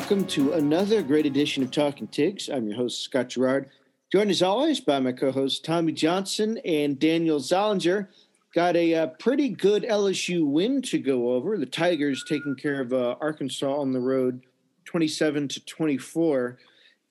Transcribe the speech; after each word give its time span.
Welcome 0.00 0.26
to 0.28 0.54
another 0.54 1.02
great 1.02 1.26
edition 1.26 1.62
of 1.62 1.70
Talking 1.70 2.08
Tigs. 2.08 2.48
I'm 2.48 2.66
your 2.66 2.74
host, 2.74 3.02
Scott 3.02 3.28
Gerard, 3.28 3.68
joined 4.10 4.30
as 4.30 4.42
always 4.42 4.80
by 4.80 4.98
my 4.98 5.12
co 5.12 5.30
hosts, 5.30 5.60
Tommy 5.60 5.92
Johnson 5.92 6.58
and 6.64 6.98
Daniel 6.98 7.38
Zollinger. 7.38 8.08
Got 8.54 8.76
a 8.76 8.94
uh, 8.94 9.06
pretty 9.18 9.50
good 9.50 9.82
LSU 9.84 10.46
win 10.46 10.80
to 10.82 10.98
go 10.98 11.32
over. 11.32 11.58
The 11.58 11.66
Tigers 11.66 12.24
taking 12.26 12.56
care 12.56 12.80
of 12.80 12.94
uh, 12.94 13.16
Arkansas 13.20 13.72
on 13.72 13.92
the 13.92 14.00
road, 14.00 14.40
27 14.86 15.46
to 15.48 15.64
24. 15.66 16.58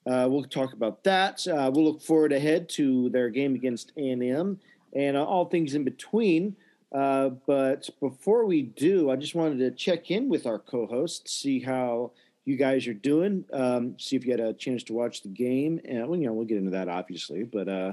Uh, 0.04 0.26
we'll 0.28 0.42
talk 0.42 0.72
about 0.72 1.04
that. 1.04 1.46
Uh, 1.46 1.70
we'll 1.72 1.84
look 1.84 2.02
forward 2.02 2.32
ahead 2.32 2.68
to 2.70 3.08
their 3.10 3.30
game 3.30 3.54
against 3.54 3.92
A&M 3.96 4.58
and 4.94 5.16
uh, 5.16 5.24
all 5.24 5.44
things 5.44 5.74
in 5.74 5.84
between. 5.84 6.56
But 6.90 7.88
before 8.00 8.46
we 8.46 8.62
do, 8.62 9.10
I 9.10 9.16
just 9.16 9.36
wanted 9.36 9.58
to 9.60 9.70
check 9.70 10.10
in 10.10 10.28
with 10.28 10.44
our 10.44 10.58
co-hosts, 10.58 11.32
see 11.32 11.60
how 11.60 12.10
you 12.50 12.56
guys 12.56 12.86
are 12.86 12.94
doing, 12.94 13.44
um, 13.52 13.98
see 13.98 14.16
if 14.16 14.24
you 14.24 14.32
had 14.32 14.40
a 14.40 14.52
chance 14.52 14.82
to 14.84 14.92
watch 14.92 15.22
the 15.22 15.28
game, 15.28 15.80
and 15.84 16.06
well, 16.06 16.18
you 16.18 16.26
know 16.26 16.32
we'll 16.32 16.46
get 16.46 16.58
into 16.58 16.72
that 16.72 16.88
obviously, 16.88 17.44
but 17.44 17.68
uh, 17.68 17.92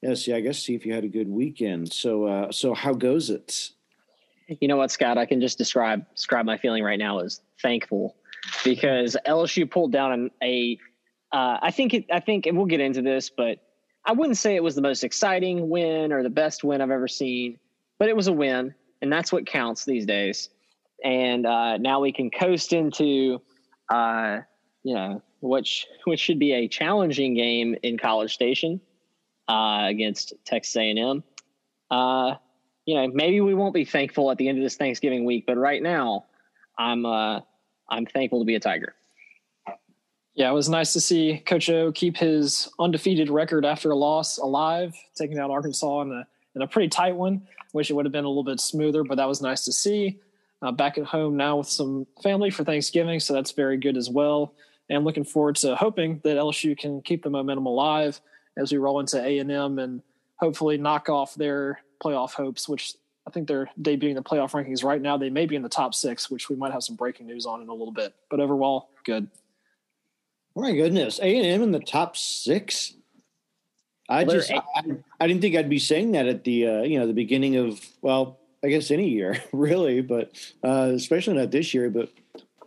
yeah, 0.00 0.14
see, 0.14 0.32
I 0.32 0.40
guess 0.40 0.58
see 0.58 0.74
if 0.74 0.86
you 0.86 0.94
had 0.94 1.04
a 1.04 1.08
good 1.08 1.28
weekend. 1.28 1.92
So, 1.92 2.24
uh, 2.24 2.52
so 2.52 2.72
how 2.74 2.94
goes 2.94 3.28
it? 3.28 3.70
You 4.48 4.68
know 4.68 4.76
what, 4.76 4.90
Scott? 4.90 5.18
I 5.18 5.26
can 5.26 5.40
just 5.40 5.58
describe 5.58 6.04
describe 6.14 6.46
my 6.46 6.56
feeling 6.56 6.82
right 6.82 6.98
now 6.98 7.18
as 7.18 7.40
thankful 7.60 8.16
because 8.64 9.16
LSU 9.26 9.70
pulled 9.70 9.92
down 9.92 10.30
a. 10.42 10.78
Uh, 11.32 11.58
I 11.62 11.70
think 11.70 11.94
it, 11.94 12.06
I 12.12 12.18
think, 12.18 12.48
we'll 12.50 12.66
get 12.66 12.80
into 12.80 13.02
this, 13.02 13.30
but 13.30 13.58
I 14.04 14.12
wouldn't 14.12 14.38
say 14.38 14.56
it 14.56 14.64
was 14.64 14.74
the 14.74 14.82
most 14.82 15.04
exciting 15.04 15.68
win 15.68 16.12
or 16.12 16.24
the 16.24 16.30
best 16.30 16.64
win 16.64 16.80
I've 16.80 16.90
ever 16.90 17.06
seen 17.06 17.58
but 18.00 18.08
it 18.08 18.16
was 18.16 18.26
a 18.26 18.32
win, 18.32 18.74
and 19.02 19.12
that's 19.12 19.30
what 19.30 19.46
counts 19.46 19.84
these 19.84 20.06
days. 20.06 20.48
And 21.04 21.46
uh, 21.46 21.76
now 21.76 22.00
we 22.00 22.12
can 22.12 22.30
coast 22.30 22.72
into, 22.72 23.42
uh, 23.90 24.40
you 24.82 24.94
know, 24.94 25.22
which 25.40 25.86
which 26.04 26.20
should 26.20 26.38
be 26.38 26.52
a 26.52 26.68
challenging 26.68 27.34
game 27.34 27.76
in 27.82 27.98
College 27.98 28.32
Station 28.32 28.80
uh, 29.48 29.86
against 29.88 30.32
Texas 30.44 30.76
A&M. 30.76 31.22
Uh, 31.90 32.36
you 32.86 32.94
know, 32.94 33.08
maybe 33.08 33.40
we 33.40 33.54
won't 33.54 33.74
be 33.74 33.84
thankful 33.84 34.30
at 34.30 34.38
the 34.38 34.48
end 34.48 34.58
of 34.58 34.64
this 34.64 34.76
Thanksgiving 34.76 35.24
week, 35.24 35.44
but 35.46 35.56
right 35.56 35.82
now, 35.82 36.26
I'm 36.78 37.04
uh, 37.04 37.40
I'm 37.88 38.06
thankful 38.06 38.40
to 38.40 38.44
be 38.44 38.54
a 38.54 38.60
Tiger. 38.60 38.94
Yeah, 40.34 40.50
it 40.50 40.54
was 40.54 40.68
nice 40.68 40.92
to 40.94 41.00
see 41.00 41.42
Coach 41.44 41.68
O 41.68 41.92
keep 41.92 42.16
his 42.16 42.70
undefeated 42.78 43.28
record 43.28 43.64
after 43.64 43.90
a 43.90 43.96
loss 43.96 44.38
alive, 44.38 44.94
taking 45.14 45.36
down 45.36 45.50
Arkansas 45.50 46.02
in 46.02 46.12
a 46.12 46.26
in 46.54 46.62
a 46.62 46.66
pretty 46.66 46.88
tight 46.88 47.16
one. 47.16 47.46
Wish 47.72 47.90
it 47.90 47.94
would 47.94 48.06
have 48.06 48.12
been 48.12 48.24
a 48.24 48.28
little 48.28 48.44
bit 48.44 48.60
smoother, 48.60 49.04
but 49.04 49.16
that 49.16 49.28
was 49.28 49.42
nice 49.42 49.64
to 49.64 49.72
see. 49.72 50.18
Uh, 50.62 50.72
back 50.72 50.98
at 50.98 51.04
home 51.04 51.36
now 51.36 51.56
with 51.56 51.68
some 51.68 52.06
family 52.22 52.50
for 52.50 52.64
Thanksgiving, 52.64 53.18
so 53.18 53.32
that's 53.32 53.52
very 53.52 53.78
good 53.78 53.96
as 53.96 54.10
well. 54.10 54.54
And 54.90 55.04
looking 55.04 55.24
forward 55.24 55.56
to 55.56 55.74
hoping 55.74 56.20
that 56.24 56.36
LSU 56.36 56.76
can 56.76 57.00
keep 57.00 57.22
the 57.22 57.30
momentum 57.30 57.64
alive 57.64 58.20
as 58.58 58.70
we 58.70 58.78
roll 58.78 59.00
into 59.00 59.24
A 59.24 59.38
and 59.38 59.50
M 59.50 59.78
and 59.78 60.02
hopefully 60.36 60.76
knock 60.76 61.08
off 61.08 61.34
their 61.34 61.80
playoff 62.02 62.32
hopes, 62.32 62.68
which 62.68 62.94
I 63.26 63.30
think 63.30 63.46
they're 63.46 63.70
debuting 63.80 64.16
the 64.16 64.22
playoff 64.22 64.50
rankings 64.50 64.82
right 64.82 65.00
now. 65.00 65.16
They 65.16 65.30
may 65.30 65.46
be 65.46 65.56
in 65.56 65.62
the 65.62 65.68
top 65.68 65.94
six, 65.94 66.30
which 66.30 66.48
we 66.48 66.56
might 66.56 66.72
have 66.72 66.82
some 66.82 66.96
breaking 66.96 67.26
news 67.26 67.46
on 67.46 67.62
in 67.62 67.68
a 67.68 67.74
little 67.74 67.92
bit. 67.92 68.14
But 68.28 68.40
overall, 68.40 68.90
good. 69.04 69.28
My 70.56 70.72
goodness, 70.72 71.20
A 71.20 71.36
and 71.36 71.46
M 71.46 71.62
in 71.62 71.70
the 71.70 71.80
top 71.80 72.16
six. 72.16 72.94
I 74.08 74.24
just 74.24 74.50
I, 74.50 74.60
I, 75.20 75.26
didn't 75.28 75.40
think 75.40 75.54
I'd 75.54 75.70
be 75.70 75.78
saying 75.78 76.12
that 76.12 76.26
at 76.26 76.42
the 76.42 76.66
uh, 76.66 76.82
you 76.82 76.98
know 76.98 77.06
the 77.06 77.12
beginning 77.12 77.54
of 77.56 77.80
well 78.02 78.39
I 78.64 78.68
guess 78.68 78.90
any 78.90 79.08
year 79.08 79.42
really, 79.52 80.00
but 80.00 80.32
uh, 80.64 80.90
especially 80.94 81.34
not 81.34 81.50
this 81.50 81.72
year. 81.74 81.90
But 81.90 82.10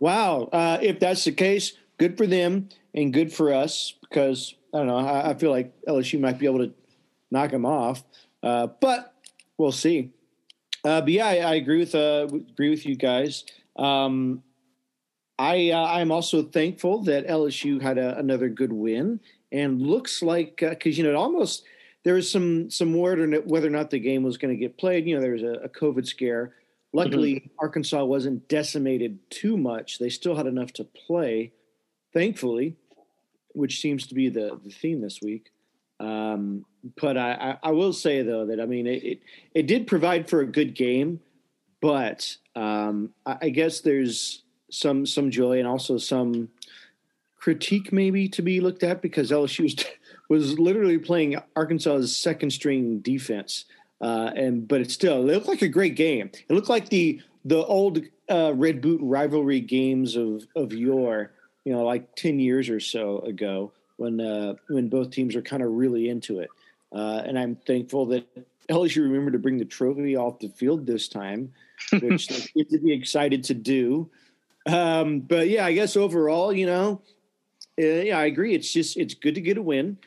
wow, 0.00 0.48
uh, 0.52 0.78
if 0.82 1.00
that's 1.00 1.24
the 1.24 1.32
case, 1.32 1.74
good 1.98 2.16
for 2.16 2.26
them 2.26 2.68
and 2.94 3.12
good 3.12 3.32
for 3.32 3.52
us 3.52 3.94
because 4.02 4.54
I 4.72 4.78
don't 4.78 4.86
know. 4.86 4.98
I, 4.98 5.30
I 5.30 5.34
feel 5.34 5.50
like 5.50 5.72
LSU 5.86 6.20
might 6.20 6.38
be 6.38 6.46
able 6.46 6.66
to 6.66 6.72
knock 7.30 7.50
them 7.50 7.66
off, 7.66 8.02
uh, 8.42 8.68
but 8.80 9.14
we'll 9.56 9.72
see. 9.72 10.10
Uh, 10.84 11.00
but 11.00 11.10
yeah, 11.10 11.26
I, 11.26 11.36
I 11.36 11.54
agree 11.54 11.78
with 11.78 11.94
uh, 11.94 12.28
agree 12.28 12.70
with 12.70 12.84
you 12.84 12.96
guys. 12.96 13.44
Um, 13.76 14.42
I 15.38 15.72
I'm 15.72 16.12
also 16.12 16.42
thankful 16.42 17.02
that 17.04 17.26
LSU 17.26 17.80
had 17.80 17.98
a, 17.98 18.18
another 18.18 18.48
good 18.48 18.72
win 18.72 19.20
and 19.50 19.80
looks 19.80 20.22
like 20.22 20.56
because 20.56 20.94
uh, 20.94 20.96
you 20.96 21.02
know 21.04 21.10
it 21.10 21.16
almost 21.16 21.64
there 22.04 22.14
was 22.14 22.30
some 22.30 22.70
some 22.70 22.94
word 22.94 23.20
on 23.20 23.32
whether 23.48 23.66
or 23.66 23.70
not 23.70 23.90
the 23.90 23.98
game 23.98 24.22
was 24.22 24.36
going 24.36 24.54
to 24.54 24.60
get 24.60 24.78
played. 24.78 25.06
You 25.06 25.16
know, 25.16 25.22
there 25.22 25.32
was 25.32 25.42
a, 25.42 25.64
a 25.64 25.68
COVID 25.68 26.06
scare. 26.06 26.54
Luckily, 26.92 27.36
mm-hmm. 27.36 27.48
Arkansas 27.58 28.04
wasn't 28.04 28.46
decimated 28.48 29.18
too 29.30 29.56
much. 29.56 29.98
They 29.98 30.10
still 30.10 30.36
had 30.36 30.46
enough 30.46 30.72
to 30.74 30.84
play, 30.84 31.50
thankfully, 32.12 32.76
which 33.48 33.80
seems 33.80 34.06
to 34.06 34.14
be 34.14 34.28
the, 34.28 34.60
the 34.62 34.70
theme 34.70 35.00
this 35.00 35.20
week. 35.20 35.50
Um, 35.98 36.66
but 37.00 37.16
I, 37.16 37.32
I, 37.62 37.68
I, 37.68 37.70
will 37.70 37.92
say 37.92 38.22
though 38.22 38.46
that 38.46 38.60
I 38.60 38.66
mean 38.66 38.86
it, 38.86 39.04
it, 39.04 39.20
it 39.54 39.66
did 39.66 39.86
provide 39.86 40.28
for 40.28 40.40
a 40.40 40.46
good 40.46 40.74
game, 40.74 41.20
but 41.80 42.36
um, 42.54 43.10
I, 43.24 43.38
I 43.42 43.48
guess 43.48 43.80
there's 43.80 44.42
some 44.70 45.06
some 45.06 45.30
joy 45.30 45.58
and 45.58 45.68
also 45.68 45.96
some 45.96 46.48
critique 47.36 47.92
maybe 47.92 48.28
to 48.28 48.42
be 48.42 48.60
looked 48.60 48.82
at 48.82 49.02
because 49.02 49.30
LSU 49.30 49.84
was, 50.28 50.58
literally 50.58 50.98
playing 50.98 51.36
Arkansas's 51.56 52.16
second 52.16 52.50
string 52.50 53.00
defense. 53.00 53.64
Uh, 54.00 54.30
and 54.36 54.66
but 54.66 54.80
it 54.80 54.90
still 54.90 55.28
it 55.30 55.34
looked 55.34 55.48
like 55.48 55.62
a 55.62 55.68
great 55.68 55.94
game. 55.94 56.30
It 56.48 56.52
looked 56.52 56.68
like 56.68 56.88
the 56.88 57.20
the 57.44 57.64
old 57.64 58.00
uh, 58.28 58.52
red 58.54 58.80
boot 58.80 59.00
rivalry 59.02 59.60
games 59.60 60.16
of 60.16 60.44
of 60.56 60.72
yore, 60.72 61.32
you 61.64 61.72
know, 61.72 61.84
like 61.84 62.14
ten 62.16 62.38
years 62.38 62.68
or 62.68 62.80
so 62.80 63.20
ago 63.20 63.72
when 63.96 64.20
uh, 64.20 64.54
when 64.68 64.88
both 64.88 65.10
teams 65.10 65.34
were 65.34 65.42
kind 65.42 65.62
of 65.62 65.70
really 65.70 66.08
into 66.08 66.40
it. 66.40 66.50
Uh, 66.92 67.22
and 67.24 67.38
I'm 67.38 67.56
thankful 67.56 68.06
that 68.06 68.26
LSU 68.68 69.02
remembered 69.02 69.32
to 69.32 69.38
bring 69.38 69.58
the 69.58 69.64
trophy 69.64 70.16
off 70.16 70.38
the 70.38 70.48
field 70.48 70.86
this 70.86 71.08
time, 71.08 71.52
which 71.92 72.28
they 72.28 72.64
to 72.64 72.78
be 72.78 72.92
excited 72.92 73.44
to 73.44 73.54
do. 73.54 74.10
Um, 74.66 75.20
but 75.20 75.48
yeah, 75.48 75.66
I 75.66 75.72
guess 75.72 75.96
overall, 75.96 76.52
you 76.52 76.66
know, 76.66 77.02
yeah, 77.76 78.18
I 78.18 78.26
agree. 78.26 78.54
It's 78.54 78.72
just 78.72 78.96
it's 78.96 79.14
good 79.14 79.34
to 79.34 79.40
get 79.40 79.58
a 79.58 79.62
win. 79.62 79.98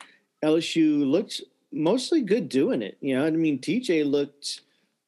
LSU 0.44 1.08
looked 1.08 1.42
mostly 1.72 2.22
good 2.22 2.48
doing 2.48 2.82
it. 2.82 2.96
You 3.00 3.18
know, 3.18 3.26
I 3.26 3.30
mean, 3.30 3.58
TJ 3.58 4.10
looked 4.10 4.62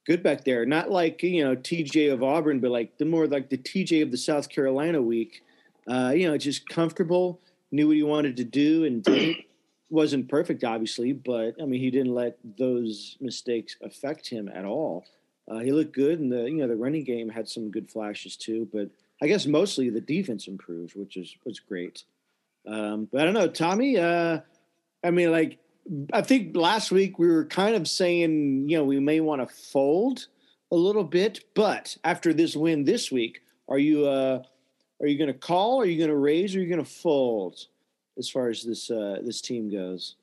good 0.06 0.22
back 0.22 0.44
there. 0.44 0.66
Not 0.66 0.91
like 0.91 1.22
you 1.22 1.44
know 1.44 1.56
TJ 1.56 2.12
of 2.12 2.22
Auburn, 2.22 2.60
but 2.60 2.71
like 2.71 2.98
the 2.98 3.04
more 3.04 3.26
like 3.26 3.48
the 3.48 3.59
TJ 3.59 4.03
of 4.03 4.10
the 4.10 4.16
South 4.16 4.48
Carolina 4.48 5.00
week. 5.00 5.43
Uh, 5.87 6.12
you 6.15 6.28
know, 6.28 6.37
just 6.37 6.69
comfortable, 6.69 7.41
knew 7.72 7.88
what 7.88 7.97
he 7.97 8.03
wanted 8.03 8.37
to 8.37 8.44
do, 8.44 8.84
and 8.84 9.03
didn't 9.03 9.38
wasn't 9.91 10.28
perfect, 10.28 10.62
obviously, 10.62 11.12
but 11.12 11.54
I 11.60 11.65
mean, 11.65 11.81
he 11.81 11.91
didn't 11.91 12.15
let 12.15 12.38
those 12.59 13.16
mistakes 13.21 13.77
affect 13.82 14.28
him 14.28 14.48
at 14.54 14.65
all. 14.65 15.04
Uh, 15.48 15.59
he 15.59 15.72
looked 15.72 15.94
good, 15.94 16.21
and 16.21 16.31
the 16.31 16.44
you 16.44 16.59
know 16.59 16.69
the 16.69 16.77
running 16.77 17.04
game 17.04 17.28
had 17.28 17.48
some 17.48 17.71
good 17.71 17.91
flashes 17.91 18.37
too. 18.37 18.69
But 18.72 18.91
I 19.22 19.27
guess 19.27 19.47
mostly 19.47 19.91
the 19.91 20.00
defense 20.00 20.47
improved, 20.47 20.94
which 20.94 21.16
is 21.16 21.34
was 21.44 21.59
great. 21.59 22.04
Um, 22.66 23.09
but 23.10 23.22
I 23.22 23.25
don't 23.25 23.34
know, 23.34 23.48
Tommy. 23.48 23.98
Uh, 23.98 24.41
I 25.03 25.10
mean, 25.10 25.31
like 25.31 25.59
I 26.12 26.22
think 26.22 26.56
last 26.56 26.91
week 26.91 27.19
we 27.19 27.28
were 27.28 27.47
kind 27.47 27.75
of 27.75 27.88
saying, 27.88 28.69
you 28.69 28.76
know, 28.76 28.84
we 28.84 29.00
may 29.00 29.21
want 29.21 29.47
to 29.47 29.54
fold 29.54 30.27
a 30.71 30.77
little 30.77 31.04
bit, 31.04 31.45
but 31.54 31.97
after 32.04 32.33
this 32.33 32.54
win 32.54 32.84
this 32.84 33.10
week, 33.10 33.41
are 33.68 33.78
you 33.78 34.07
uh, 34.07 34.42
are 35.01 35.07
you 35.07 35.18
going 35.18 35.33
to 35.33 35.39
call? 35.39 35.80
Are 35.80 35.86
you 35.86 35.98
going 35.98 36.10
to 36.10 36.16
raise? 36.16 36.54
Or 36.54 36.59
are 36.59 36.62
you 36.62 36.68
going 36.68 36.84
to 36.84 36.91
fold? 36.91 37.59
As 38.18 38.28
far 38.28 38.48
as 38.48 38.63
this 38.63 38.91
uh, 38.91 39.18
this 39.24 39.41
team 39.41 39.71
goes, 39.71 40.16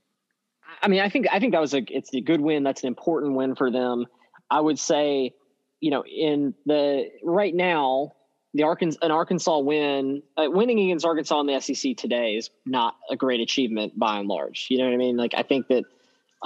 I 0.82 0.88
mean, 0.88 1.00
I 1.00 1.10
think 1.10 1.28
I 1.32 1.40
think 1.40 1.54
that 1.54 1.62
was 1.62 1.74
a 1.74 1.84
it's 1.90 2.14
a 2.14 2.22
good 2.22 2.42
win. 2.42 2.64
That's 2.64 2.84
an 2.84 2.88
important 2.88 3.36
win 3.36 3.56
for 3.56 3.72
them. 3.72 4.06
I 4.50 4.60
would 4.60 4.78
say, 4.78 5.34
you 5.80 5.92
know, 5.92 6.04
in 6.06 6.54
the 6.66 7.10
right 7.24 7.56
now, 7.56 8.14
the 8.58 8.64
Arkansas 8.64 8.98
an 9.04 9.12
Arkansas 9.12 9.60
win, 9.60 10.24
uh, 10.36 10.48
winning 10.50 10.80
against 10.80 11.06
Arkansas 11.06 11.40
in 11.42 11.46
the 11.46 11.60
SEC 11.60 11.96
today 11.96 12.36
is 12.36 12.50
not 12.66 12.96
a 13.08 13.16
great 13.16 13.40
achievement 13.40 13.98
by 13.98 14.18
and 14.18 14.28
large. 14.28 14.66
You 14.70 14.80
know 14.80 14.86
what 14.86 14.94
I 14.94 14.98
mean? 14.98 15.16
Like 15.16 15.36
I 15.36 15.44
think 15.44 15.68
that 15.68 15.84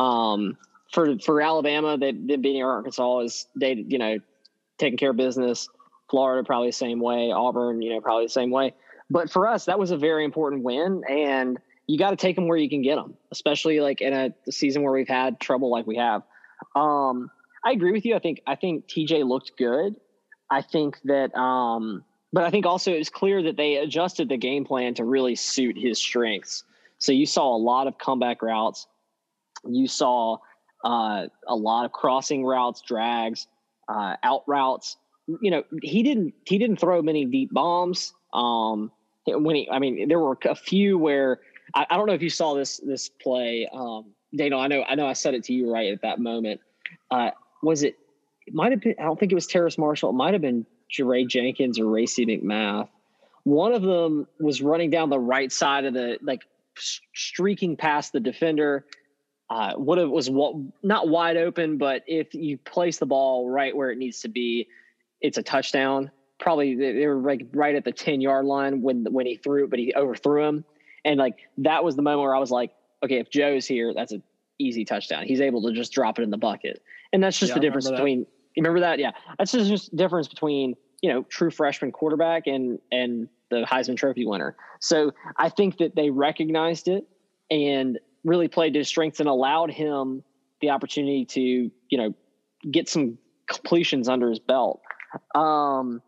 um, 0.02 0.58
for 0.92 1.18
for 1.20 1.42
Alabama, 1.42 1.98
that 1.98 2.28
beating 2.28 2.64
Arkansas 2.64 3.20
is 3.20 3.48
they 3.56 3.74
you 3.88 3.98
know 3.98 4.20
taking 4.78 4.98
care 4.98 5.12
of 5.12 5.18
business. 5.18 5.70
Florida 6.10 6.46
probably 6.46 6.68
the 6.68 6.74
same 6.74 7.00
way. 7.00 7.32
Auburn, 7.32 7.82
you 7.82 7.94
know, 7.94 8.02
probably 8.02 8.26
the 8.26 8.30
same 8.30 8.52
way. 8.52 8.74
But 9.10 9.32
for 9.32 9.48
us, 9.48 9.66
that 9.66 9.80
was 9.80 9.92
a 9.92 9.98
very 9.98 10.26
important 10.26 10.64
win, 10.64 11.04
and 11.10 11.58
you 11.88 11.98
got 11.98 12.10
to 12.10 12.18
take 12.18 12.36
them 12.36 12.50
where 12.50 12.58
you 12.58 12.70
can 12.70 12.82
get 12.82 12.96
them, 12.96 13.16
especially 13.32 13.80
like 13.80 14.02
in 14.02 14.14
a 14.14 14.52
season 14.52 14.84
where 14.84 14.92
we've 14.92 15.08
had 15.08 15.40
trouble 15.40 15.72
like 15.72 15.88
we 15.88 15.96
have. 15.96 16.24
Um, 16.76 17.32
I 17.64 17.72
agree 17.72 17.94
with 17.94 18.04
you. 18.04 18.16
I 18.16 18.20
think 18.20 18.42
I 18.46 18.56
think 18.56 18.88
TJ 18.88 19.26
looked 19.26 19.54
good. 19.58 19.96
I 20.52 20.62
think 20.62 21.00
that, 21.06 21.34
um, 21.36 22.04
but 22.34 22.44
I 22.44 22.52
think 22.52 22.66
also 22.66 22.92
it's 22.92 23.10
clear 23.10 23.42
that 23.44 23.56
they 23.56 23.78
adjusted 23.78 24.30
the 24.30 24.38
game 24.38 24.66
plan 24.66 24.94
to 24.96 25.06
really 25.06 25.36
suit 25.36 25.78
his 25.78 25.98
strengths. 25.98 26.64
So 27.00 27.14
you 27.14 27.26
saw 27.26 27.56
a 27.56 27.58
lot 27.58 27.88
of 27.88 27.98
comeback 27.98 28.42
routes. 28.42 28.86
You 29.66 29.88
saw 29.88 30.38
uh, 30.84 31.28
a 31.48 31.56
lot 31.56 31.86
of 31.86 31.94
crossing 31.94 32.46
routes, 32.46 32.82
drags, 32.82 33.48
uh, 33.88 34.18
out 34.24 34.44
routes. 34.46 34.98
You 35.42 35.52
know, 35.52 35.64
he 35.82 36.04
didn't 36.04 36.34
he 36.46 36.58
didn't 36.58 36.78
throw 36.78 37.02
many 37.02 37.26
deep 37.26 37.54
bombs. 37.54 38.14
Um, 38.34 38.92
when 39.26 39.56
he, 39.56 39.70
I 39.70 39.80
mean, 39.80 40.08
there 40.08 40.20
were 40.20 40.38
a 40.46 40.56
few 40.56 40.98
where 40.98 41.40
I, 41.74 41.86
I 41.90 41.98
don't 41.98 42.08
know 42.08 42.14
if 42.14 42.22
you 42.22 42.30
saw 42.30 42.54
this 42.56 42.78
this 42.78 43.10
play, 43.10 43.70
um, 43.72 44.06
Daniel. 44.36 44.60
I 44.60 44.68
know, 44.68 44.84
I 44.84 44.96
know, 44.96 45.08
I 45.08 45.14
said 45.14 45.34
it 45.34 45.44
to 45.46 45.54
you 45.54 45.72
right 45.72 45.92
at 45.94 46.02
that 46.02 46.20
moment. 46.20 46.60
Uh, 47.10 47.32
was 47.62 47.84
it? 47.84 47.98
It 48.48 48.54
might 48.54 48.72
have 48.72 48.82
been. 48.82 48.96
I 49.00 49.04
don't 49.04 49.20
think 49.20 49.32
it 49.32 49.36
was 49.36 49.48
Terrace 49.48 49.78
Marshall. 49.78 50.10
It 50.10 50.14
might 50.14 50.34
have 50.34 50.42
been 50.42 50.66
Jaray 50.92 51.28
Jenkins 51.28 51.80
or 51.80 51.86
Racey 51.86 52.26
McMath. 52.26 52.90
One 53.44 53.74
of 53.74 53.82
them 53.82 54.28
was 54.40 54.62
running 54.62 54.90
down 54.90 55.10
the 55.10 55.20
right 55.20 55.52
side 55.52 55.86
of 55.86 55.94
the 55.94 56.18
like 56.22 56.44
streaking 56.78 57.78
past 57.78 58.14
the 58.14 58.20
defender. 58.20 58.86
Uh, 59.50 59.74
what 59.74 59.98
it 59.98 60.10
was 60.10 60.30
what 60.30 60.56
not 60.82 61.10
wide 61.10 61.38
open, 61.38 61.78
but 61.78 62.04
if 62.08 62.34
you 62.34 62.58
place 62.58 63.00
the 63.00 63.06
ball 63.06 63.50
right 63.50 63.76
where 63.76 63.92
it 63.92 63.98
needs 63.98 64.22
to 64.22 64.30
be, 64.30 64.68
it's 65.20 65.38
a 65.38 65.44
touchdown. 65.44 66.10
Probably 66.40 66.76
they 66.76 67.06
were 67.06 67.22
like 67.22 67.48
right 67.54 67.76
at 67.76 67.84
the 67.84 67.92
ten 67.92 68.22
yard 68.22 68.46
line 68.46 68.82
when 68.82 69.06
when 69.12 69.26
he 69.26 69.36
threw 69.36 69.66
it, 69.66 69.70
but 69.70 69.78
he 69.78 69.94
overthrew 69.94 70.46
him, 70.46 70.66
and 71.04 71.20
like 71.20 71.36
that 71.60 71.84
was 71.84 71.96
the 71.96 72.02
moment 72.02 72.22
where 72.22 72.36
I 72.36 72.40
was 72.40 72.50
like, 72.50 72.72
okay, 73.04 73.20
if 73.20 73.30
Joe's 73.30 73.68
here, 73.68 73.94
that's 73.94 74.14
an 74.14 74.24
easy 74.58 74.86
touchdown. 74.86 75.26
He's 75.26 75.42
able 75.42 75.62
to 75.64 75.74
just 75.74 75.92
drop 75.92 76.18
it 76.18 76.24
in 76.24 76.30
the 76.30 76.38
bucket, 76.38 76.82
and 77.12 77.22
that's 77.22 77.38
just 77.38 77.50
yeah, 77.50 77.56
the 77.56 77.60
difference 77.60 77.90
between. 77.90 78.26
Remember 78.58 78.80
that? 78.82 79.00
Yeah, 79.00 79.12
that's 79.38 79.52
just 79.52 79.96
difference 79.96 80.28
between 80.28 80.76
you 81.02 81.12
know 81.12 81.24
true 81.24 81.52
freshman 81.52 81.92
quarterback 81.92 82.48
and 82.48 82.80
and 82.92 83.28
the 83.50 83.66
Heisman 83.70 83.98
Trophy 83.98 84.26
winner. 84.26 84.56
So 84.80 85.12
I 85.38 85.50
think 85.50 85.78
that 85.78 85.96
they 85.96 86.10
recognized 86.10 86.88
it 86.88 87.08
and 87.52 88.00
really 88.24 88.48
played 88.48 88.74
to 88.74 88.80
his 88.80 88.88
strengths 88.88 89.20
and 89.20 89.30
allowed 89.30 89.72
him 89.72 90.24
the 90.62 90.70
opportunity 90.70 91.26
to, 91.26 91.42
you 91.42 91.98
know, 91.98 92.14
get 92.72 92.88
some 92.88 93.18
completions 93.48 94.08
under 94.08 94.30
his 94.30 94.40
belt. 94.40 94.82
Um, 95.36 96.02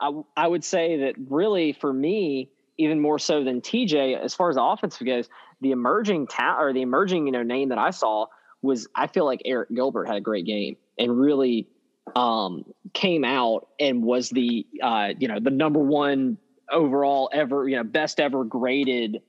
I, 0.00 0.10
I 0.36 0.46
would 0.48 0.64
say 0.64 0.98
that 0.98 1.14
really 1.28 1.72
for 1.72 1.92
me, 1.92 2.50
even 2.78 3.00
more 3.00 3.18
so 3.18 3.44
than 3.44 3.60
TJ, 3.60 4.18
as 4.18 4.34
far 4.34 4.48
as 4.50 4.56
the 4.56 4.62
offensive 4.62 5.06
goes, 5.06 5.28
the 5.60 5.72
emerging 5.72 6.26
talent 6.28 6.60
or 6.60 6.72
the 6.72 6.82
emerging, 6.82 7.26
you 7.26 7.32
know, 7.32 7.42
name 7.42 7.70
that 7.70 7.78
I 7.78 7.90
saw 7.90 8.26
was 8.62 8.88
I 8.94 9.06
feel 9.06 9.24
like 9.24 9.42
Arik 9.46 9.74
Gilbert 9.74 10.06
had 10.06 10.16
a 10.16 10.20
great 10.20 10.46
game 10.46 10.76
and 10.98 11.18
really 11.18 11.68
um, 12.16 12.64
came 12.92 13.24
out 13.24 13.68
and 13.78 14.02
was 14.02 14.30
the 14.30 14.66
uh, 14.82 15.10
you 15.18 15.28
know 15.28 15.40
the 15.40 15.50
number 15.50 15.80
one 15.80 16.38
overall 16.70 17.30
ever 17.32 17.68
you 17.68 17.76
know 17.76 17.84
best 17.84 18.20
ever 18.20 18.44
graded 18.44 19.22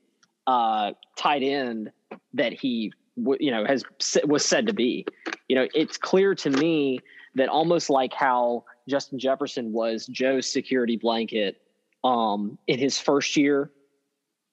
uh, 0.46 0.92
tight 1.16 1.42
end 1.42 1.90
that 2.34 2.52
he 2.52 2.92
you 3.38 3.50
know 3.50 3.64
has 3.64 3.84
was 4.24 4.44
said 4.44 4.66
to 4.66 4.72
be. 4.72 5.06
You 5.48 5.56
know, 5.56 5.68
it's 5.74 5.96
clear 5.96 6.34
to 6.36 6.50
me 6.50 7.00
that 7.34 7.48
almost 7.48 7.90
like 7.90 8.12
how 8.12 8.64
Justin 8.88 9.18
Jefferson 9.18 9.72
was 9.72 10.06
Joe's 10.06 10.50
security 10.50 10.96
blanket 10.96 11.60
um, 12.04 12.58
in 12.66 12.78
his 12.78 12.98
first 12.98 13.36
year. 13.36 13.70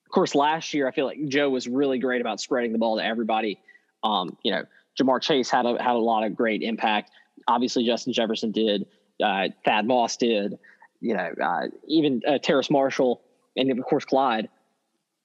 Of 0.06 0.12
course, 0.12 0.36
last 0.36 0.74
year 0.74 0.88
I 0.88 0.92
feel 0.92 1.06
like 1.06 1.28
Joe 1.28 1.50
was 1.50 1.68
really 1.68 2.00
great 2.00 2.22
about 2.22 2.40
spreading 2.40 2.72
the 2.72 2.78
ball 2.78 2.98
to 2.98 3.06
everybody. 3.06 3.60
Um, 4.04 4.38
you 4.44 4.52
know, 4.52 4.64
Ja'Marr 5.00 5.22
Chase 5.22 5.50
had 5.50 5.66
a 5.66 5.82
had 5.82 5.96
a 5.96 6.00
lot 6.00 6.24
of 6.24 6.36
great 6.36 6.62
impact. 6.62 7.12
Obviously, 7.48 7.86
Justin 7.86 8.14
Jefferson 8.14 8.52
did. 8.52 8.86
Uh, 9.24 9.50
Thad 9.66 9.86
Moss 9.86 10.18
did. 10.18 10.58
You 11.00 11.16
know, 11.16 11.32
uh, 11.42 11.68
even 11.88 12.22
uh, 12.28 12.40
Terrace 12.40 12.70
Marshall, 12.70 13.22
and 13.56 13.72
of 13.72 13.86
course 13.86 14.06
Clyde. 14.06 14.50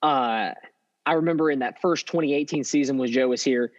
Uh, 0.01 0.51
I 1.05 1.13
remember 1.13 1.49
in 1.49 1.59
that 1.59 1.81
first 1.81 2.07
2018 2.07 2.63
season 2.63 2.97
when 2.97 3.11
Joe 3.11 3.27
was 3.27 3.43
here, 3.43 3.71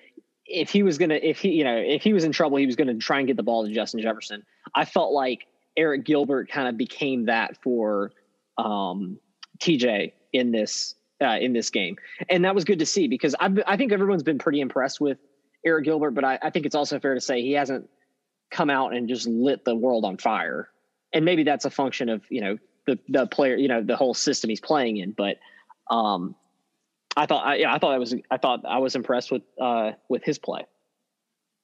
if 0.46 0.70
he 0.70 0.82
was 0.82 0.99
gonna, 0.99 1.14
if 1.14 1.38
he, 1.38 1.50
you 1.50 1.64
know, 1.64 1.76
if 1.76 2.02
he 2.02 2.12
was 2.12 2.25
in 2.25 2.32
trouble, 2.32 2.58
he 2.58 2.67
was 2.67 2.76
gonna 2.76 2.94
try 2.94 3.19
and 3.19 3.26
get 3.26 3.37
the 3.37 3.43
ball 3.43 3.64
to 3.67 3.73
Justin 3.73 4.00
Jefferson. 4.00 4.44
I 4.75 4.85
felt 4.85 5.12
like 5.12 5.46
Arik 5.79 6.05
Gilbert 6.05 6.50
kind 6.50 6.69
of 6.69 6.76
became 6.76 7.26
that 7.26 7.62
for 7.62 8.12
um, 8.58 9.19
TJ 9.61 10.12
in 10.32 10.50
this 10.50 10.94
uh, 11.23 11.38
in 11.41 11.52
this 11.52 11.70
game, 11.70 11.96
and 12.29 12.44
that 12.44 12.55
was 12.55 12.64
good 12.64 12.81
to 12.81 12.87
see 12.87 13.08
because 13.08 13.35
I, 13.38 13.55
I 13.67 13.76
think 13.76 13.93
everyone's 13.93 14.23
been 14.23 14.38
pretty 14.38 14.61
impressed 14.61 15.00
with 15.00 15.19
Arik 15.67 15.85
Gilbert, 15.85 16.11
but 16.11 16.25
I, 16.25 16.38
I 16.43 16.50
think 16.50 16.67
it's 16.67 16.75
also 16.75 16.99
fair 17.00 17.14
to 17.14 17.20
say 17.20 17.41
he 17.41 17.52
hasn't 17.52 17.88
come 18.54 18.70
out 18.70 18.94
and 18.94 19.08
just 19.08 19.26
lit 19.26 19.64
the 19.64 19.74
world 19.74 20.04
on 20.04 20.16
fire. 20.16 20.70
And 21.12 21.24
maybe 21.24 21.42
that's 21.42 21.64
a 21.64 21.70
function 21.70 22.08
of, 22.08 22.22
you 22.30 22.40
know, 22.40 22.58
the, 22.86 22.98
the 23.08 23.26
player, 23.26 23.56
you 23.56 23.68
know, 23.68 23.82
the 23.82 23.96
whole 23.96 24.14
system 24.14 24.48
he's 24.48 24.60
playing 24.60 24.96
in. 24.96 25.10
But 25.10 25.38
um, 25.90 26.36
I 27.16 27.26
thought, 27.26 27.44
I, 27.44 27.56
yeah, 27.56 27.74
I 27.74 27.78
thought 27.78 27.92
I 27.92 27.98
was, 27.98 28.14
I 28.30 28.36
thought 28.36 28.64
I 28.64 28.78
was 28.78 28.94
impressed 28.94 29.32
with, 29.32 29.42
uh, 29.60 29.92
with 30.08 30.22
his 30.22 30.38
play. 30.38 30.66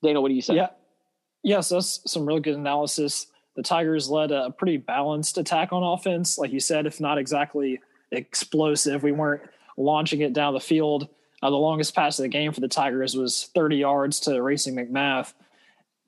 Dana, 0.02 0.20
what 0.20 0.28
do 0.28 0.34
you 0.34 0.42
say? 0.42 0.56
Yeah. 0.56 0.70
Yes, 1.42 1.68
that's 1.68 2.00
some 2.10 2.26
really 2.26 2.40
good 2.40 2.56
analysis. 2.56 3.26
The 3.56 3.62
Tigers 3.62 4.10
led 4.10 4.32
a 4.32 4.50
pretty 4.50 4.76
balanced 4.76 5.38
attack 5.38 5.72
on 5.72 5.82
offense. 5.82 6.38
Like 6.38 6.52
you 6.52 6.60
said, 6.60 6.86
if 6.86 7.00
not 7.00 7.18
exactly 7.18 7.80
explosive, 8.10 9.02
we 9.02 9.12
weren't 9.12 9.42
launching 9.76 10.20
it 10.20 10.32
down 10.32 10.54
the 10.54 10.60
field. 10.60 11.08
Uh, 11.42 11.50
the 11.50 11.56
longest 11.56 11.94
pass 11.94 12.18
of 12.18 12.24
the 12.24 12.28
game 12.28 12.52
for 12.52 12.60
the 12.60 12.68
Tigers 12.68 13.14
was 13.14 13.50
30 13.54 13.76
yards 13.76 14.20
to 14.20 14.42
Racey 14.42 14.72
McMath. 14.72 15.32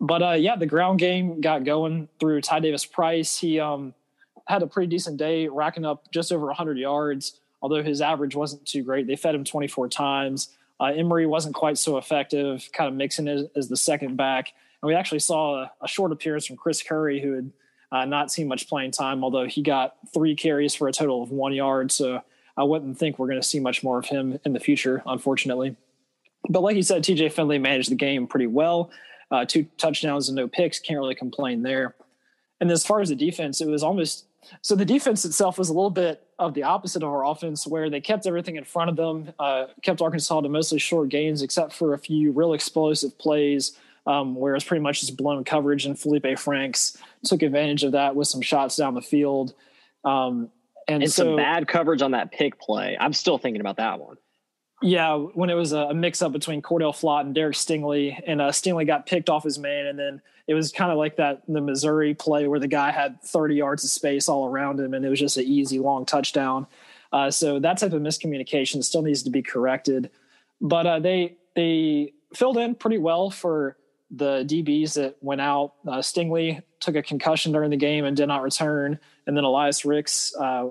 But 0.02 0.20
uh, 0.20 0.32
yeah, 0.32 0.56
the 0.56 0.66
ground 0.66 0.98
game 0.98 1.40
got 1.40 1.62
going 1.62 2.08
through 2.18 2.40
Ty 2.40 2.58
Davis 2.58 2.84
Price. 2.84 3.38
He 3.38 3.60
um, 3.60 3.94
had 4.48 4.62
a 4.62 4.66
pretty 4.66 4.88
decent 4.88 5.16
day, 5.16 5.46
racking 5.46 5.84
up 5.84 6.10
just 6.10 6.32
over 6.32 6.46
100 6.46 6.76
yards, 6.76 7.38
although 7.62 7.84
his 7.84 8.00
average 8.00 8.34
wasn't 8.34 8.66
too 8.66 8.82
great. 8.82 9.06
They 9.06 9.14
fed 9.14 9.36
him 9.36 9.44
24 9.44 9.88
times. 9.88 10.48
Uh, 10.80 10.90
wasn't 10.96 11.54
quite 11.54 11.78
so 11.78 11.98
effective, 11.98 12.68
kind 12.72 12.88
of 12.88 12.94
mixing 12.94 13.28
it 13.28 13.52
as 13.54 13.68
the 13.68 13.76
second 13.76 14.16
back. 14.16 14.52
And 14.82 14.88
we 14.88 14.96
actually 14.96 15.20
saw 15.20 15.62
a, 15.62 15.72
a 15.80 15.86
short 15.86 16.10
appearance 16.10 16.46
from 16.46 16.56
Chris 16.56 16.82
Curry, 16.82 17.20
who 17.20 17.34
had 17.34 17.52
uh, 17.92 18.04
not 18.04 18.32
seen 18.32 18.48
much 18.48 18.68
playing 18.68 18.90
time, 18.90 19.22
although 19.22 19.46
he 19.46 19.62
got 19.62 19.94
three 20.12 20.34
carries 20.34 20.74
for 20.74 20.88
a 20.88 20.92
total 20.92 21.22
of 21.22 21.30
one 21.30 21.52
yard. 21.52 21.92
So 21.92 22.20
I 22.56 22.64
wouldn't 22.64 22.98
think 22.98 23.20
we're 23.20 23.28
going 23.28 23.40
to 23.40 23.46
see 23.46 23.60
much 23.60 23.84
more 23.84 24.00
of 24.00 24.06
him 24.06 24.40
in 24.44 24.52
the 24.52 24.58
future, 24.58 25.00
unfortunately. 25.06 25.76
But 26.48 26.62
like 26.62 26.74
you 26.74 26.82
said, 26.82 27.04
TJ 27.04 27.30
Finley 27.30 27.60
managed 27.60 27.92
the 27.92 27.94
game 27.94 28.26
pretty 28.26 28.48
well 28.48 28.90
uh, 29.32 29.44
two 29.44 29.64
touchdowns 29.78 30.28
and 30.28 30.36
no 30.36 30.46
picks. 30.46 30.78
Can't 30.78 31.00
really 31.00 31.14
complain 31.14 31.62
there. 31.62 31.96
And 32.60 32.70
as 32.70 32.86
far 32.86 33.00
as 33.00 33.08
the 33.08 33.16
defense, 33.16 33.60
it 33.60 33.66
was 33.66 33.82
almost 33.82 34.26
so 34.60 34.74
the 34.74 34.84
defense 34.84 35.24
itself 35.24 35.58
was 35.58 35.68
a 35.68 35.72
little 35.72 35.90
bit 35.90 36.26
of 36.38 36.54
the 36.54 36.64
opposite 36.64 37.02
of 37.02 37.08
our 37.08 37.24
offense, 37.24 37.66
where 37.66 37.88
they 37.88 38.00
kept 38.00 38.26
everything 38.26 38.56
in 38.56 38.64
front 38.64 38.90
of 38.90 38.96
them, 38.96 39.32
uh, 39.38 39.66
kept 39.82 40.02
Arkansas 40.02 40.40
to 40.40 40.48
mostly 40.48 40.78
short 40.78 41.08
gains, 41.08 41.42
except 41.42 41.72
for 41.72 41.94
a 41.94 41.98
few 41.98 42.32
real 42.32 42.52
explosive 42.52 43.16
plays, 43.18 43.76
um, 44.06 44.34
where 44.34 44.54
it's 44.54 44.64
pretty 44.64 44.82
much 44.82 45.00
just 45.00 45.16
blown 45.16 45.44
coverage. 45.44 45.86
And 45.86 45.98
Felipe 45.98 46.38
Franks 46.38 46.96
took 47.24 47.42
advantage 47.42 47.84
of 47.84 47.92
that 47.92 48.16
with 48.16 48.28
some 48.28 48.42
shots 48.42 48.76
down 48.76 48.94
the 48.94 49.02
field. 49.02 49.54
Um, 50.04 50.50
and, 50.88 51.04
and 51.04 51.12
so, 51.12 51.24
some 51.24 51.36
bad 51.36 51.68
coverage 51.68 52.02
on 52.02 52.10
that 52.10 52.32
pick 52.32 52.60
play. 52.60 52.96
I'm 52.98 53.12
still 53.12 53.38
thinking 53.38 53.60
about 53.60 53.76
that 53.76 54.00
one. 54.00 54.16
Yeah, 54.82 55.14
when 55.14 55.48
it 55.48 55.54
was 55.54 55.72
a 55.72 55.94
mix 55.94 56.22
up 56.22 56.32
between 56.32 56.60
Cordale 56.60 56.92
Flott 56.92 57.20
and 57.20 57.34
Derek 57.34 57.54
Stingley, 57.54 58.20
and 58.26 58.40
uh, 58.40 58.50
Stingley 58.50 58.86
got 58.86 59.06
picked 59.06 59.30
off 59.30 59.44
his 59.44 59.58
man, 59.58 59.86
and 59.86 59.98
then 59.98 60.20
it 60.48 60.54
was 60.54 60.72
kind 60.72 60.90
of 60.90 60.98
like 60.98 61.16
that 61.16 61.42
the 61.46 61.60
Missouri 61.60 62.14
play 62.14 62.48
where 62.48 62.58
the 62.58 62.68
guy 62.68 62.90
had 62.90 63.22
30 63.22 63.54
yards 63.54 63.84
of 63.84 63.90
space 63.90 64.28
all 64.28 64.46
around 64.46 64.80
him, 64.80 64.92
and 64.92 65.04
it 65.04 65.08
was 65.08 65.20
just 65.20 65.36
an 65.36 65.44
easy 65.44 65.78
long 65.78 66.04
touchdown. 66.04 66.66
Uh, 67.12 67.30
so 67.30 67.60
that 67.60 67.78
type 67.78 67.92
of 67.92 68.02
miscommunication 68.02 68.82
still 68.82 69.02
needs 69.02 69.22
to 69.22 69.30
be 69.30 69.42
corrected, 69.42 70.10
but 70.60 70.86
uh, 70.86 70.98
they 70.98 71.36
they 71.54 72.12
filled 72.34 72.56
in 72.56 72.74
pretty 72.74 72.98
well 72.98 73.30
for 73.30 73.76
the 74.10 74.44
DBs 74.44 74.94
that 74.94 75.16
went 75.20 75.40
out. 75.40 75.74
Uh, 75.86 75.98
Stingley 75.98 76.62
took 76.80 76.96
a 76.96 77.02
concussion 77.02 77.52
during 77.52 77.70
the 77.70 77.76
game 77.76 78.04
and 78.04 78.16
did 78.16 78.26
not 78.26 78.42
return, 78.42 78.98
and 79.26 79.36
then 79.36 79.44
Elias 79.44 79.84
Ricks 79.84 80.34
uh, 80.36 80.70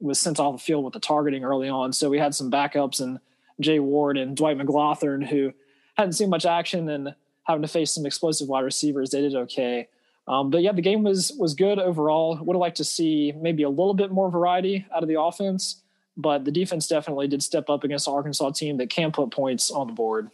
was 0.00 0.18
sent 0.18 0.40
off 0.40 0.56
the 0.56 0.62
field 0.62 0.84
with 0.84 0.94
the 0.94 1.00
targeting 1.00 1.44
early 1.44 1.68
on. 1.68 1.92
So 1.92 2.10
we 2.10 2.18
had 2.18 2.34
some 2.34 2.50
backups 2.50 3.00
and 3.00 3.20
Jay 3.60 3.78
Ward 3.78 4.16
and 4.16 4.36
Dwight 4.36 4.58
McGlothern, 4.58 5.26
who 5.26 5.52
hadn't 5.96 6.14
seen 6.14 6.30
much 6.30 6.46
action 6.46 6.88
and 6.88 7.14
having 7.44 7.62
to 7.62 7.68
face 7.68 7.92
some 7.92 8.06
explosive 8.06 8.48
wide 8.48 8.64
receivers, 8.64 9.10
they 9.10 9.20
did 9.20 9.34
okay. 9.34 9.88
Um, 10.28 10.50
but 10.50 10.62
yeah, 10.62 10.72
the 10.72 10.82
game 10.82 11.02
was 11.02 11.32
was 11.38 11.54
good 11.54 11.78
overall. 11.78 12.38
Would 12.40 12.54
have 12.54 12.60
liked 12.60 12.76
to 12.76 12.84
see 12.84 13.32
maybe 13.32 13.64
a 13.64 13.68
little 13.68 13.94
bit 13.94 14.12
more 14.12 14.30
variety 14.30 14.86
out 14.94 15.02
of 15.02 15.08
the 15.08 15.20
offense, 15.20 15.82
but 16.16 16.44
the 16.44 16.52
defense 16.52 16.86
definitely 16.86 17.26
did 17.26 17.42
step 17.42 17.68
up 17.68 17.82
against 17.82 18.04
the 18.04 18.12
Arkansas 18.12 18.50
team 18.50 18.76
that 18.76 18.88
can 18.88 19.10
put 19.10 19.30
points 19.32 19.70
on 19.70 19.88
the 19.88 19.92
board. 19.92 20.30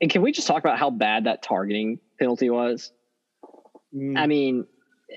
And 0.00 0.10
can 0.10 0.22
we 0.22 0.32
just 0.32 0.46
talk 0.46 0.60
about 0.60 0.78
how 0.78 0.90
bad 0.90 1.24
that 1.24 1.42
targeting 1.42 1.98
penalty 2.18 2.50
was? 2.50 2.92
Mm. 3.94 4.16
I 4.16 4.26
mean, 4.26 4.66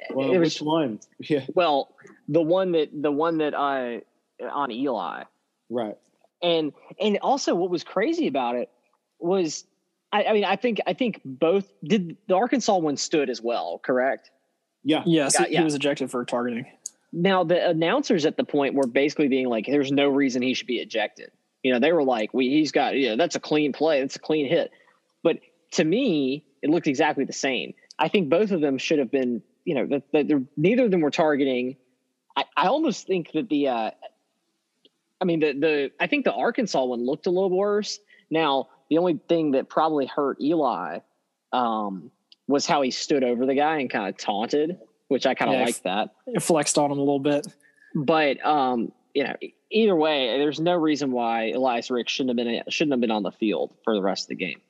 well, 0.10 0.34
it 0.34 0.40
was, 0.40 0.56
which 0.56 0.62
one? 0.62 1.00
Yeah. 1.20 1.46
Well, 1.54 1.96
the 2.28 2.42
one 2.42 2.72
that 2.74 2.90
the 2.94 3.12
one 3.12 3.38
that 3.40 3.54
I 3.54 4.02
on 4.42 4.72
Eli. 4.72 5.24
Right. 5.70 5.98
And 6.42 6.74
and 7.00 7.18
also 7.22 7.56
what 7.56 7.70
was 7.70 7.84
crazy 7.84 8.28
about 8.28 8.56
it 8.56 8.70
was 9.20 9.66
I, 10.12 10.26
I 10.26 10.34
mean 10.34 10.46
I 10.46 10.56
think 10.56 10.80
I 10.86 10.94
think 10.94 11.22
both 11.26 11.72
did 11.84 12.18
the 12.28 12.36
Arkansas 12.36 12.78
one 12.78 12.98
stood 12.98 13.30
as 13.30 13.42
well, 13.42 13.80
correct? 13.84 14.30
Yeah. 14.84 15.04
Yes, 15.06 15.36
yeah, 15.40 15.60
he 15.60 15.64
was 15.64 15.76
ejected 15.76 16.12
for 16.12 16.24
targeting. 16.26 16.66
Now 17.12 17.44
the 17.44 17.70
announcers 17.70 18.26
at 18.26 18.38
the 18.38 18.44
point 18.44 18.76
were 18.76 18.88
basically 18.88 19.28
being 19.28 19.48
like, 19.48 19.66
"There's 19.66 19.92
no 19.92 20.08
reason 20.08 20.42
he 20.42 20.54
should 20.54 20.68
be 20.68 20.78
ejected." 20.78 21.32
You 21.64 21.74
know, 21.74 21.80
they 21.80 21.92
were 21.92 22.04
like, 22.04 22.34
"We 22.34 22.50
he's 22.50 22.72
got 22.72 22.98
yeah, 22.98 23.16
that's 23.16 23.36
a 23.36 23.40
clean 23.40 23.74
play, 23.74 24.02
that's 24.02 24.16
a 24.16 24.20
clean 24.20 24.48
hit." 24.48 24.72
But 25.24 25.40
to 25.72 25.84
me, 25.84 26.46
it 26.62 26.70
looked 26.70 26.88
exactly 26.88 27.26
the 27.26 27.34
same. 27.34 27.74
I 27.98 28.08
think 28.08 28.30
both 28.30 28.52
of 28.52 28.62
them 28.62 28.78
should 28.78 29.00
have 29.00 29.12
been. 29.12 29.42
You 29.66 29.76
know, 29.76 29.86
that, 29.88 30.04
that 30.14 30.48
neither 30.56 30.86
of 30.86 30.92
them 30.92 31.02
were 31.02 31.12
targeting. 31.12 31.76
I, 32.38 32.46
I 32.56 32.68
almost 32.68 33.06
think 33.08 33.34
that 33.34 33.50
the, 33.50 33.68
uh, 33.68 33.92
I 35.20 35.26
mean, 35.26 35.40
the, 35.40 35.54
the, 35.54 35.92
I 36.00 36.08
think 36.08 36.26
the 36.26 36.34
Arkansas 36.34 36.84
one 36.84 37.06
looked 37.06 37.28
a 37.28 37.32
little 37.32 37.56
worse. 37.56 38.00
Now, 38.30 38.70
the 38.90 38.98
only 38.98 39.20
thing 39.28 39.52
that 39.52 39.70
probably 39.70 40.06
hurt 40.06 40.40
Eli 40.42 41.00
um, 41.52 42.12
was 42.48 42.66
how 42.66 42.82
he 42.82 42.92
stood 42.92 43.24
over 43.24 43.46
the 43.46 43.56
guy 43.56 43.80
and 43.80 43.90
kind 43.90 44.08
of 44.10 44.18
taunted, 44.18 44.78
which 45.08 45.26
I 45.26 45.34
kind 45.34 45.52
of 45.52 45.60
yeah, 45.60 45.66
liked 45.66 45.84
that. 45.84 46.10
It 46.28 46.42
flexed 46.42 46.78
on 46.78 46.92
him 46.92 46.98
a 46.98 47.02
little 47.02 47.20
bit. 47.20 47.48
But 47.96 48.46
um, 48.46 48.92
you 49.14 49.24
know, 49.24 49.36
either 49.72 49.96
way, 49.96 50.38
there's 50.38 50.60
no 50.60 50.76
reason 50.76 51.12
why 51.12 51.52
Elias 51.52 51.90
Rick 51.90 52.10
shouldn't 52.10 52.38
have 52.38 52.46
been 52.46 52.64
shouldn't 52.70 52.94
have 52.94 53.02
been 53.02 53.12
on 53.12 53.24
the 53.24 53.32
field 53.32 53.74
for 53.84 53.94
the 53.94 54.02
rest 54.02 54.26
of 54.26 54.30
the 54.30 54.36
game. 54.36 54.62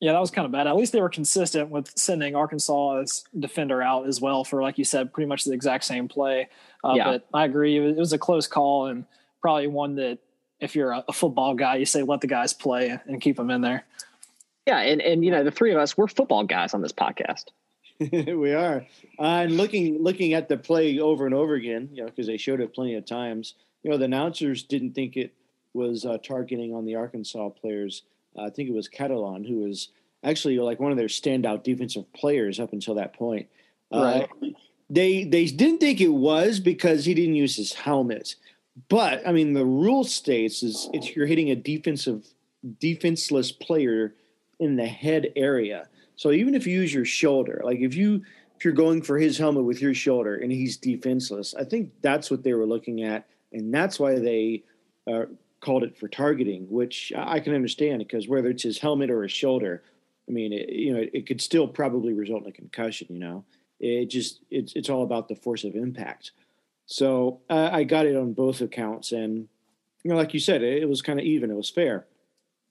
Yeah, 0.00 0.12
that 0.12 0.20
was 0.20 0.30
kind 0.30 0.44
of 0.44 0.52
bad. 0.52 0.66
At 0.66 0.76
least 0.76 0.92
they 0.92 1.00
were 1.00 1.08
consistent 1.08 1.70
with 1.70 1.90
sending 1.96 2.36
Arkansas's 2.36 3.24
defender 3.38 3.80
out 3.80 4.06
as 4.06 4.20
well 4.20 4.44
for, 4.44 4.60
like 4.60 4.76
you 4.76 4.84
said, 4.84 5.10
pretty 5.12 5.26
much 5.26 5.44
the 5.44 5.52
exact 5.52 5.84
same 5.84 6.06
play. 6.06 6.48
Uh, 6.84 6.94
yeah. 6.96 7.04
But 7.04 7.26
I 7.32 7.46
agree, 7.46 7.78
it 7.78 7.96
was 7.96 8.12
a 8.12 8.18
close 8.18 8.46
call 8.46 8.86
and 8.88 9.06
probably 9.40 9.66
one 9.66 9.96
that 9.96 10.18
if 10.60 10.74
you're 10.74 10.92
a 10.92 11.12
football 11.12 11.54
guy, 11.54 11.76
you 11.76 11.86
say 11.86 12.02
let 12.02 12.20
the 12.20 12.26
guys 12.26 12.52
play 12.52 12.98
and 13.06 13.20
keep 13.20 13.36
them 13.36 13.50
in 13.50 13.60
there. 13.60 13.84
Yeah, 14.66 14.80
and 14.80 15.00
and 15.00 15.24
you 15.24 15.30
know 15.30 15.44
the 15.44 15.50
three 15.50 15.72
of 15.72 15.78
us 15.78 15.96
we're 15.96 16.08
football 16.08 16.44
guys 16.44 16.74
on 16.74 16.82
this 16.82 16.92
podcast. 16.92 17.44
we 18.00 18.52
are, 18.52 18.86
uh, 19.18 19.22
and 19.22 19.56
looking 19.56 20.02
looking 20.02 20.34
at 20.34 20.48
the 20.48 20.56
play 20.56 20.98
over 20.98 21.24
and 21.24 21.34
over 21.34 21.54
again, 21.54 21.88
you 21.92 22.02
know, 22.02 22.08
because 22.08 22.26
they 22.26 22.36
showed 22.36 22.60
it 22.60 22.74
plenty 22.74 22.94
of 22.94 23.06
times. 23.06 23.54
You 23.82 23.90
know, 23.90 23.98
the 23.98 24.06
announcers 24.06 24.64
didn't 24.64 24.92
think 24.94 25.16
it 25.16 25.32
was 25.72 26.04
uh, 26.04 26.18
targeting 26.18 26.74
on 26.74 26.84
the 26.84 26.96
Arkansas 26.96 27.50
players. 27.50 28.02
Uh, 28.36 28.44
I 28.44 28.50
think 28.50 28.68
it 28.68 28.74
was 28.74 28.88
Catalon 28.88 29.46
who 29.46 29.60
was 29.60 29.90
actually 30.24 30.58
like 30.58 30.80
one 30.80 30.90
of 30.90 30.98
their 30.98 31.06
standout 31.06 31.62
defensive 31.62 32.12
players 32.12 32.58
up 32.58 32.72
until 32.72 32.94
that 32.96 33.14
point. 33.14 33.48
Uh, 33.92 34.26
right. 34.42 34.54
They 34.90 35.24
they 35.24 35.46
didn't 35.46 35.78
think 35.78 36.00
it 36.00 36.08
was 36.08 36.60
because 36.60 37.04
he 37.04 37.14
didn't 37.14 37.36
use 37.36 37.56
his 37.56 37.72
helmet. 37.72 38.34
But 38.88 39.26
I 39.26 39.32
mean, 39.32 39.54
the 39.54 39.64
rule 39.64 40.04
states 40.04 40.62
is 40.62 40.88
if 40.92 41.16
you're 41.16 41.26
hitting 41.26 41.50
a 41.50 41.56
defensive 41.56 42.26
defenseless 42.80 43.52
player 43.52 44.14
in 44.58 44.76
the 44.76 44.86
head 44.86 45.32
area. 45.36 45.88
So 46.16 46.30
even 46.32 46.54
if 46.54 46.66
you 46.66 46.80
use 46.80 46.92
your 46.92 47.04
shoulder, 47.04 47.60
like 47.64 47.78
if 47.80 47.94
you 47.94 48.22
if 48.56 48.64
you're 48.64 48.74
going 48.74 49.02
for 49.02 49.18
his 49.18 49.36
helmet 49.36 49.64
with 49.64 49.82
your 49.82 49.92
shoulder 49.92 50.36
and 50.36 50.50
he's 50.50 50.78
defenseless, 50.78 51.54
I 51.54 51.64
think 51.64 51.92
that's 52.00 52.30
what 52.30 52.42
they 52.42 52.54
were 52.54 52.64
looking 52.64 53.02
at, 53.02 53.26
and 53.52 53.72
that's 53.72 54.00
why 54.00 54.18
they 54.18 54.64
uh, 55.06 55.26
called 55.60 55.82
it 55.82 55.96
for 55.98 56.08
targeting, 56.08 56.66
which 56.70 57.12
I 57.14 57.40
can 57.40 57.54
understand 57.54 57.98
because 57.98 58.28
whether 58.28 58.48
it's 58.48 58.62
his 58.62 58.78
helmet 58.78 59.10
or 59.10 59.22
his 59.22 59.32
shoulder, 59.32 59.82
I 60.26 60.32
mean, 60.32 60.52
it, 60.54 60.70
you 60.70 60.94
know, 60.94 61.00
it, 61.00 61.10
it 61.12 61.26
could 61.26 61.40
still 61.40 61.68
probably 61.68 62.14
result 62.14 62.44
in 62.44 62.48
a 62.48 62.52
concussion. 62.52 63.08
You 63.10 63.18
know, 63.18 63.44
it 63.78 64.06
just 64.06 64.40
it's 64.50 64.72
it's 64.74 64.88
all 64.88 65.02
about 65.02 65.28
the 65.28 65.36
force 65.36 65.64
of 65.64 65.74
impact. 65.74 66.32
So 66.86 67.40
uh, 67.50 67.70
I 67.72 67.84
got 67.84 68.06
it 68.06 68.16
on 68.16 68.32
both 68.32 68.60
accounts, 68.60 69.12
and 69.12 69.48
you 70.02 70.10
know, 70.10 70.16
like 70.16 70.34
you 70.34 70.40
said, 70.40 70.62
it, 70.62 70.82
it 70.82 70.88
was 70.88 71.02
kind 71.02 71.18
of 71.18 71.26
even. 71.26 71.50
It 71.50 71.56
was 71.56 71.70
fair, 71.70 72.06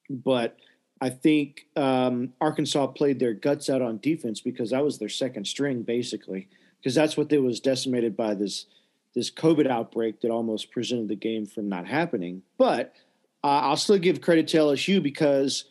but 0.10 0.58
I 1.02 1.10
think 1.10 1.68
um, 1.76 2.34
Arkansas 2.40 2.88
played 2.88 3.20
their 3.20 3.34
guts 3.34 3.70
out 3.70 3.82
on 3.82 4.00
defense 4.00 4.40
because 4.40 4.72
that 4.72 4.84
was 4.84 4.98
their 4.98 5.10
second 5.10 5.46
string, 5.46 5.82
basically, 5.82 6.48
because 6.80 6.96
that's 6.96 7.18
what 7.18 7.30
they 7.30 7.38
was 7.38 7.60
decimated 7.60 8.16
by 8.16 8.34
this 8.34 8.66
this 9.14 9.30
COVID 9.32 9.68
outbreak 9.68 10.22
that 10.22 10.32
almost 10.32 10.72
prevented 10.72 11.08
the 11.08 11.16
game 11.16 11.46
from 11.46 11.70
not 11.70 11.88
happening. 11.88 12.42
But 12.58 12.94
uh, 13.44 13.60
I'll 13.64 13.78
still 13.78 13.98
give 13.98 14.22
credit 14.22 14.48
to 14.50 14.58
LSU 14.58 15.04
because 15.04 15.66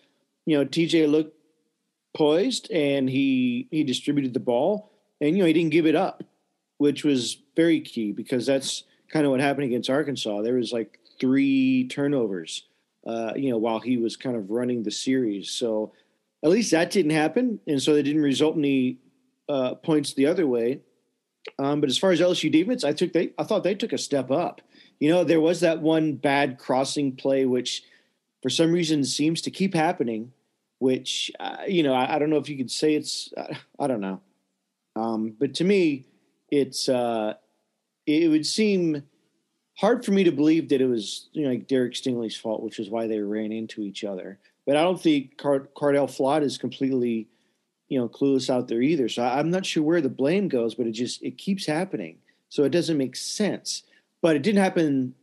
you 0.44 0.56
know 0.56 0.66
TJ 0.66 1.10
looked 1.10 1.36
poised 2.14 2.70
and 2.70 3.08
he 3.08 3.68
he 3.70 3.84
distributed 3.84 4.34
the 4.34 4.40
ball 4.40 4.90
and 5.20 5.36
you 5.36 5.42
know 5.42 5.46
he 5.46 5.52
didn't 5.54 5.72
give 5.72 5.86
it 5.86 5.96
up, 5.96 6.22
which 6.78 7.04
was 7.04 7.38
very 7.56 7.80
key 7.80 8.12
because 8.12 8.46
that's 8.46 8.84
kind 9.08 9.24
of 9.24 9.30
what 9.30 9.40
happened 9.40 9.66
against 9.66 9.90
Arkansas. 9.90 10.42
There 10.42 10.54
was 10.54 10.72
like 10.72 10.98
three 11.20 11.86
turnovers 11.88 12.64
uh, 13.06 13.32
you 13.36 13.50
know, 13.50 13.58
while 13.58 13.80
he 13.80 13.96
was 13.96 14.16
kind 14.16 14.36
of 14.36 14.50
running 14.50 14.82
the 14.82 14.90
series. 14.90 15.50
So 15.50 15.92
at 16.42 16.50
least 16.50 16.70
that 16.70 16.90
didn't 16.90 17.12
happen, 17.12 17.60
and 17.66 17.80
so 17.80 17.94
it 17.94 18.02
didn't 18.02 18.22
result 18.22 18.56
in 18.56 18.64
any 18.64 18.98
uh, 19.48 19.74
points 19.74 20.14
the 20.14 20.26
other 20.26 20.46
way. 20.46 20.80
Um, 21.58 21.80
but 21.80 21.90
as 21.90 21.98
far 21.98 22.10
as 22.10 22.20
LSU 22.20 22.50
defense, 22.50 22.84
I 22.84 22.92
took 22.92 23.12
they 23.12 23.32
I 23.38 23.44
thought 23.44 23.64
they 23.64 23.74
took 23.74 23.92
a 23.92 23.98
step 23.98 24.30
up. 24.30 24.62
You 24.98 25.10
know, 25.10 25.24
there 25.24 25.40
was 25.40 25.60
that 25.60 25.82
one 25.82 26.14
bad 26.14 26.58
crossing 26.58 27.16
play 27.16 27.44
which, 27.44 27.82
for 28.42 28.48
some 28.48 28.72
reason, 28.72 29.04
seems 29.04 29.42
to 29.42 29.50
keep 29.50 29.74
happening. 29.74 30.32
Which 30.78 31.30
uh, 31.38 31.58
you 31.66 31.82
know, 31.82 31.94
I, 31.94 32.16
I, 32.16 32.18
don't 32.18 32.30
know 32.30 32.38
if 32.38 32.48
you 32.48 32.56
could 32.56 32.70
say 32.70 32.94
it's 32.94 33.32
uh, 33.36 33.54
I 33.78 33.86
don't 33.86 34.00
know, 34.00 34.20
um, 34.96 35.34
but 35.38 35.54
to 35.54 35.64
me, 35.64 36.06
it's 36.54 36.88
uh, 36.88 37.34
it 38.06 38.28
would 38.30 38.46
seem 38.46 39.02
hard 39.76 40.04
for 40.04 40.12
me 40.12 40.24
to 40.24 40.32
believe 40.32 40.68
that 40.68 40.80
it 40.80 40.86
was 40.86 41.28
you 41.32 41.42
know 41.42 41.50
like 41.50 41.66
Derek 41.66 41.94
Stingley's 41.94 42.36
fault, 42.36 42.62
which 42.62 42.78
is 42.78 42.90
why 42.90 43.06
they 43.06 43.20
ran 43.20 43.52
into 43.52 43.82
each 43.82 44.04
other. 44.04 44.38
But 44.66 44.76
I 44.76 44.82
don't 44.82 45.00
think 45.00 45.36
Car- 45.36 45.68
Cordale 45.76 46.08
Flott 46.08 46.42
is 46.42 46.58
completely 46.58 47.28
you 47.88 47.98
know 47.98 48.08
clueless 48.08 48.50
out 48.50 48.68
there 48.68 48.82
either. 48.82 49.08
So 49.08 49.22
I, 49.22 49.40
am 49.40 49.50
not 49.50 49.66
sure 49.66 49.82
where 49.82 50.00
the 50.00 50.08
blame 50.08 50.48
goes, 50.48 50.74
but 50.74 50.86
it 50.86 50.92
just 50.92 51.22
it 51.22 51.38
keeps 51.38 51.66
happening. 51.66 52.18
So 52.48 52.64
it 52.64 52.70
doesn't 52.70 52.98
make 52.98 53.16
sense. 53.16 53.82
But 54.22 54.36
it 54.36 54.42
didn't 54.42 54.62
happen 54.62 55.14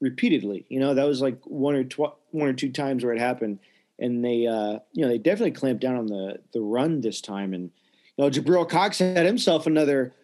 repeatedly. 0.00 0.66
You 0.68 0.80
know 0.80 0.94
that 0.94 1.06
was 1.06 1.20
like 1.20 1.40
one 1.44 1.74
or 1.74 1.84
tw- 1.84 2.16
one 2.30 2.48
or 2.48 2.54
two 2.54 2.70
times 2.70 3.04
where 3.04 3.12
it 3.12 3.20
happened, 3.20 3.58
and 3.98 4.24
they 4.24 4.46
uh, 4.46 4.78
you 4.92 5.02
know 5.02 5.08
they 5.08 5.18
definitely 5.18 5.52
clamped 5.52 5.82
down 5.82 5.96
on 5.96 6.06
the 6.06 6.38
the 6.52 6.60
run 6.60 7.00
this 7.00 7.20
time. 7.20 7.52
And 7.54 7.70
you 8.16 8.24
know 8.24 8.30
Jabril 8.30 8.68
Cox 8.68 8.98
had 9.00 9.26
himself 9.26 9.66
another 9.66 10.14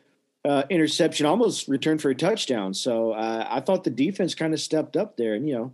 uh, 0.45 0.65
interception, 0.71 1.27
almost 1.27 1.69
returned 1.69 2.03
for 2.03 2.11
a 2.11 2.15
touchdown. 2.15 2.75
So 2.75 3.13
uh, 3.13 3.47
I 3.49 3.61
thought 3.61 3.85
the 3.85 3.91
defense 3.91 4.35
kind 4.35 4.53
of 4.53 4.61
stepped 4.61 4.97
up 4.97 5.17
there, 5.17 5.35
and 5.35 5.49
you 5.49 5.55
know, 5.55 5.73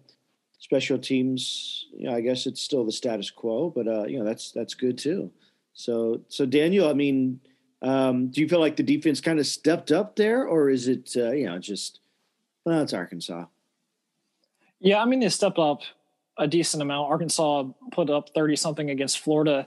special 0.59 0.99
teams. 0.99 1.87
You 1.97 2.09
know, 2.09 2.15
I 2.15 2.21
guess 2.21 2.47
it's 2.47 2.61
still 2.61 2.85
the 2.85 2.93
status 2.93 3.31
quo, 3.31 3.71
but 3.75 3.89
uh, 3.89 4.05
you 4.05 4.19
know 4.19 4.25
that's 4.25 4.53
that's 4.53 4.75
good 4.75 4.99
too. 4.99 5.31
So 5.73 6.21
so 6.29 6.45
Daniel, 6.45 6.89
I 6.89 6.93
mean, 6.93 7.41
um, 7.81 8.29
do 8.29 8.41
you 8.41 8.49
feel 8.49 8.61
like 8.61 8.77
the 8.77 8.83
defense 8.83 9.21
kind 9.21 9.39
of 9.39 9.47
stepped 9.47 9.91
up 9.91 10.17
there, 10.17 10.47
or 10.47 10.69
is 10.69 10.89
it 10.89 11.13
uh, 11.17 11.33
you 11.33 11.47
know 11.47 11.59
just 11.59 12.01
well, 12.65 12.83
it's 12.83 12.93
Arkansas? 12.93 13.47
Yeah, 14.81 15.01
I 15.01 15.07
mean 15.07 15.21
they 15.21 15.31
stepped 15.31 15.59
up 15.59 15.83
a 16.37 16.47
decent 16.47 16.83
amount. 16.83 17.11
Arkansas 17.11 17.65
put 17.91 18.11
up 18.11 18.31
thirty 18.35 18.55
something 18.55 18.91
against 18.91 19.21
Florida 19.21 19.67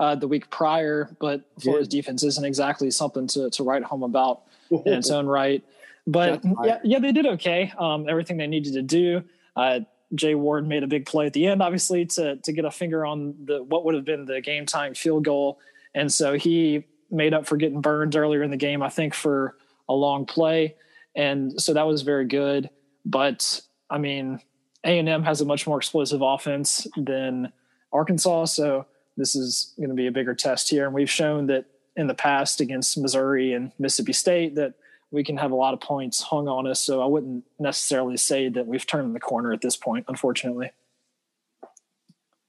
uh, 0.00 0.14
the 0.14 0.26
week 0.26 0.48
prior, 0.48 1.14
but 1.20 1.42
Florida's 1.60 1.92
yeah. 1.92 2.00
defense 2.00 2.24
isn't 2.24 2.44
exactly 2.44 2.90
something 2.90 3.26
to, 3.28 3.50
to 3.50 3.62
write 3.62 3.84
home 3.84 4.02
about 4.02 4.40
in 4.70 4.94
its 4.94 5.10
own 5.10 5.26
right. 5.26 5.62
But 6.06 6.42
yeah, 6.64 6.78
yeah, 6.82 6.98
they 6.98 7.12
did 7.12 7.26
okay. 7.26 7.72
Um, 7.78 8.08
everything 8.08 8.38
they 8.38 8.46
needed 8.46 8.72
to 8.72 8.82
do. 8.82 9.22
Uh, 9.54 9.80
Jay 10.14 10.34
Ward 10.34 10.66
made 10.66 10.82
a 10.82 10.86
big 10.86 11.04
play 11.04 11.26
at 11.26 11.34
the 11.34 11.46
end, 11.46 11.62
obviously, 11.62 12.06
to 12.06 12.36
to 12.36 12.52
get 12.52 12.64
a 12.64 12.70
finger 12.70 13.04
on 13.04 13.34
the 13.44 13.62
what 13.62 13.84
would 13.84 13.94
have 13.94 14.06
been 14.06 14.24
the 14.24 14.40
game 14.40 14.64
time 14.64 14.94
field 14.94 15.24
goal, 15.24 15.60
and 15.94 16.10
so 16.10 16.32
he 16.32 16.86
made 17.10 17.34
up 17.34 17.46
for 17.46 17.58
getting 17.58 17.82
burned 17.82 18.16
earlier 18.16 18.42
in 18.42 18.50
the 18.50 18.56
game, 18.56 18.82
I 18.82 18.88
think, 18.88 19.12
for 19.12 19.56
a 19.88 19.92
long 19.92 20.24
play, 20.24 20.76
and 21.14 21.60
so 21.60 21.74
that 21.74 21.86
was 21.86 22.02
very 22.02 22.24
good. 22.24 22.70
But 23.04 23.60
I 23.90 23.98
mean, 23.98 24.40
A 24.84 24.98
and 24.98 25.08
M 25.08 25.22
has 25.24 25.42
a 25.42 25.44
much 25.44 25.66
more 25.66 25.76
explosive 25.76 26.22
offense 26.22 26.86
than 26.96 27.52
Arkansas, 27.92 28.46
so 28.46 28.86
this 29.16 29.34
is 29.34 29.74
going 29.76 29.90
to 29.90 29.94
be 29.94 30.06
a 30.06 30.12
bigger 30.12 30.34
test 30.34 30.70
here. 30.70 30.86
And 30.86 30.94
we've 30.94 31.10
shown 31.10 31.46
that 31.46 31.66
in 31.96 32.06
the 32.06 32.14
past 32.14 32.60
against 32.60 32.96
Missouri 32.98 33.52
and 33.52 33.72
Mississippi 33.78 34.12
State 34.12 34.54
that 34.54 34.74
we 35.10 35.24
can 35.24 35.36
have 35.36 35.50
a 35.50 35.56
lot 35.56 35.74
of 35.74 35.80
points 35.80 36.22
hung 36.22 36.48
on 36.48 36.66
us. 36.66 36.80
So 36.80 37.02
I 37.02 37.06
wouldn't 37.06 37.44
necessarily 37.58 38.16
say 38.16 38.48
that 38.48 38.66
we've 38.66 38.86
turned 38.86 39.14
the 39.14 39.20
corner 39.20 39.52
at 39.52 39.60
this 39.60 39.76
point, 39.76 40.06
unfortunately. 40.08 40.70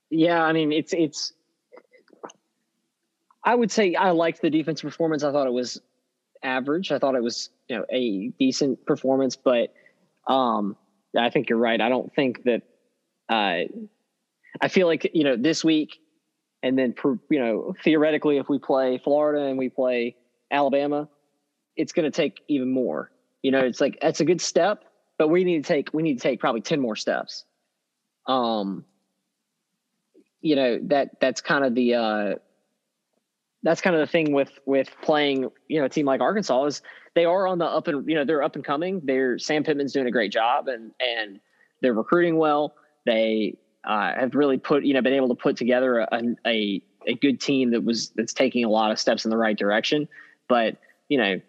Yeah, 0.09 0.43
I 0.43 0.51
mean 0.51 0.71
it's 0.71 0.93
it's. 0.93 1.33
I 3.43 3.55
would 3.55 3.71
say 3.71 3.95
I 3.95 4.11
liked 4.11 4.41
the 4.41 4.49
defense 4.49 4.81
performance. 4.81 5.23
I 5.23 5.31
thought 5.31 5.47
it 5.47 5.53
was 5.53 5.81
average. 6.43 6.91
I 6.91 6.99
thought 6.99 7.15
it 7.15 7.23
was 7.23 7.49
you 7.69 7.77
know 7.77 7.85
a 7.89 8.27
decent 8.37 8.85
performance, 8.85 9.37
but 9.37 9.73
um, 10.27 10.75
I 11.17 11.29
think 11.29 11.49
you're 11.49 11.57
right. 11.57 11.79
I 11.79 11.89
don't 11.89 12.13
think 12.13 12.43
that. 12.43 12.63
Uh, 13.29 13.71
I 14.59 14.67
feel 14.67 14.85
like 14.85 15.09
you 15.13 15.23
know 15.23 15.37
this 15.37 15.63
week 15.63 16.00
and 16.63 16.77
then 16.77 16.93
you 17.29 17.39
know 17.39 17.73
theoretically 17.83 18.37
if 18.37 18.49
we 18.49 18.59
play 18.59 18.97
Florida 18.97 19.45
and 19.45 19.57
we 19.57 19.69
play 19.69 20.15
Alabama, 20.49 21.07
it's 21.75 21.93
going 21.93 22.09
to 22.09 22.11
take 22.11 22.41
even 22.47 22.71
more. 22.71 23.11
You 23.41 23.51
know, 23.51 23.59
it's 23.59 23.81
like 23.81 23.99
that's 24.01 24.19
a 24.19 24.25
good 24.25 24.41
step, 24.41 24.85
but 25.17 25.29
we 25.29 25.43
need 25.43 25.63
to 25.63 25.67
take 25.67 25.89
we 25.93 26.03
need 26.03 26.15
to 26.15 26.21
take 26.21 26.39
probably 26.39 26.61
ten 26.61 26.79
more 26.79 26.95
steps. 26.95 27.45
Um, 28.27 28.85
you 30.41 30.55
know 30.55 30.79
that 30.83 31.19
that's 31.19 31.41
kind 31.41 31.65
of 31.65 31.75
the 31.75 31.95
uh, 31.95 32.35
that's 33.63 33.81
kind 33.81 33.95
of 33.95 34.01
the 34.01 34.11
thing 34.11 34.33
with 34.33 34.51
with 34.65 34.89
playing 35.01 35.49
you 35.67 35.79
know 35.79 35.85
a 35.85 35.89
team 35.89 36.05
like 36.05 36.21
Arkansas 36.21 36.65
is 36.65 36.81
they 37.15 37.25
are 37.25 37.47
on 37.47 37.57
the 37.57 37.65
up 37.65 37.87
and 37.87 38.07
you 38.07 38.15
know 38.15 38.25
they're 38.25 38.43
up 38.43 38.55
and 38.55 38.63
coming. 38.63 39.01
They're 39.03 39.37
Sam 39.39 39.63
Pittman's 39.63 39.93
doing 39.93 40.07
a 40.07 40.11
great 40.11 40.31
job 40.31 40.67
and 40.67 40.91
and 40.99 41.39
they're 41.81 41.93
recruiting 41.93 42.37
well. 42.37 42.75
They 43.05 43.57
uh, 43.83 44.13
have 44.13 44.35
really 44.35 44.57
put 44.57 44.83
you 44.83 44.93
know 44.93 45.01
been 45.01 45.13
able 45.13 45.29
to 45.29 45.35
put 45.35 45.57
together 45.57 45.99
a, 45.99 46.21
a 46.45 46.81
a 47.07 47.13
good 47.15 47.39
team 47.39 47.71
that 47.71 47.83
was 47.83 48.09
that's 48.09 48.33
taking 48.33 48.63
a 48.63 48.69
lot 48.69 48.91
of 48.91 48.99
steps 48.99 49.25
in 49.25 49.31
the 49.31 49.37
right 49.37 49.57
direction. 49.57 50.07
But 50.47 50.77
you 51.07 51.17
know, 51.17 51.41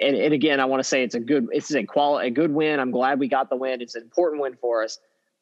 and, 0.00 0.16
and 0.16 0.34
again, 0.34 0.60
I 0.60 0.64
want 0.64 0.80
to 0.80 0.88
say 0.88 1.02
it's 1.02 1.14
a 1.14 1.20
good, 1.20 1.48
it's 1.52 1.72
a 1.74 1.84
quality, 1.84 2.28
a 2.28 2.30
good 2.30 2.52
win. 2.52 2.80
I'm 2.80 2.90
glad 2.90 3.18
we 3.18 3.28
got 3.28 3.50
the 3.50 3.56
win. 3.56 3.80
It's 3.80 3.94
an 3.94 4.02
important 4.02 4.42
win 4.42 4.56
for 4.60 4.82
us. 4.82 4.98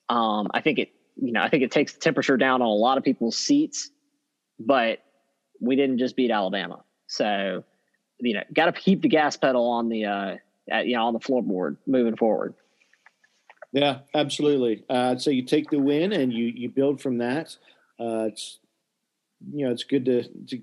Um, 0.09 0.49
I 0.53 0.61
think 0.61 0.79
it, 0.79 0.91
you 1.17 1.33
know, 1.33 1.43
I 1.43 1.49
think 1.49 1.63
it 1.63 1.71
takes 1.71 1.93
the 1.93 2.01
temperature 2.01 2.37
down 2.37 2.61
on 2.63 2.69
a 2.69 2.73
lot 2.73 2.99
of 2.99 3.05
people's 3.05 3.37
seats, 3.37 3.91
but 4.59 5.01
we 5.61 5.77
didn't 5.77 5.99
just 5.99 6.17
beat 6.17 6.31
Alabama. 6.31 6.83
So, 7.07 7.65
you 8.19 8.35
know, 8.35 8.43
got 8.53 8.67
to 8.67 8.73
keep 8.73 9.03
the 9.03 9.09
gas 9.09 9.37
pedal 9.37 9.69
on 9.69 9.89
the, 9.89 10.05
uh, 10.07 10.37
at, 10.71 10.87
you 10.87 10.97
know, 10.97 11.07
on 11.07 11.13
the 11.13 11.21
floorboard 11.21 11.77
moving 11.87 12.17
forward. 12.17 12.55
Yeah, 13.73 14.01
absolutely. 14.15 14.85
Uh, 14.89 15.17
so 15.19 15.31
you 15.31 15.43
take 15.43 15.71
the 15.71 15.79
win 15.79 16.13
and 16.13 16.33
you 16.33 16.47
you 16.47 16.69
build 16.71 17.01
from 17.01 17.19
that. 17.19 17.57
Uh, 18.01 18.29
it's 18.29 18.59
you 19.53 19.67
know 19.67 19.73
it's 19.73 19.85
good 19.85 20.05
to, 20.07 20.23
to 20.47 20.63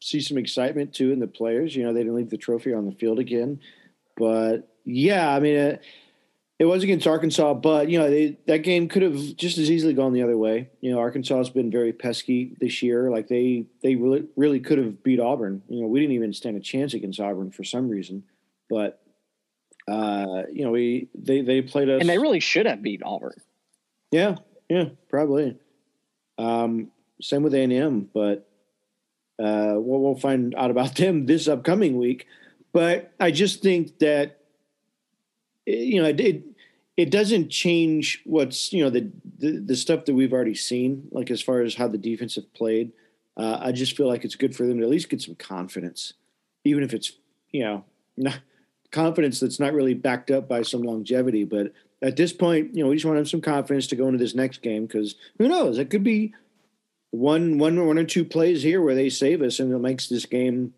see 0.00 0.20
some 0.20 0.38
excitement 0.38 0.94
too 0.94 1.12
in 1.12 1.20
the 1.20 1.26
players. 1.26 1.76
You 1.76 1.84
know, 1.84 1.92
they 1.92 2.00
didn't 2.00 2.16
leave 2.16 2.30
the 2.30 2.38
trophy 2.38 2.72
on 2.72 2.86
the 2.86 2.92
field 2.92 3.18
again, 3.18 3.60
but 4.16 4.68
yeah, 4.84 5.34
I 5.34 5.40
mean, 5.40 5.54
it, 5.56 5.82
it 6.58 6.64
was 6.66 6.82
against 6.82 7.06
Arkansas, 7.06 7.54
but 7.54 7.90
you 7.90 7.98
know, 7.98 8.08
they, 8.08 8.38
that 8.46 8.58
game 8.58 8.88
could 8.88 9.02
have 9.02 9.36
just 9.36 9.58
as 9.58 9.70
easily 9.70 9.92
gone 9.92 10.12
the 10.12 10.22
other 10.22 10.38
way. 10.38 10.70
You 10.80 10.92
know, 10.92 11.00
Arkansas 11.00 11.36
has 11.36 11.50
been 11.50 11.70
very 11.70 11.92
pesky 11.92 12.56
this 12.60 12.82
year. 12.82 13.10
Like 13.10 13.28
they 13.28 13.66
they 13.82 13.96
really 13.96 14.24
really 14.36 14.60
could 14.60 14.78
have 14.78 15.02
beat 15.02 15.20
Auburn. 15.20 15.62
You 15.68 15.82
know, 15.82 15.88
we 15.88 16.00
didn't 16.00 16.14
even 16.14 16.32
stand 16.32 16.56
a 16.56 16.60
chance 16.60 16.94
against 16.94 17.20
Auburn 17.20 17.50
for 17.50 17.64
some 17.64 17.88
reason, 17.88 18.24
but 18.70 19.03
uh, 19.86 20.42
you 20.52 20.64
know, 20.64 20.70
we 20.70 21.08
they 21.14 21.42
they 21.42 21.62
played 21.62 21.88
us, 21.88 22.00
and 22.00 22.08
they 22.08 22.18
really 22.18 22.40
should 22.40 22.66
have 22.66 22.82
beat 22.82 23.02
Auburn. 23.04 23.40
Yeah, 24.10 24.36
yeah, 24.68 24.90
probably. 25.08 25.58
Um, 26.38 26.90
same 27.20 27.42
with 27.42 27.54
A 27.54 27.62
and 27.62 27.72
M, 27.72 28.08
but 28.12 28.48
uh, 29.38 29.74
we'll, 29.76 30.00
we'll 30.00 30.16
find 30.16 30.54
out 30.54 30.70
about 30.70 30.94
them 30.96 31.26
this 31.26 31.48
upcoming 31.48 31.96
week. 31.96 32.26
But 32.72 33.12
I 33.20 33.30
just 33.30 33.62
think 33.62 33.98
that 33.98 34.40
you 35.66 36.02
know 36.02 36.08
it 36.08 36.44
it 36.96 37.10
doesn't 37.10 37.50
change 37.50 38.22
what's 38.24 38.72
you 38.72 38.84
know 38.84 38.90
the, 38.90 39.10
the, 39.38 39.58
the 39.58 39.76
stuff 39.76 40.06
that 40.06 40.14
we've 40.14 40.32
already 40.32 40.54
seen, 40.54 41.08
like 41.10 41.30
as 41.30 41.42
far 41.42 41.60
as 41.60 41.74
how 41.74 41.88
the 41.88 41.98
defense 41.98 42.36
have 42.36 42.52
played. 42.54 42.92
Uh, 43.36 43.58
I 43.60 43.72
just 43.72 43.96
feel 43.96 44.06
like 44.06 44.24
it's 44.24 44.36
good 44.36 44.54
for 44.54 44.64
them 44.64 44.78
to 44.78 44.84
at 44.84 44.90
least 44.90 45.08
get 45.08 45.20
some 45.20 45.34
confidence, 45.34 46.14
even 46.64 46.82
if 46.82 46.94
it's 46.94 47.12
you 47.50 47.62
know 47.62 47.84
not 48.16 48.38
confidence 48.94 49.40
that's 49.40 49.58
not 49.58 49.74
really 49.74 49.92
backed 49.92 50.30
up 50.30 50.48
by 50.48 50.62
some 50.62 50.82
longevity. 50.82 51.44
But 51.44 51.72
at 52.00 52.16
this 52.16 52.32
point, 52.32 52.74
you 52.74 52.82
know, 52.82 52.90
we 52.90 52.96
just 52.96 53.04
want 53.04 53.16
to 53.16 53.20
have 53.20 53.28
some 53.28 53.40
confidence 53.40 53.88
to 53.88 53.96
go 53.96 54.06
into 54.06 54.18
this 54.18 54.34
next 54.34 54.62
game 54.62 54.86
because 54.86 55.16
who 55.36 55.48
knows? 55.48 55.78
It 55.78 55.90
could 55.90 56.04
be 56.04 56.32
one 57.10 57.58
one 57.58 57.86
one 57.86 57.98
or 57.98 58.04
two 58.04 58.24
plays 58.24 58.62
here 58.62 58.80
where 58.80 58.94
they 58.94 59.10
save 59.10 59.42
us 59.42 59.58
and 59.58 59.72
it 59.72 59.78
makes 59.78 60.08
this 60.08 60.26
game 60.26 60.74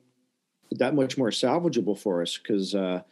that 0.73 0.95
much 0.95 1.17
more 1.17 1.31
salvageable 1.31 1.99
for 1.99 2.23
us 2.23 2.39
because 2.39 2.75
uh, 2.75 3.03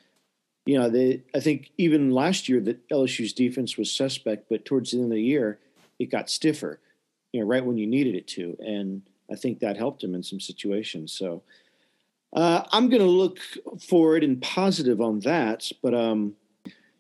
you 0.66 0.78
know 0.78 0.88
they 0.88 1.22
I 1.34 1.40
think 1.40 1.70
even 1.78 2.10
last 2.10 2.48
year 2.48 2.60
that 2.62 2.88
LSU's 2.88 3.32
defense 3.32 3.76
was 3.76 3.94
suspect, 3.94 4.48
but 4.48 4.64
towards 4.64 4.90
the 4.90 4.98
end 4.98 5.06
of 5.06 5.10
the 5.12 5.22
year 5.22 5.58
it 5.98 6.10
got 6.10 6.30
stiffer, 6.30 6.80
you 7.32 7.40
know, 7.40 7.46
right 7.46 7.64
when 7.64 7.78
you 7.78 7.86
needed 7.86 8.14
it 8.14 8.26
to, 8.28 8.56
and 8.58 9.02
I 9.30 9.36
think 9.36 9.60
that 9.60 9.76
helped 9.76 10.02
him 10.02 10.14
in 10.14 10.22
some 10.22 10.40
situations. 10.40 11.12
So 11.12 11.42
uh, 12.34 12.64
I'm 12.72 12.88
going 12.88 13.02
to 13.02 13.08
look 13.08 13.38
forward 13.88 14.24
and 14.24 14.40
positive 14.42 15.00
on 15.00 15.20
that. 15.20 15.70
But 15.82 15.94
um, 15.94 16.34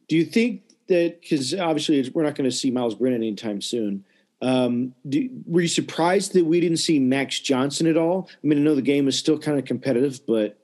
do 0.08 0.16
you 0.16 0.24
think 0.24 0.62
that 0.88 1.20
because 1.20 1.54
obviously 1.54 2.08
we're 2.14 2.22
not 2.22 2.34
going 2.34 2.48
to 2.48 2.56
see 2.56 2.70
Myles 2.70 2.94
Brennan 2.94 3.22
anytime 3.22 3.60
soon? 3.60 4.04
Um, 4.40 4.94
do, 5.08 5.28
were 5.46 5.62
you 5.62 5.68
surprised 5.68 6.34
that 6.34 6.44
we 6.44 6.60
didn't 6.60 6.76
see 6.76 6.98
Max 6.98 7.40
Johnson 7.40 7.86
at 7.86 7.96
all? 7.96 8.28
I 8.32 8.46
mean, 8.46 8.58
I 8.58 8.62
know 8.62 8.74
the 8.74 8.82
game 8.82 9.08
is 9.08 9.18
still 9.18 9.38
kind 9.38 9.58
of 9.58 9.64
competitive, 9.64 10.20
but 10.26 10.58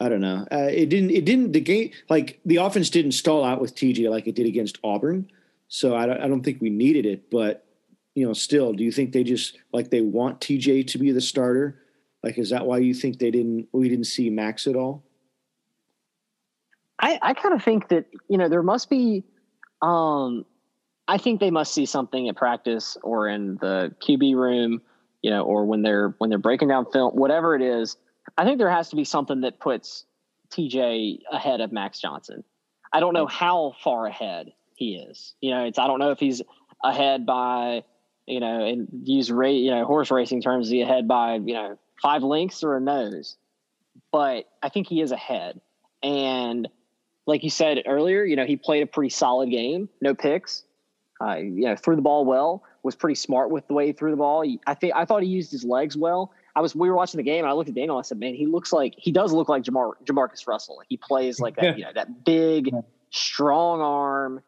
I 0.00 0.08
don't 0.08 0.22
know. 0.22 0.46
Uh, 0.50 0.68
it 0.70 0.88
didn't. 0.88 1.10
It 1.10 1.26
didn't. 1.26 1.52
The 1.52 1.60
game, 1.60 1.90
like 2.08 2.40
the 2.46 2.56
offense, 2.56 2.88
didn't 2.88 3.12
stall 3.12 3.44
out 3.44 3.60
with 3.60 3.74
TJ 3.74 4.08
like 4.08 4.26
it 4.26 4.34
did 4.34 4.46
against 4.46 4.78
Auburn. 4.82 5.30
So 5.68 5.94
I 5.94 6.06
don't, 6.06 6.20
I 6.20 6.26
don't 6.26 6.42
think 6.42 6.62
we 6.62 6.70
needed 6.70 7.04
it. 7.04 7.30
But 7.30 7.66
you 8.14 8.26
know, 8.26 8.32
still, 8.32 8.72
do 8.72 8.82
you 8.82 8.90
think 8.90 9.12
they 9.12 9.22
just 9.22 9.58
like 9.72 9.90
they 9.90 10.00
want 10.00 10.40
TJ 10.40 10.86
to 10.88 10.98
be 10.98 11.12
the 11.12 11.20
starter? 11.20 11.82
Like, 12.22 12.38
is 12.38 12.50
that 12.50 12.66
why 12.66 12.78
you 12.78 12.94
think 12.94 13.18
they 13.18 13.30
didn't? 13.30 13.68
We 13.72 13.88
didn't 13.88 14.04
see 14.04 14.30
Max 14.30 14.66
at 14.66 14.76
all. 14.76 15.02
I, 16.98 17.18
I 17.22 17.34
kind 17.34 17.54
of 17.54 17.62
think 17.62 17.88
that 17.88 18.06
you 18.28 18.36
know 18.36 18.48
there 18.48 18.62
must 18.62 18.90
be 18.90 19.24
um, 19.80 20.44
I 21.08 21.18
think 21.18 21.40
they 21.40 21.50
must 21.50 21.72
see 21.72 21.86
something 21.86 22.28
at 22.28 22.36
practice 22.36 22.96
or 23.02 23.28
in 23.28 23.56
the 23.56 23.94
QB 24.00 24.34
room, 24.34 24.82
you 25.22 25.30
know, 25.30 25.42
or 25.42 25.64
when 25.64 25.82
they're 25.82 26.14
when 26.18 26.30
they're 26.30 26.38
breaking 26.38 26.68
down 26.68 26.86
film, 26.92 27.14
whatever 27.14 27.56
it 27.56 27.62
is. 27.62 27.96
I 28.36 28.44
think 28.44 28.58
there 28.58 28.70
has 28.70 28.90
to 28.90 28.96
be 28.96 29.04
something 29.04 29.40
that 29.40 29.58
puts 29.58 30.04
TJ 30.50 31.20
ahead 31.32 31.60
of 31.60 31.72
Max 31.72 32.00
Johnson. 32.00 32.44
I 32.92 33.00
don't 33.00 33.14
know 33.14 33.26
how 33.26 33.74
far 33.82 34.06
ahead 34.06 34.52
he 34.74 34.96
is. 34.96 35.34
You 35.40 35.52
know, 35.52 35.64
it's 35.64 35.78
I 35.78 35.86
don't 35.86 35.98
know 35.98 36.10
if 36.10 36.20
he's 36.20 36.42
ahead 36.84 37.24
by 37.24 37.82
you 38.26 38.38
know, 38.40 38.64
and 38.64 38.88
use 39.02 39.30
rate 39.30 39.58
you 39.58 39.70
know 39.70 39.84
horse 39.84 40.10
racing 40.10 40.42
terms, 40.42 40.66
is 40.66 40.72
he 40.72 40.82
ahead 40.82 41.08
by 41.08 41.34
you 41.34 41.54
know 41.54 41.78
five 42.02 42.22
lengths 42.22 42.62
or 42.62 42.76
a 42.76 42.80
nose? 42.80 43.36
But 44.12 44.48
I 44.62 44.68
think 44.68 44.86
he 44.88 45.00
is 45.00 45.12
ahead, 45.12 45.60
and 46.02 46.68
like 47.26 47.44
you 47.44 47.50
said 47.50 47.82
earlier, 47.86 48.24
you 48.24 48.36
know, 48.36 48.46
he 48.46 48.56
played 48.56 48.82
a 48.82 48.86
pretty 48.86 49.10
solid 49.10 49.50
game, 49.50 49.88
no 50.00 50.14
picks 50.14 50.64
uh, 51.20 51.36
you 51.36 51.66
know, 51.66 51.76
threw 51.76 51.96
the 51.96 52.02
ball 52.02 52.24
well. 52.24 52.62
Was 52.82 52.96
pretty 52.96 53.14
smart 53.14 53.50
with 53.50 53.68
the 53.68 53.74
way 53.74 53.86
he 53.86 53.92
threw 53.92 54.10
the 54.10 54.16
ball. 54.16 54.40
He, 54.40 54.58
I 54.66 54.74
think 54.74 54.94
I 54.94 55.04
thought 55.04 55.22
he 55.22 55.28
used 55.28 55.52
his 55.52 55.64
legs 55.64 55.96
well. 55.96 56.32
I 56.56 56.62
was 56.62 56.74
we 56.74 56.88
were 56.88 56.96
watching 56.96 57.18
the 57.18 57.24
game 57.24 57.44
and 57.44 57.50
I 57.50 57.52
looked 57.52 57.68
at 57.68 57.74
Daniel. 57.74 57.98
I 57.98 58.02
said, 58.02 58.18
"Man, 58.18 58.34
he 58.34 58.46
looks 58.46 58.72
like 58.72 58.94
he 58.96 59.12
does 59.12 59.32
look 59.32 59.48
like 59.48 59.62
Jamar, 59.62 59.92
Jamarcus 60.04 60.46
Russell. 60.46 60.82
He 60.88 60.96
plays 60.96 61.38
like 61.38 61.56
that, 61.56 61.78
you 61.78 61.84
know, 61.84 61.92
that 61.94 62.24
big, 62.24 62.70
strong 63.10 63.82
arm. 63.82 64.42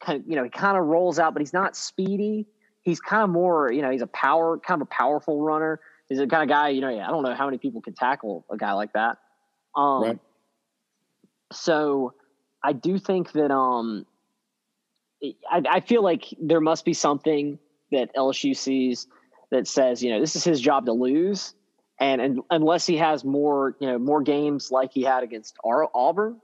Kind 0.00 0.20
of, 0.20 0.28
you 0.28 0.36
know, 0.36 0.44
he 0.44 0.50
kind 0.50 0.76
of 0.76 0.84
rolls 0.84 1.18
out, 1.18 1.32
but 1.32 1.40
he's 1.40 1.54
not 1.54 1.74
speedy. 1.74 2.46
He's 2.82 3.00
kind 3.00 3.22
of 3.22 3.30
more, 3.30 3.72
you 3.72 3.82
know, 3.82 3.90
he's 3.90 4.02
a 4.02 4.06
power, 4.06 4.58
kind 4.58 4.80
of 4.80 4.86
a 4.86 4.90
powerful 4.90 5.40
runner. 5.40 5.80
He's 6.08 6.18
the 6.18 6.26
kind 6.26 6.42
of 6.42 6.48
guy, 6.48 6.70
you 6.70 6.80
know, 6.80 6.88
yeah, 6.88 7.06
I 7.06 7.10
don't 7.10 7.22
know 7.22 7.34
how 7.34 7.44
many 7.46 7.58
people 7.58 7.80
can 7.80 7.94
tackle 7.94 8.46
a 8.50 8.56
guy 8.56 8.72
like 8.72 8.92
that. 8.94 9.18
Um, 9.76 10.02
right. 10.02 10.18
So 11.52 12.14
I 12.62 12.72
do 12.72 12.98
think 12.98 13.32
that 13.32 13.50
um, 13.50 14.06
I, 15.50 15.62
I 15.70 15.80
feel 15.80 16.02
like 16.02 16.24
there 16.40 16.60
must 16.60 16.84
be 16.84 16.94
something 16.94 17.58
that 17.92 18.14
LSU 18.14 18.56
sees 18.56 19.06
that 19.50 19.66
says, 19.66 20.02
you 20.02 20.10
know, 20.10 20.20
this 20.20 20.36
is 20.36 20.44
his 20.44 20.60
job 20.60 20.86
to 20.86 20.92
lose, 20.92 21.54
and, 22.00 22.20
and 22.20 22.40
unless 22.50 22.86
he 22.86 22.96
has 22.98 23.24
more, 23.24 23.76
you 23.80 23.88
know, 23.88 23.98
more 23.98 24.22
games 24.22 24.70
like 24.70 24.92
he 24.92 25.02
had 25.02 25.22
against 25.22 25.56
Auburn, 25.64 26.40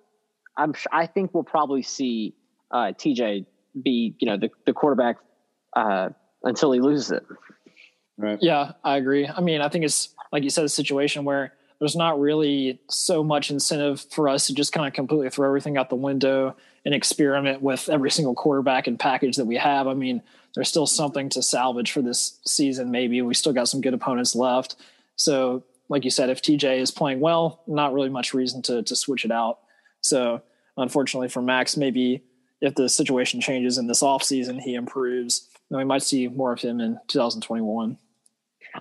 I'm 0.56 0.74
I 0.90 1.06
think 1.06 1.34
we'll 1.34 1.44
probably 1.44 1.82
see 1.82 2.34
uh, 2.70 2.92
TJ 2.92 3.46
be, 3.82 4.14
you 4.18 4.26
know, 4.26 4.36
the 4.36 4.50
the 4.66 4.72
quarterback 4.72 5.16
uh, 5.74 6.10
until 6.42 6.72
he 6.72 6.80
loses 6.80 7.10
it. 7.12 7.24
Right. 8.16 8.38
Yeah, 8.40 8.72
I 8.84 8.96
agree. 8.96 9.26
I 9.26 9.40
mean, 9.40 9.60
I 9.60 9.68
think 9.68 9.84
it's 9.84 10.14
like 10.32 10.42
you 10.42 10.50
said, 10.50 10.64
a 10.64 10.68
situation 10.68 11.24
where 11.24 11.52
there's 11.78 11.96
not 11.96 12.18
really 12.20 12.80
so 12.88 13.22
much 13.22 13.50
incentive 13.50 14.04
for 14.10 14.28
us 14.28 14.46
to 14.46 14.54
just 14.54 14.72
kind 14.72 14.86
of 14.86 14.92
completely 14.92 15.30
throw 15.30 15.46
everything 15.46 15.76
out 15.76 15.90
the 15.90 15.96
window 15.96 16.56
and 16.84 16.94
experiment 16.94 17.62
with 17.62 17.88
every 17.88 18.10
single 18.10 18.34
quarterback 18.34 18.86
and 18.86 18.98
package 18.98 19.36
that 19.36 19.44
we 19.44 19.56
have. 19.56 19.86
I 19.86 19.94
mean, 19.94 20.22
there's 20.54 20.68
still 20.68 20.86
something 20.86 21.28
to 21.30 21.42
salvage 21.42 21.92
for 21.92 22.02
this 22.02 22.40
season. 22.46 22.90
Maybe 22.90 23.20
we 23.22 23.34
still 23.34 23.52
got 23.52 23.68
some 23.68 23.80
good 23.80 23.94
opponents 23.94 24.34
left. 24.34 24.76
So, 25.16 25.64
like 25.88 26.04
you 26.04 26.10
said, 26.10 26.30
if 26.30 26.42
TJ 26.42 26.78
is 26.78 26.90
playing 26.90 27.20
well, 27.20 27.62
not 27.66 27.92
really 27.92 28.08
much 28.08 28.34
reason 28.34 28.62
to 28.62 28.82
to 28.82 28.96
switch 28.96 29.24
it 29.24 29.30
out. 29.30 29.58
So, 30.00 30.42
unfortunately 30.76 31.28
for 31.28 31.42
Max, 31.42 31.76
maybe 31.76 32.22
if 32.60 32.74
the 32.74 32.88
situation 32.88 33.40
changes 33.40 33.78
in 33.78 33.86
this 33.86 34.02
offseason, 34.02 34.60
he 34.60 34.74
improves, 34.74 35.48
then 35.70 35.78
we 35.78 35.84
might 35.84 36.02
see 36.02 36.28
more 36.28 36.52
of 36.52 36.60
him 36.60 36.80
in 36.80 36.98
2021. 37.08 37.98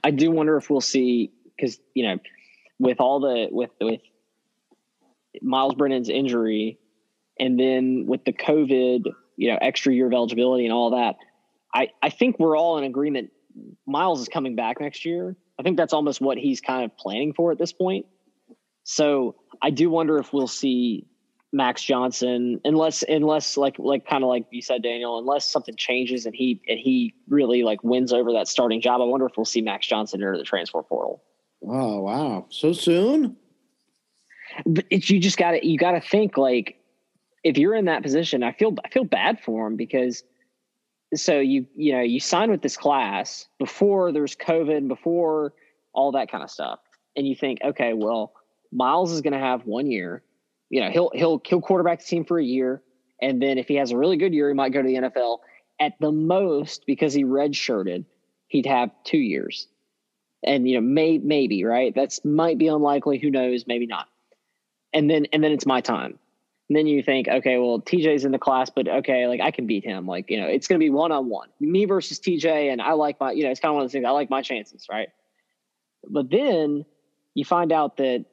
I 0.03 0.12
do 0.12 0.32
wonder 0.32 0.58
if 0.58 0.69
we'll 0.69 0.82
see 0.82 1.32
because 1.56 1.79
you 1.93 2.08
know, 2.08 2.17
with 2.79 2.99
all 2.99 3.19
the 3.19 3.47
with 3.51 3.71
with 3.82 4.01
Myles 5.41 5.75
Brennan's 5.75 6.10
injury, 6.10 6.79
and 7.39 7.60
then 7.60 8.06
with 8.08 8.23
the 8.25 8.34
COVID, 8.34 9.08
you 9.36 9.51
know, 9.51 9.58
extra 9.62 9.93
year 9.93 10.08
of 10.08 10.13
eligibility 10.13 10.65
and 10.65 10.73
all 10.73 10.91
that, 10.91 11.15
I, 11.73 11.89
I 12.01 12.10
think 12.10 12.39
we're 12.39 12.58
all 12.58 12.77
in 12.77 12.84
agreement. 12.84 13.32
Myles 13.86 14.21
is 14.21 14.27
coming 14.27 14.56
back 14.56 14.79
next 14.79 15.06
year. 15.06 15.36
I 15.60 15.63
think 15.63 15.77
that's 15.77 15.93
almost 15.93 16.21
what 16.21 16.38
he's 16.38 16.62
kind 16.62 16.86
of 16.86 16.97
planning 16.97 17.34
for 17.34 17.51
at 17.51 17.58
this 17.58 17.73
point. 17.73 18.06
So 18.84 19.36
I 19.62 19.69
do 19.69 19.89
wonder 19.89 20.17
if 20.17 20.34
we'll 20.34 20.47
see 20.47 21.08
Max 21.53 21.83
Johnson, 21.83 22.59
unless 22.65 23.03
unless 23.07 23.55
like 23.57 23.77
like 23.77 24.07
kind 24.07 24.23
of 24.23 24.29
like 24.29 24.45
you 24.49 24.61
said, 24.61 24.81
Daniel, 24.81 25.19
unless 25.19 25.47
something 25.47 25.75
changes 25.75 26.25
and 26.25 26.35
he 26.35 26.59
and 26.67 26.79
he 26.79 27.13
really 27.29 27.63
like 27.63 27.83
wins 27.83 28.11
over 28.11 28.33
that 28.33 28.47
starting 28.47 28.81
job. 28.81 29.01
I 29.01 29.05
wonder 29.05 29.27
if 29.27 29.33
we'll 29.37 29.45
see 29.45 29.61
Max 29.61 29.85
Johnson 29.85 30.21
enter 30.21 30.35
the 30.35 30.43
transfer 30.43 30.81
portal. 30.81 31.23
Oh 31.65 32.01
wow, 32.01 32.47
so 32.49 32.73
soon! 32.73 33.37
But 34.65 34.85
it's, 34.89 35.09
you 35.11 35.19
just 35.19 35.37
got 35.37 35.51
to 35.51 35.65
you 35.65 35.77
got 35.77 35.91
to 35.91 36.01
think 36.01 36.37
like 36.37 36.77
if 37.43 37.57
you're 37.57 37.75
in 37.75 37.85
that 37.85 38.01
position, 38.01 38.41
I 38.41 38.51
feel 38.53 38.75
I 38.83 38.89
feel 38.89 39.03
bad 39.03 39.39
for 39.39 39.67
him 39.67 39.75
because 39.75 40.23
so 41.13 41.39
you 41.39 41.67
you 41.75 41.93
know 41.93 42.01
you 42.01 42.19
sign 42.19 42.49
with 42.49 42.63
this 42.63 42.77
class 42.77 43.45
before 43.59 44.11
there's 44.11 44.35
COVID, 44.35 44.87
before 44.87 45.53
all 45.93 46.13
that 46.13 46.31
kind 46.31 46.43
of 46.43 46.49
stuff, 46.49 46.79
and 47.15 47.27
you 47.27 47.35
think, 47.35 47.59
okay, 47.63 47.93
well, 47.93 48.33
Myles 48.71 49.11
is 49.11 49.21
going 49.21 49.33
to 49.33 49.39
have 49.39 49.67
one 49.67 49.91
year. 49.91 50.23
You 50.73 50.81
know, 50.81 50.89
he'll 50.89 51.12
he'll 51.13 51.39
he'll 51.45 51.62
quarterback 51.62 51.99
the 51.99 52.05
team 52.05 52.25
for 52.25 52.39
a 52.39 52.43
year, 52.43 52.81
and 53.21 53.39
then 53.39 53.59
if 53.59 53.67
he 53.67 53.75
has 53.75 53.91
a 53.91 53.97
really 53.97 54.17
good 54.17 54.33
year, 54.33 54.47
he 54.47 54.55
might 54.55 54.73
go 54.73 54.81
to 54.81 54.88
the 54.88 54.95
NFL. 54.95 55.38
At 55.79 55.93
the 55.99 56.12
most, 56.12 56.86
because 56.88 57.13
he 57.13 57.23
redshirted, 57.23 58.05
he'd 58.47 58.65
have 58.65 58.89
two 59.03 59.19
years, 59.19 59.67
and 60.43 60.67
you 60.67 60.73
know, 60.73 60.81
may 60.81 61.19
maybe 61.19 61.63
right. 61.63 61.93
That's 61.93 62.25
might 62.25 62.57
be 62.57 62.69
unlikely. 62.69 63.19
Who 63.19 63.29
knows? 63.29 63.67
Maybe 63.67 63.86
not. 63.86 64.07
And 64.93 65.07
then 65.07 65.27
and 65.31 65.43
then 65.43 65.51
it's 65.51 65.67
my 65.67 65.79
time. 65.79 66.17
And 66.69 66.75
then 66.75 66.88
you 66.88 67.03
think, 67.03 67.27
okay, 67.27 67.59
well, 67.59 67.79
TJ's 67.79 68.25
in 68.25 68.31
the 68.31 68.39
class, 68.39 68.71
but 68.71 68.88
okay, 68.88 69.27
like 69.27 69.41
I 69.41 69.51
can 69.51 69.67
beat 69.67 69.83
him. 69.83 70.07
Like, 70.07 70.31
you 70.31 70.41
know, 70.41 70.47
it's 70.47 70.67
going 70.67 70.79
to 70.79 70.83
be 70.83 70.89
one 70.89 71.12
on 71.12 71.29
one, 71.29 71.49
me 71.59 71.86
versus 71.86 72.19
TJ. 72.19 72.71
And 72.71 72.81
I 72.81 72.93
like 72.93 73.19
my, 73.19 73.31
you 73.31 73.43
know, 73.43 73.51
it's 73.51 73.59
kind 73.59 73.69
of 73.71 73.75
one 73.75 73.83
of 73.83 73.89
those 73.89 73.93
things. 73.93 74.05
I 74.05 74.12
like 74.12 74.31
my 74.31 74.41
chances, 74.41 74.88
right? 74.89 75.09
But 76.09 76.31
then 76.31 76.86
you 77.36 77.45
find 77.45 77.71
out 77.71 77.97
that, 77.97 78.25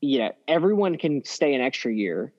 you 0.00 0.18
know, 0.20 0.32
everyone 0.48 0.96
can 0.96 1.24
stay 1.24 1.54
an 1.54 1.60
extra 1.60 1.92
year. 1.92 2.32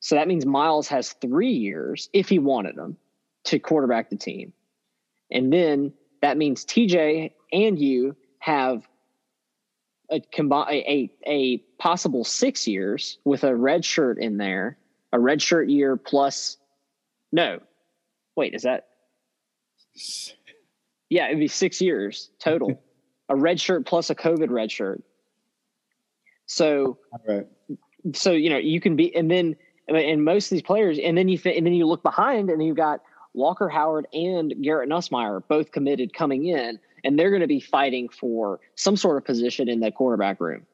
So 0.00 0.14
that 0.16 0.28
means 0.28 0.46
Myles 0.46 0.88
has 0.88 1.12
three 1.14 1.52
years 1.52 2.08
if 2.12 2.28
he 2.28 2.38
wanted 2.38 2.76
them 2.76 2.96
to 3.44 3.58
quarterback 3.58 4.10
the 4.10 4.16
team. 4.16 4.52
And 5.30 5.52
then 5.52 5.92
that 6.20 6.36
means 6.36 6.64
TJ 6.64 7.32
and 7.52 7.78
you 7.78 8.16
have 8.38 8.86
a, 10.10 10.20
a, 10.40 11.10
a 11.26 11.58
possible 11.78 12.24
six 12.24 12.66
years 12.66 13.18
with 13.24 13.44
a 13.44 13.54
red 13.54 13.84
shirt 13.84 14.18
in 14.18 14.36
there, 14.36 14.76
a 15.12 15.18
red 15.18 15.40
shirt 15.40 15.68
year 15.68 15.96
plus. 15.96 16.58
No, 17.30 17.60
wait, 18.36 18.54
is 18.54 18.62
that? 18.62 18.88
Yeah, 21.08 21.26
it'd 21.26 21.40
be 21.40 21.48
six 21.48 21.82
years 21.82 22.30
total. 22.38 22.82
a 23.28 23.36
red 23.36 23.60
shirt 23.60 23.84
plus 23.84 24.08
a 24.08 24.14
COVID 24.14 24.48
red 24.48 24.72
shirt. 24.72 25.02
So, 26.54 26.98
right. 27.28 27.46
so 28.14 28.32
you 28.32 28.50
know 28.50 28.58
you 28.58 28.80
can 28.80 28.96
be, 28.96 29.14
and 29.14 29.30
then 29.30 29.56
and 29.88 30.24
most 30.24 30.46
of 30.46 30.50
these 30.56 30.62
players, 30.62 30.98
and 31.02 31.16
then 31.16 31.28
you 31.28 31.38
and 31.44 31.66
then 31.66 31.74
you 31.74 31.86
look 31.86 32.02
behind, 32.02 32.50
and 32.50 32.64
you've 32.64 32.76
got 32.76 33.00
Walker 33.34 33.68
Howard 33.68 34.06
and 34.12 34.54
Garrett 34.62 34.88
Nussmeier 34.88 35.42
both 35.48 35.72
committed 35.72 36.12
coming 36.12 36.46
in 36.46 36.78
and 37.04 37.18
they're 37.18 37.30
going 37.30 37.40
to 37.42 37.48
be 37.48 37.60
fighting 37.60 38.08
for 38.08 38.60
some 38.74 38.96
sort 38.96 39.16
of 39.16 39.24
position 39.24 39.68
in 39.68 39.80
the 39.80 39.90
quarterback 39.90 40.40
room. 40.40 40.66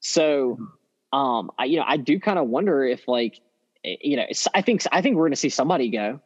So, 0.00 0.58
um, 1.12 1.50
I, 1.58 1.66
you 1.66 1.76
know, 1.76 1.84
I 1.86 1.96
do 1.96 2.18
kind 2.18 2.38
of 2.38 2.48
wonder 2.48 2.84
if 2.84 3.06
like, 3.06 3.40
eh, 3.84 3.96
you 4.00 4.16
know, 4.16 4.24
I 4.54 4.62
think, 4.62 4.82
I 4.92 5.02
think 5.02 5.16
we're 5.16 5.24
going 5.24 5.32
to 5.32 5.36
see 5.36 5.48
somebody 5.48 5.90
go. 5.90 6.20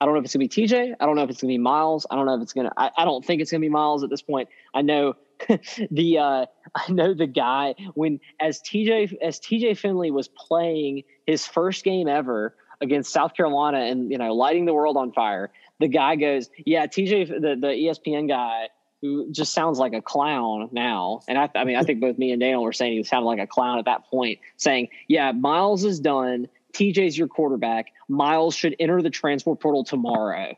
I 0.00 0.04
don't 0.04 0.14
know 0.14 0.20
if 0.20 0.26
it's 0.26 0.36
going 0.36 0.48
to 0.48 0.56
be 0.56 0.68
TJ. 0.68 0.94
I 1.00 1.06
don't 1.06 1.16
know 1.16 1.22
if 1.22 1.30
it's 1.30 1.40
going 1.40 1.48
to 1.48 1.54
be 1.54 1.62
Myles. 1.62 2.06
I 2.10 2.16
don't 2.16 2.26
know 2.26 2.34
if 2.34 2.42
it's 2.42 2.52
going 2.52 2.68
to, 2.68 2.72
I 2.76 3.04
don't 3.04 3.24
think 3.24 3.40
it's 3.40 3.50
going 3.50 3.62
to 3.62 3.64
be 3.64 3.70
Myles 3.70 4.04
at 4.04 4.10
this 4.10 4.22
point. 4.22 4.48
I 4.74 4.82
know 4.82 5.16
the, 5.90 6.18
uh, 6.18 6.46
I 6.74 6.92
know 6.92 7.14
the 7.14 7.26
guy 7.26 7.74
when, 7.94 8.20
as 8.40 8.60
TJ, 8.60 9.16
as 9.22 9.40
TJ 9.40 9.78
Finley 9.78 10.10
was 10.10 10.28
playing 10.28 11.04
his 11.26 11.46
first 11.46 11.84
game 11.84 12.08
ever 12.08 12.54
against 12.80 13.12
South 13.12 13.34
Carolina 13.34 13.78
and, 13.78 14.10
you 14.10 14.18
know, 14.18 14.34
lighting 14.34 14.66
the 14.66 14.74
world 14.74 14.96
on 14.96 15.12
fire, 15.12 15.50
the 15.80 15.88
guy 15.88 16.16
goes, 16.16 16.50
yeah, 16.64 16.86
TJ, 16.86 17.28
the, 17.28 17.56
the 17.60 17.68
ESPN 17.68 18.28
guy 18.28 18.68
who 19.02 19.30
just 19.30 19.52
sounds 19.52 19.78
like 19.78 19.92
a 19.92 20.02
clown 20.02 20.68
now. 20.72 21.20
And 21.28 21.38
I, 21.38 21.50
I 21.54 21.64
mean, 21.64 21.76
I 21.76 21.82
think 21.82 22.00
both 22.00 22.18
me 22.18 22.32
and 22.32 22.40
Daniel 22.40 22.62
were 22.62 22.72
saying 22.72 22.96
he 22.96 23.02
sounded 23.02 23.26
like 23.26 23.38
a 23.38 23.46
clown 23.46 23.78
at 23.78 23.84
that 23.84 24.06
point, 24.06 24.40
saying, 24.56 24.88
"Yeah, 25.08 25.32
Myles 25.32 25.84
is 25.84 26.00
done. 26.00 26.48
TJ's 26.72 27.16
your 27.16 27.28
quarterback. 27.28 27.92
Myles 28.08 28.54
should 28.54 28.76
enter 28.78 29.02
the 29.02 29.10
transfer 29.10 29.54
portal 29.54 29.84
tomorrow." 29.84 30.56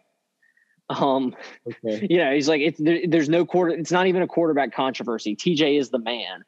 Um, 0.91 1.35
okay. 1.67 2.07
you 2.11 2.19
know, 2.19 2.33
he's 2.33 2.49
like, 2.49 2.61
it's, 2.61 2.79
there, 2.79 3.01
there's 3.07 3.29
no 3.29 3.45
quarter. 3.45 3.73
It's 3.73 3.93
not 3.93 4.07
even 4.07 4.23
a 4.23 4.27
quarterback 4.27 4.75
controversy. 4.75 5.37
TJ 5.37 5.79
is 5.79 5.91
the 5.91 5.99
man. 5.99 6.45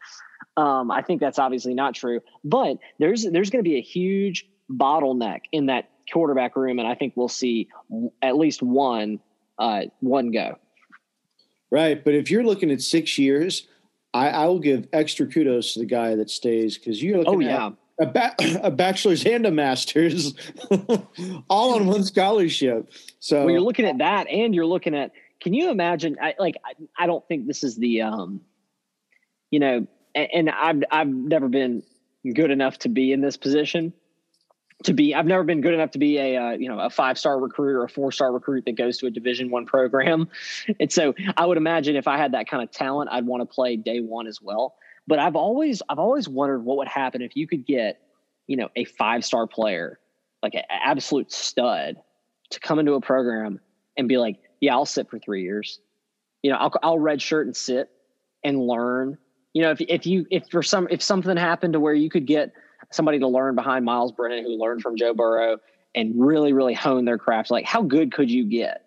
Um, 0.57 0.91
I 0.91 1.03
think 1.03 1.21
that's 1.21 1.39
obviously 1.39 1.75
not 1.75 1.95
true, 1.95 2.21
but 2.45 2.79
there's 2.99 3.25
there's 3.25 3.51
going 3.51 3.63
to 3.65 3.69
be 3.69 3.77
a 3.77 3.83
huge 3.83 4.47
bottleneck 4.71 5.41
in 5.53 5.67
that 5.67 5.91
quarterback 6.13 6.57
room, 6.57 6.79
and 6.79 6.89
I 6.89 6.95
think 6.95 7.15
we'll 7.17 7.29
see 7.29 7.69
at 8.21 8.37
least 8.37 8.63
one 8.63 9.21
uh, 9.59 9.83
one 10.01 10.33
go. 10.33 10.59
Right. 11.71 12.03
But 12.03 12.15
if 12.15 12.31
you're 12.31 12.43
looking 12.43 12.71
at 12.71 12.83
six 12.83 13.17
years, 13.19 13.69
I, 14.13 14.31
I 14.31 14.47
will 14.47 14.59
give 14.59 14.89
extra 14.93 15.27
kudos 15.27 15.75
to 15.75 15.81
the 15.81 15.87
guy 15.87 16.17
that 16.17 16.31
stays 16.31 16.77
because 16.77 17.03
you're 17.03 17.19
looking 17.19 17.35
oh, 17.35 17.41
yeah. 17.41 17.71
A, 18.01 18.07
ba- 18.07 18.35
a 18.63 18.71
bachelor's 18.71 19.25
and 19.25 19.47
a 19.47 19.51
master's 19.51 20.35
all 21.49 21.75
on 21.75 21.87
one 21.87 22.05
scholarship. 22.05 22.91
So 23.21 23.41
well, 23.41 23.51
you're 23.51 23.61
looking 23.61 23.87
at 23.87 23.99
that 23.99 24.29
and 24.29 24.55
you're 24.55 24.67
looking 24.67 24.95
at, 24.95 25.13
can 25.41 25.55
you 25.55 25.71
imagine? 25.71 26.17
I, 26.21 26.35
like, 26.39 26.57
I, 26.65 26.73
I 27.05 27.07
don't 27.07 27.27
think 27.29 27.47
this 27.47 27.63
is 27.63 27.77
the, 27.77 28.03
um, 28.03 28.41
you 29.51 29.61
know, 29.61 29.87
and, 30.15 30.29
and 30.33 30.51
I've, 30.51 30.83
I've 30.91 31.09
never 31.09 31.49
been 31.49 31.83
good 32.35 32.51
enough 32.51 32.79
to 32.81 32.89
be 32.89 33.13
in 33.13 33.21
this 33.21 33.37
position 33.37 33.93
to 34.83 34.93
be 34.93 35.15
i've 35.15 35.27
never 35.27 35.43
been 35.43 35.61
good 35.61 35.75
enough 35.75 35.91
to 35.91 35.99
be 35.99 36.19
a 36.19 36.37
uh, 36.37 36.51
you 36.53 36.69
know 36.69 36.79
a 36.79 36.91
five 36.91 37.19
star 37.19 37.39
recruit 37.39 37.75
or 37.75 37.85
a 37.85 37.89
four 37.89 38.13
star 38.13 38.33
recruit 38.33 38.65
that 38.65 38.77
goes 38.77 38.99
to 38.99 39.07
a 39.07 39.11
division 39.11 39.51
one 39.51 39.67
program 39.67 40.29
and 40.81 40.93
so 40.93 41.15
i 41.37 41.45
would 41.45 41.57
imagine 41.57 41.97
if 41.97 42.07
i 42.07 42.17
had 42.17 42.33
that 42.33 42.49
kind 42.49 42.63
of 42.63 42.71
talent 42.71 43.11
i'd 43.13 43.27
want 43.27 43.41
to 43.41 43.47
play 43.47 43.77
day 43.77 44.01
one 44.01 44.27
as 44.27 44.41
well 44.41 44.75
but 45.11 45.19
i've 45.19 45.37
always 45.37 45.83
i've 45.91 45.99
always 45.99 46.29
wondered 46.29 46.65
what 46.65 46.79
would 46.79 46.89
happen 46.89 47.21
if 47.21 47.37
you 47.37 47.47
could 47.47 47.67
get 47.67 48.01
you 48.47 48.57
know 48.57 48.69
a 48.77 48.85
five 48.85 49.25
star 49.25 49.47
player 49.47 49.99
like 50.43 50.55
an 50.55 50.63
absolute 50.71 51.31
stud 51.31 51.97
to 52.49 52.61
come 52.61 52.79
into 52.79 52.95
a 52.95 53.01
program 53.01 53.61
and 53.99 54.09
be 54.09 54.17
like 54.17 54.39
yeah 54.61 54.73
i'll 54.73 54.87
sit 54.87 55.11
for 55.11 55.19
three 55.19 55.43
years 55.43 55.81
you 56.43 56.51
know 56.51 56.57
i'll, 56.57 56.73
I'll 56.83 56.99
red 56.99 57.21
shirt 57.21 57.47
and 57.47 57.55
sit 57.55 57.91
and 58.43 58.59
learn 58.59 59.19
you 59.53 59.61
know 59.61 59.73
if, 59.73 59.83
if 59.83 60.07
you 60.07 60.25
if 60.31 60.45
for 60.51 60.63
some 60.63 60.89
if 60.91 61.03
something 61.03 61.37
happened 61.37 61.75
to 61.75 61.81
where 61.81 61.93
you 61.93 62.09
could 62.09 62.27
get 62.27 62.53
somebody 62.91 63.19
to 63.19 63.29
learn 63.29 63.55
behind 63.55 63.85
Myles 63.85 64.13
Brennan 64.13 64.45
who 64.45 64.59
learned 64.59 64.83
from 64.83 64.97
Joe 64.97 65.15
Burrow 65.15 65.59
and 65.95 66.15
really, 66.17 66.53
really 66.53 66.75
hone 66.75 67.05
their 67.05 67.19
craft. 67.19 67.51
Like, 67.51 67.65
how 67.65 67.83
good 67.83 68.13
could 68.13 68.31
you 68.31 68.45
get? 68.45 68.85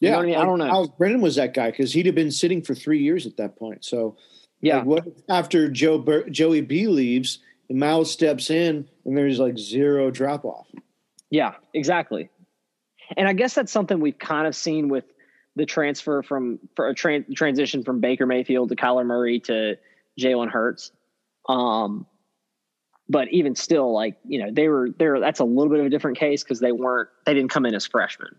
You 0.00 0.10
yeah, 0.10 0.18
I, 0.18 0.22
mean? 0.22 0.36
I, 0.36 0.44
don't 0.44 0.58
know. 0.58 0.94
Brennan 0.96 1.20
was 1.20 1.36
that 1.36 1.54
guy 1.54 1.70
because 1.70 1.92
he'd 1.92 2.06
have 2.06 2.14
been 2.14 2.30
sitting 2.30 2.62
for 2.62 2.74
three 2.74 3.02
years 3.02 3.26
at 3.26 3.36
that 3.38 3.56
point. 3.56 3.84
So, 3.84 4.16
yeah, 4.60 4.78
like 4.78 4.86
what 4.86 5.04
after 5.28 5.68
Joe 5.68 5.98
Bur- 5.98 6.28
Joey 6.28 6.60
B 6.60 6.86
leaves 6.86 7.38
and 7.68 7.78
Myles 7.78 8.10
steps 8.10 8.50
in 8.50 8.88
and 9.04 9.16
there's 9.16 9.38
like 9.38 9.58
zero 9.58 10.10
drop 10.10 10.44
off. 10.44 10.66
Yeah, 11.30 11.54
exactly. 11.74 12.30
And 13.16 13.28
I 13.28 13.32
guess 13.32 13.54
that's 13.54 13.72
something 13.72 14.00
we've 14.00 14.18
kind 14.18 14.46
of 14.46 14.54
seen 14.54 14.88
with 14.88 15.04
the 15.56 15.66
transfer 15.66 16.22
from 16.22 16.58
for 16.76 16.88
a 16.88 16.94
tra- 16.94 17.24
transition 17.34 17.84
from 17.84 18.00
Baker 18.00 18.26
Mayfield 18.26 18.68
to 18.70 18.76
Kyler 18.76 19.04
Murray 19.04 19.40
to 19.40 19.76
Jalen 20.18 20.50
Hurts. 20.50 20.92
Um, 21.48 22.06
but 23.08 23.28
even 23.32 23.54
still, 23.54 23.92
like 23.92 24.16
you 24.24 24.40
know, 24.40 24.50
they 24.52 24.68
were 24.68 24.90
there. 24.98 25.18
That's 25.20 25.40
a 25.40 25.44
little 25.44 25.70
bit 25.70 25.80
of 25.80 25.86
a 25.86 25.90
different 25.90 26.18
case 26.18 26.42
because 26.42 26.60
they 26.60 26.72
weren't. 26.72 27.08
They 27.26 27.34
didn't 27.34 27.50
come 27.50 27.66
in 27.66 27.74
as 27.74 27.86
freshmen. 27.86 28.36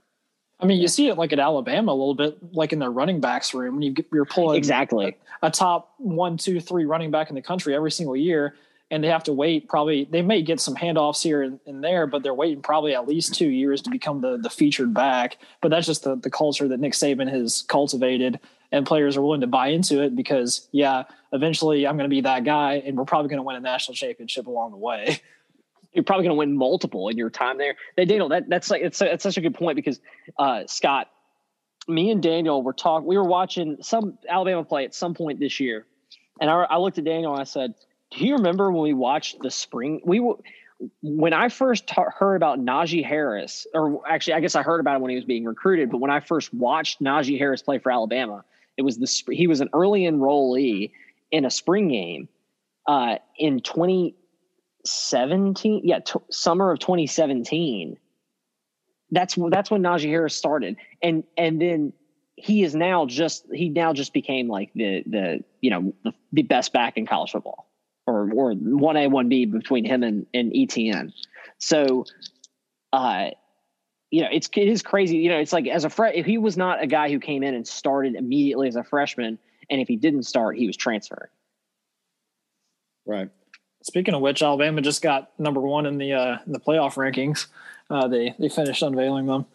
I 0.59 0.65
mean, 0.65 0.81
you 0.81 0.87
see 0.87 1.07
it 1.07 1.17
like 1.17 1.31
at 1.31 1.39
Alabama 1.39 1.91
a 1.91 1.93
little 1.93 2.15
bit, 2.15 2.37
like 2.53 2.73
in 2.73 2.79
their 2.79 2.91
running 2.91 3.21
backs 3.21 3.53
room 3.53 3.75
when 3.75 3.81
you 3.81 3.95
you're 4.11 4.25
pulling 4.25 4.57
exactly 4.57 5.17
a, 5.41 5.47
a, 5.47 5.51
top 5.51 5.93
one, 5.97 6.37
two, 6.37 6.59
three 6.59 6.85
running 6.85 7.11
back 7.11 7.29
in 7.29 7.35
the 7.35 7.41
country 7.41 7.73
every 7.73 7.91
single 7.91 8.15
year, 8.15 8.55
and 8.91 9.01
they 9.01 9.07
have 9.07 9.23
to 9.23 9.33
wait. 9.33 9.69
Probably 9.69 10.05
they 10.05 10.21
may 10.21 10.41
get 10.41 10.59
some 10.59 10.75
handoffs 10.75 11.23
here 11.23 11.43
and, 11.43 11.59
and 11.65 11.81
there, 11.81 12.07
but 12.07 12.23
they're 12.23 12.33
waiting 12.33 12.61
probably 12.61 12.93
at 12.93 13.07
least 13.07 13.33
two 13.33 13.47
years 13.47 13.81
to 13.83 13.89
become 13.89 14.19
the 14.19 14.37
the 14.37 14.49
featured 14.49 14.93
back. 14.93 15.37
But 15.61 15.69
that's 15.69 15.87
just 15.87 16.03
the 16.03 16.15
the 16.15 16.29
culture 16.29 16.67
that 16.67 16.79
Nick 16.79 16.93
Saban 16.93 17.29
has 17.29 17.61
cultivated 17.63 18.39
and 18.71 18.85
players 18.85 19.17
are 19.17 19.21
willing 19.21 19.41
to 19.41 19.47
buy 19.47 19.67
into 19.67 20.01
it 20.01 20.15
because 20.15 20.67
yeah, 20.71 21.03
eventually 21.31 21.87
I'm 21.87 21.95
going 21.95 22.09
to 22.09 22.13
be 22.13 22.21
that 22.21 22.43
guy, 22.43 22.83
and 22.85 22.97
we're 22.97 23.05
probably 23.05 23.29
going 23.29 23.39
to 23.39 23.43
win 23.43 23.55
a 23.55 23.61
national 23.61 23.95
championship 23.95 24.47
along 24.47 24.71
the 24.71 24.77
way. 24.77 25.21
You're 25.93 26.03
probably 26.03 26.25
going 26.25 26.35
to 26.35 26.39
win 26.39 26.55
multiple 26.55 27.09
in 27.09 27.17
your 27.17 27.29
time 27.29 27.57
there. 27.57 27.75
They 27.97 28.05
Daniel, 28.05 28.29
that 28.29 28.47
that's 28.47 28.69
like 28.69 28.81
it's 28.81 29.01
it's 29.01 29.23
such 29.23 29.37
a 29.37 29.41
good 29.41 29.55
point 29.55 29.75
because 29.75 29.99
uh, 30.37 30.63
Scott, 30.67 31.09
me 31.87 32.11
and 32.11 32.21
Daniel 32.21 32.61
were 32.61 32.73
talking. 32.73 33.07
We 33.07 33.17
were 33.17 33.23
watching 33.23 33.77
some 33.81 34.17
Alabama 34.27 34.63
play 34.63 34.85
at 34.85 34.93
some 34.93 35.13
point 35.15 35.39
this 35.39 35.59
year, 35.59 35.85
and 36.39 36.49
I, 36.49 36.63
I 36.63 36.77
looked 36.77 36.99
at 36.99 37.05
Daniel 37.05 37.33
and 37.33 37.41
I 37.41 37.45
said, 37.45 37.73
"Do 38.11 38.25
you 38.25 38.35
remember 38.35 38.71
when 38.71 38.83
we 38.83 38.93
watched 38.93 39.39
the 39.41 39.51
spring? 39.51 40.01
We 40.03 40.19
were." 40.19 40.35
when 41.01 41.33
I 41.33 41.49
first 41.49 41.87
t- 41.87 42.01
heard 42.17 42.35
about 42.35 42.59
Najee 42.59 43.03
Harris, 43.03 43.67
or 43.73 44.01
actually, 44.07 44.33
I 44.35 44.39
guess 44.39 44.55
I 44.55 44.63
heard 44.63 44.79
about 44.79 44.95
him 44.95 45.01
when 45.01 45.09
he 45.09 45.15
was 45.15 45.25
being 45.25 45.43
recruited, 45.43 45.91
but 45.91 45.97
when 45.97 46.11
I 46.11 46.21
first 46.21 46.53
watched 46.53 47.01
Najee 47.01 47.37
Harris 47.37 47.61
play 47.61 47.79
for 47.79 47.91
Alabama, 47.91 48.45
it 48.77 48.83
was 48.83 48.97
the 48.97 49.33
he 49.33 49.47
was 49.47 49.59
an 49.59 49.69
early 49.73 50.03
enrollee 50.03 50.91
in 51.31 51.45
a 51.45 51.49
spring 51.49 51.89
game 51.89 52.29
uh, 52.87 53.17
in 53.37 53.59
2017. 54.85 55.81
Yeah, 55.83 55.99
t- 55.99 56.19
summer 56.29 56.71
of 56.71 56.79
2017. 56.79 57.97
That's 59.11 59.37
that's 59.49 59.71
when 59.71 59.81
Najee 59.81 60.09
Harris 60.09 60.35
started, 60.35 60.77
and 61.01 61.23
and 61.35 61.59
then 61.61 61.93
he 62.35 62.63
is 62.63 62.75
now 62.75 63.05
just 63.05 63.45
he 63.51 63.69
now 63.69 63.91
just 63.93 64.13
became 64.13 64.47
like 64.47 64.71
the 64.73 65.03
the 65.05 65.43
you 65.61 65.71
know 65.71 65.93
the, 66.03 66.13
the 66.31 66.43
best 66.43 66.71
back 66.73 66.95
in 66.95 67.07
college 67.07 67.31
football, 67.31 67.67
or 68.05 68.31
or 68.31 68.53
one 68.53 68.97
A 68.97 69.07
one 69.07 69.27
B 69.27 69.45
between 69.45 69.83
him 69.83 70.03
and 70.03 70.27
and 70.33 70.51
Etienne. 70.55 71.11
So, 71.57 72.05
uh, 72.93 73.29
you 74.11 74.21
know, 74.21 74.29
it's 74.31 74.47
it 74.55 74.67
is 74.67 74.83
crazy. 74.83 75.17
You 75.17 75.29
know, 75.29 75.39
it's 75.39 75.53
like 75.53 75.67
as 75.67 75.85
a 75.85 75.89
fre- 75.89 76.05
if 76.07 76.25
he 76.25 76.37
was 76.37 76.55
not 76.55 76.83
a 76.83 76.87
guy 76.87 77.09
who 77.09 77.19
came 77.19 77.43
in 77.43 77.55
and 77.55 77.67
started 77.67 78.15
immediately 78.15 78.67
as 78.67 78.75
a 78.75 78.83
freshman, 78.83 79.39
and 79.69 79.81
if 79.81 79.87
he 79.87 79.95
didn't 79.95 80.23
start, 80.23 80.55
he 80.55 80.67
was 80.67 80.77
transferred. 80.77 81.29
Right. 83.05 83.29
Speaking 83.83 84.13
of 84.13 84.21
which, 84.21 84.41
Alabama 84.41 84.81
just 84.81 85.01
got 85.01 85.31
number 85.39 85.61
one 85.61 85.85
in 85.85 85.97
the 85.97 86.13
uh, 86.13 86.37
in 86.45 86.51
the 86.51 86.59
playoff 86.59 86.95
rankings. 86.95 87.47
Uh, 87.89 88.07
they 88.07 88.35
they 88.39 88.49
finished 88.49 88.81
unveiling 88.81 89.25
them. 89.25 89.45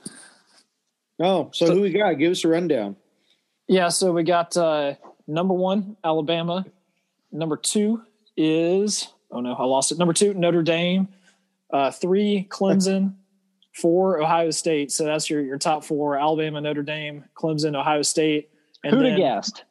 Oh, 1.20 1.50
so, 1.52 1.66
so 1.66 1.74
who 1.74 1.82
we 1.82 1.90
got? 1.90 2.14
Give 2.14 2.32
us 2.32 2.44
a 2.44 2.48
rundown. 2.48 2.96
Yeah, 3.68 3.88
so 3.88 4.12
we 4.12 4.24
got 4.24 4.56
uh, 4.56 4.94
number 5.26 5.54
one 5.54 5.96
Alabama. 6.02 6.66
Number 7.30 7.56
two 7.56 8.02
is 8.36 9.08
oh 9.30 9.40
no, 9.40 9.54
I 9.54 9.64
lost 9.64 9.92
it. 9.92 9.98
Number 9.98 10.12
two 10.12 10.34
Notre 10.34 10.62
Dame. 10.62 11.08
Uh, 11.70 11.90
three 11.90 12.46
Clemson. 12.50 13.14
four 13.72 14.20
Ohio 14.20 14.50
State. 14.50 14.92
So 14.92 15.04
that's 15.04 15.28
your 15.28 15.40
your 15.40 15.58
top 15.58 15.84
four: 15.84 16.16
Alabama, 16.16 16.60
Notre 16.60 16.82
Dame, 16.82 17.24
Clemson, 17.34 17.76
Ohio 17.76 18.02
State. 18.02 18.50
And 18.82 18.94
Who'd 18.94 19.06
have 19.06 19.18
guessed? 19.18 19.64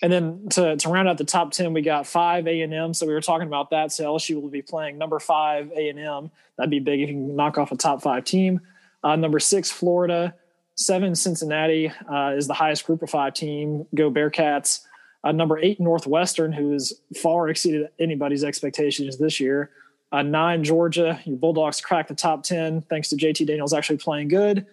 And 0.00 0.12
then 0.12 0.48
to, 0.50 0.76
to 0.76 0.88
round 0.88 1.08
out 1.08 1.18
the 1.18 1.24
top 1.24 1.52
ten, 1.52 1.72
we 1.74 1.82
got 1.82 2.06
five 2.06 2.46
A 2.46 2.62
and 2.62 2.72
M. 2.72 2.94
So 2.94 3.06
we 3.06 3.12
were 3.12 3.20
talking 3.20 3.46
about 3.46 3.70
that. 3.70 3.92
So 3.92 4.04
LSU 4.04 4.40
will 4.40 4.48
be 4.48 4.62
playing 4.62 4.96
number 4.96 5.18
five 5.18 5.70
A 5.72 5.88
and 5.88 5.98
M. 5.98 6.30
That'd 6.56 6.70
be 6.70 6.80
big 6.80 7.00
if 7.00 7.08
you 7.08 7.14
can 7.14 7.36
knock 7.36 7.58
off 7.58 7.72
a 7.72 7.76
top 7.76 8.02
five 8.02 8.24
team. 8.24 8.60
Uh, 9.02 9.16
number 9.16 9.38
six 9.38 9.70
Florida, 9.70 10.34
seven 10.74 11.14
Cincinnati 11.14 11.92
uh, 12.10 12.32
is 12.34 12.46
the 12.46 12.54
highest 12.54 12.86
group 12.86 13.02
of 13.02 13.10
five 13.10 13.34
team. 13.34 13.86
Go 13.94 14.10
Bearcats. 14.10 14.80
Uh, 15.22 15.32
number 15.32 15.58
eight 15.58 15.80
Northwestern, 15.80 16.52
who 16.52 16.72
has 16.72 16.92
far 17.22 17.48
exceeded 17.48 17.88
anybody's 17.98 18.44
expectations 18.44 19.18
this 19.18 19.40
year. 19.40 19.70
Uh, 20.12 20.22
nine 20.22 20.64
Georgia. 20.64 21.20
Your 21.24 21.36
Bulldogs 21.36 21.80
cracked 21.80 22.08
the 22.08 22.14
top 22.14 22.42
ten 22.42 22.80
thanks 22.82 23.08
to 23.08 23.16
JT 23.16 23.46
Daniels 23.46 23.74
actually 23.74 23.98
playing 23.98 24.28
good. 24.28 24.66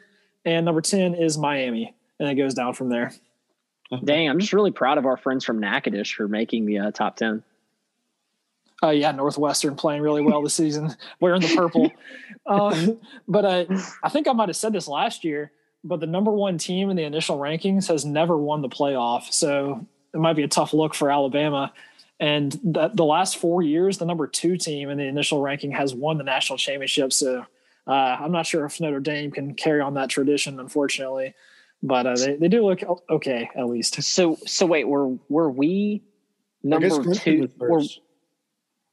And 0.46 0.66
number 0.66 0.82
ten 0.82 1.16
is 1.16 1.38
Miami, 1.38 1.94
and 2.20 2.30
it 2.30 2.36
goes 2.36 2.54
down 2.54 2.74
from 2.74 2.90
there. 2.90 3.12
Dang, 4.04 4.30
I'm 4.30 4.40
just 4.40 4.54
really 4.54 4.72
proud 4.72 4.98
of 4.98 5.06
our 5.06 5.18
friends 5.18 5.44
from 5.44 5.60
Natchitoches 5.60 6.12
for 6.12 6.28
making 6.28 6.66
the 6.66 6.80
uh, 6.80 6.92
top 6.92 7.18
10. 7.18 7.44
Uh, 8.84 8.90
yeah, 8.90 9.12
Northwestern 9.12 9.76
playing 9.76 10.02
really 10.02 10.22
well 10.22 10.42
this 10.42 10.56
season, 10.56 10.96
wearing 11.20 11.42
the 11.42 11.54
purple. 11.56 11.92
uh, 12.46 12.88
but 13.28 13.46
I, 13.46 13.68
I 14.02 14.10
think 14.10 14.28
I 14.28 14.34
might 14.34 14.50
have 14.50 14.56
said 14.56 14.74
this 14.74 14.88
last 14.88 15.24
year, 15.24 15.52
but 15.84 16.00
the 16.00 16.08
number 16.08 16.32
one 16.32 16.58
team 16.58 16.90
in 16.90 16.96
the 16.96 17.04
initial 17.04 17.38
rankings 17.38 17.88
has 17.90 18.06
never 18.06 18.38
won 18.38 18.62
the 18.62 18.70
playoff. 18.70 19.32
So 19.32 19.86
it 20.14 20.20
might 20.20 20.36
be 20.36 20.44
a 20.44 20.48
tough 20.48 20.74
look 20.74 20.96
for 20.96 21.12
Alabama. 21.12 21.74
And 22.20 22.52
the, 22.64 22.90
the 22.94 23.06
last 23.06 23.38
four 23.38 23.62
years, 23.62 23.98
the 23.98 24.06
number 24.06 24.28
two 24.28 24.58
team 24.58 24.90
in 24.90 24.98
the 24.98 25.06
initial 25.06 25.42
ranking 25.42 25.72
has 25.72 25.94
won 25.94 26.18
the 26.18 26.24
national 26.24 26.58
championship. 26.58 27.14
So 27.14 27.46
uh, 27.88 27.92
I'm 27.92 28.32
not 28.32 28.46
sure 28.46 28.66
if 28.66 28.80
Notre 28.80 29.00
Dame 29.00 29.32
can 29.32 29.54
carry 29.54 29.82
on 29.82 29.96
that 29.96 30.10
tradition, 30.10 30.60
unfortunately 30.60 31.36
but 31.84 32.06
uh, 32.06 32.16
they, 32.16 32.36
they 32.36 32.48
do 32.48 32.66
look 32.66 32.82
okay 33.10 33.50
at 33.56 33.68
least. 33.68 33.98
So 34.02 34.38
so 34.46 34.66
wait, 34.66 34.88
were 34.88 35.16
were 35.30 35.50
we 35.50 36.04
number 36.64 36.90
two? 37.14 37.50
Were, 37.58 37.82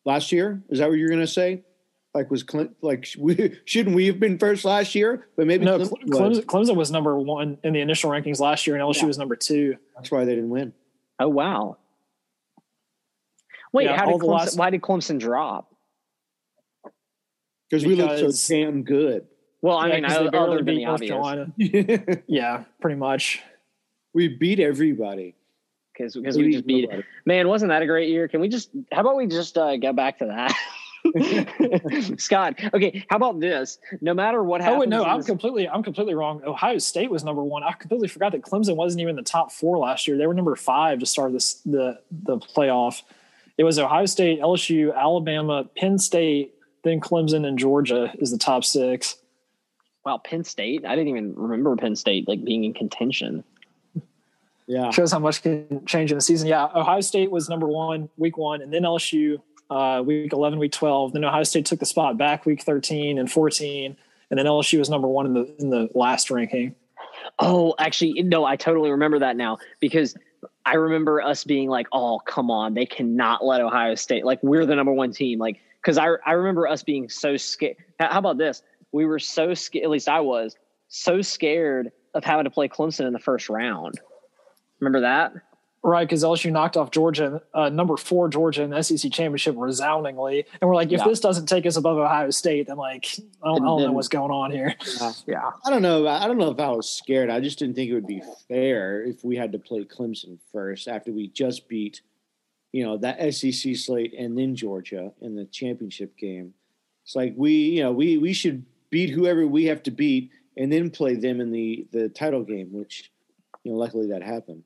last 0.05 0.33
year? 0.33 0.63
Is 0.71 0.79
that 0.79 0.89
what 0.89 0.99
you're 0.99 1.09
going 1.09 1.21
to 1.21 1.27
say? 1.27 1.65
Like 2.15 2.31
was 2.31 2.43
Clint, 2.43 2.75
like 2.81 3.09
we, 3.19 3.59
shouldn't 3.65 3.95
we 3.95 4.07
have 4.07 4.19
been 4.19 4.39
first 4.39 4.65
last 4.65 4.95
year? 4.95 5.29
But 5.37 5.47
maybe 5.47 5.65
no. 5.65 5.79
Clemson 5.79 6.29
was. 6.29 6.41
Clemson 6.41 6.77
was 6.77 6.91
number 6.91 7.17
one 7.19 7.59
in 7.63 7.75
the 7.75 7.81
initial 7.81 8.11
rankings 8.11 8.41
last 8.41 8.67
year, 8.67 8.77
and 8.77 8.83
LSU 8.83 9.03
yeah. 9.03 9.07
was 9.07 9.19
number 9.19 9.37
two. 9.37 9.77
That's 9.97 10.11
why 10.11 10.25
they 10.25 10.35
didn't 10.35 10.51
win. 10.51 10.73
Oh 11.21 11.29
wow! 11.29 11.77
Wait, 13.73 13.85
yeah, 13.85 13.97
how 13.97 14.07
did 14.07 14.17
Clemson, 14.17 14.29
last, 14.29 14.59
why 14.59 14.71
did 14.71 14.81
Clemson 14.81 15.19
drop? 15.19 15.75
Because 17.69 17.85
we 17.85 17.97
looked 17.97 18.35
so 18.35 18.55
damn 18.55 18.83
good. 18.83 19.27
Well, 19.61 19.77
I 19.77 19.89
yeah, 19.89 19.95
mean, 19.95 20.05
I, 20.05 20.17
other 20.17 20.63
than 20.63 20.77
the 20.77 20.85
obvious. 20.87 21.11
Carolina. 21.11 21.53
yeah, 22.27 22.65
pretty 22.81 22.97
much. 22.97 23.43
We 24.15 24.29
beat 24.29 24.61
everybody 24.61 25.35
because 25.93 26.15
because 26.15 26.37
we, 26.37 26.45
we, 26.45 26.53
just 26.53 26.67
beat. 26.67 26.83
Nobody. 26.83 27.05
Man, 27.27 27.49
wasn't 27.49 27.71
that 27.71 27.83
a 27.83 27.87
great 27.87 28.09
year? 28.09 28.29
Can 28.29 28.41
we 28.41 28.49
just? 28.49 28.71
How 28.93 29.01
about 29.01 29.17
we 29.17 29.27
just 29.27 29.59
uh, 29.59 29.77
get 29.77 29.97
back 29.97 30.19
to 30.19 30.27
that? 30.27 30.55
Scott. 32.19 32.59
Okay, 32.75 33.05
how 33.09 33.17
about 33.17 33.41
this? 33.41 33.79
No 34.01 34.15
matter 34.15 34.43
what 34.43 34.61
happens. 34.61 34.77
Oh 34.77 34.81
wait, 34.81 34.89
no, 34.89 35.05
I'm 35.05 35.19
this... 35.19 35.27
completely 35.27 35.69
I'm 35.69 35.83
completely 35.83 36.15
wrong. 36.15 36.43
Ohio 36.45 36.79
State 36.79 37.11
was 37.11 37.25
number 37.25 37.43
one. 37.43 37.63
I 37.63 37.73
completely 37.73 38.09
forgot 38.09 38.33
that 38.33 38.43
Clemson 38.43 38.77
wasn't 38.77 39.01
even 39.01 39.11
in 39.11 39.17
the 39.17 39.23
top 39.23 39.53
four 39.53 39.79
last 39.79 40.07
year. 40.07 40.17
They 40.17 40.27
were 40.27 40.35
number 40.35 40.55
five 40.57 41.01
to 41.01 41.07
start 41.07 41.33
this 41.33 41.55
the 41.65 42.01
the 42.11 42.39
playoff. 42.39 43.03
It 43.57 43.65
was 43.65 43.79
Ohio 43.79 44.07
State, 44.07 44.41
LSU, 44.41 44.95
Alabama, 44.95 45.65
Penn 45.77 45.99
State, 45.99 46.55
then 46.85 47.01
Clemson 47.01 47.45
and 47.47 47.59
Georgia 47.59 48.13
is 48.19 48.31
the 48.31 48.39
top 48.39 48.65
six. 48.65 49.17
Wow, 50.05 50.19
Penn 50.19 50.45
State. 50.45 50.85
I 50.87 50.95
didn't 50.95 51.09
even 51.09 51.35
remember 51.35 51.77
Penn 51.77 51.97
State 51.97 52.29
like 52.29 52.45
being 52.45 52.65
in 52.65 52.73
contention. 52.73 53.45
Yeah, 54.67 54.91
shows 54.91 55.13
how 55.13 55.19
much 55.19 55.43
can 55.43 55.85
change 55.87 56.13
in 56.13 56.19
the 56.19 56.23
season. 56.23 56.47
Yeah, 56.47 56.67
Ohio 56.75 57.01
State 57.01 57.31
was 57.31 57.49
number 57.49 57.67
one 57.67 58.11
week 58.17 58.37
one, 58.37 58.61
and 58.61 58.73
then 58.73 58.83
LSU 58.83 59.41
uh, 59.71 60.03
week 60.05 60.33
eleven, 60.33 60.59
week 60.59 60.73
twelve. 60.73 61.13
Then 61.13 61.25
Ohio 61.25 61.43
State 61.43 61.67
took 61.67 61.81
the 61.81 61.87
spot 61.87 62.19
back 62.19 62.45
week 62.45 62.63
thirteen 62.63 63.19
and 63.19 63.31
fourteen, 63.31 63.97
and 64.31 64.39
then 64.39 64.47
LSU 64.47 64.79
was 64.79 64.91
number 64.91 65.09
one 65.09 65.27
in 65.27 65.35
the 65.35 65.55
in 65.59 65.71
the 65.71 65.89
last 65.95 66.31
ranking. 66.31 66.75
Oh, 67.39 67.75
actually, 67.79 68.23
no, 68.23 68.45
I 68.45 68.57
totally 68.57 68.91
remember 68.91 69.19
that 69.21 69.37
now 69.37 69.59
because 69.81 70.17
I 70.67 70.75
remember 70.75 71.23
us 71.23 71.45
being 71.45 71.69
like, 71.69 71.87
"Oh, 71.93 72.21
come 72.21 72.51
on, 72.51 72.75
they 72.75 72.87
cannot 72.87 73.45
let 73.45 73.61
Ohio 73.61 73.95
State 73.95 74.25
like 74.25 74.39
we're 74.43 74.67
the 74.67 74.77
number 74.77 74.93
one 74.93 75.13
team." 75.13 75.39
Like, 75.39 75.61
because 75.81 75.99
I 75.99 76.09
I 76.27 76.33
remember 76.33 76.67
us 76.67 76.83
being 76.83 77.09
so 77.09 77.37
scared. 77.37 77.77
How 77.99 78.19
about 78.19 78.37
this? 78.39 78.63
We 78.93 79.05
were 79.05 79.19
so 79.19 79.55
scared, 79.55 79.85
at 79.85 79.91
least 79.91 80.09
I 80.09 80.21
was, 80.21 80.57
so 80.89 81.23
scared 81.23 81.93
of 82.15 82.25
having 82.25 82.45
to 82.45 82.51
play 82.51 82.69
Clemson 82.69 83.07
in 83.07 83.13
the 83.13 83.19
first 83.19 83.49
round. 83.49 84.01
Remember 84.81 85.01
that? 85.01 85.33
Right, 85.83 86.07
because 86.07 86.25
LSU 86.25 86.51
knocked 86.51 86.77
off 86.77 86.91
Georgia, 86.91 87.41
uh, 87.55 87.69
number 87.69 87.97
four 87.97 88.29
Georgia 88.29 88.63
in 88.63 88.71
the 88.71 88.83
SEC 88.83 89.13
championship 89.13 89.55
resoundingly, 89.57 90.45
and 90.61 90.69
we're 90.69 90.75
like, 90.75 90.91
if 90.91 90.99
yeah. 90.99 91.05
this 91.05 91.21
doesn't 91.21 91.47
take 91.47 91.67
us 91.67 91.77
above 91.77 91.97
Ohio 91.97 92.31
State, 92.31 92.67
then 92.67 92.77
like, 92.77 93.07
I 93.43 93.47
don't, 93.47 93.63
I 93.63 93.65
don't 93.65 93.83
know 93.83 93.93
what's 93.93 94.09
going 94.09 94.33
on 94.33 94.51
here. 94.51 94.75
Yeah. 95.01 95.13
yeah, 95.27 95.51
I 95.65 95.71
don't 95.71 95.83
know. 95.83 96.09
I 96.09 96.27
don't 96.27 96.37
know 96.37 96.51
if 96.51 96.59
I 96.59 96.71
was 96.71 96.91
scared. 96.91 97.31
I 97.31 97.39
just 97.39 97.61
didn't 97.61 97.77
think 97.77 97.91
it 97.91 97.95
would 97.95 98.09
be 98.09 98.23
fair 98.49 99.05
if 99.05 99.25
we 99.25 99.37
had 99.37 99.53
to 99.53 99.59
play 99.59 99.85
Clemson 99.85 100.39
first 100.53 100.89
after 100.89 101.13
we 101.13 101.29
just 101.29 101.69
beat, 101.69 102.03
you 102.73 102.85
know, 102.85 102.99
that 102.99 103.33
SEC 103.33 103.77
slate 103.77 104.15
and 104.19 104.37
then 104.37 104.57
Georgia 104.57 105.13
in 105.21 105.37
the 105.37 105.45
championship 105.45 106.17
game. 106.17 106.55
It's 107.05 107.15
like 107.15 107.35
we, 107.37 107.53
you 107.53 107.85
know, 107.85 107.93
we 107.93 108.19
we 108.19 108.33
should 108.33 108.67
beat 108.91 109.11
whoever 109.11 109.47
we 109.47 109.65
have 109.67 109.83
to 109.85 109.91
beat, 109.91 110.31
and 110.57 110.73
then 110.73 110.91
play 110.91 111.15
them 111.15 111.41
in 111.41 111.51
the 111.51 111.87
the 111.93 112.09
title 112.09 112.43
game. 112.43 112.69
Which, 112.73 113.11
you 113.65 113.73
know, 113.73 113.79
luckily 113.79 114.09
that 114.09 114.23
happened. 114.23 114.63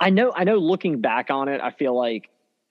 I 0.00 0.10
know. 0.10 0.32
I 0.34 0.44
know. 0.44 0.56
Looking 0.56 1.00
back 1.00 1.30
on 1.30 1.48
it, 1.48 1.60
I 1.60 1.70
feel 1.70 1.96
like, 1.96 2.30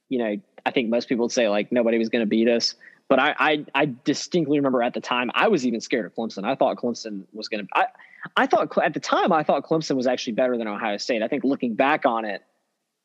you 0.09 0.19
know, 0.19 0.35
I 0.65 0.71
think 0.71 0.89
most 0.89 1.07
people 1.07 1.25
would 1.25 1.31
say 1.31 1.47
like 1.49 1.71
nobody 1.71 1.97
was 1.97 2.09
going 2.09 2.21
to 2.23 2.27
beat 2.27 2.47
us. 2.47 2.75
But 3.09 3.19
I, 3.19 3.35
I, 3.37 3.65
I 3.75 3.93
distinctly 4.05 4.57
remember 4.57 4.81
at 4.81 4.93
the 4.93 5.01
time 5.01 5.29
I 5.35 5.47
was 5.47 5.67
even 5.67 5.81
scared 5.81 6.05
of 6.05 6.15
Clemson. 6.15 6.45
I 6.45 6.55
thought 6.55 6.77
Clemson 6.77 7.25
was 7.33 7.47
going 7.47 7.67
to. 7.67 7.87
I, 8.37 8.47
thought 8.47 8.75
at 8.83 8.93
the 8.93 8.99
time 8.99 9.31
I 9.31 9.43
thought 9.43 9.65
Clemson 9.65 9.95
was 9.95 10.07
actually 10.07 10.33
better 10.33 10.57
than 10.57 10.67
Ohio 10.67 10.97
State. 10.97 11.21
I 11.21 11.27
think 11.27 11.43
looking 11.43 11.75
back 11.75 12.05
on 12.05 12.25
it, 12.25 12.41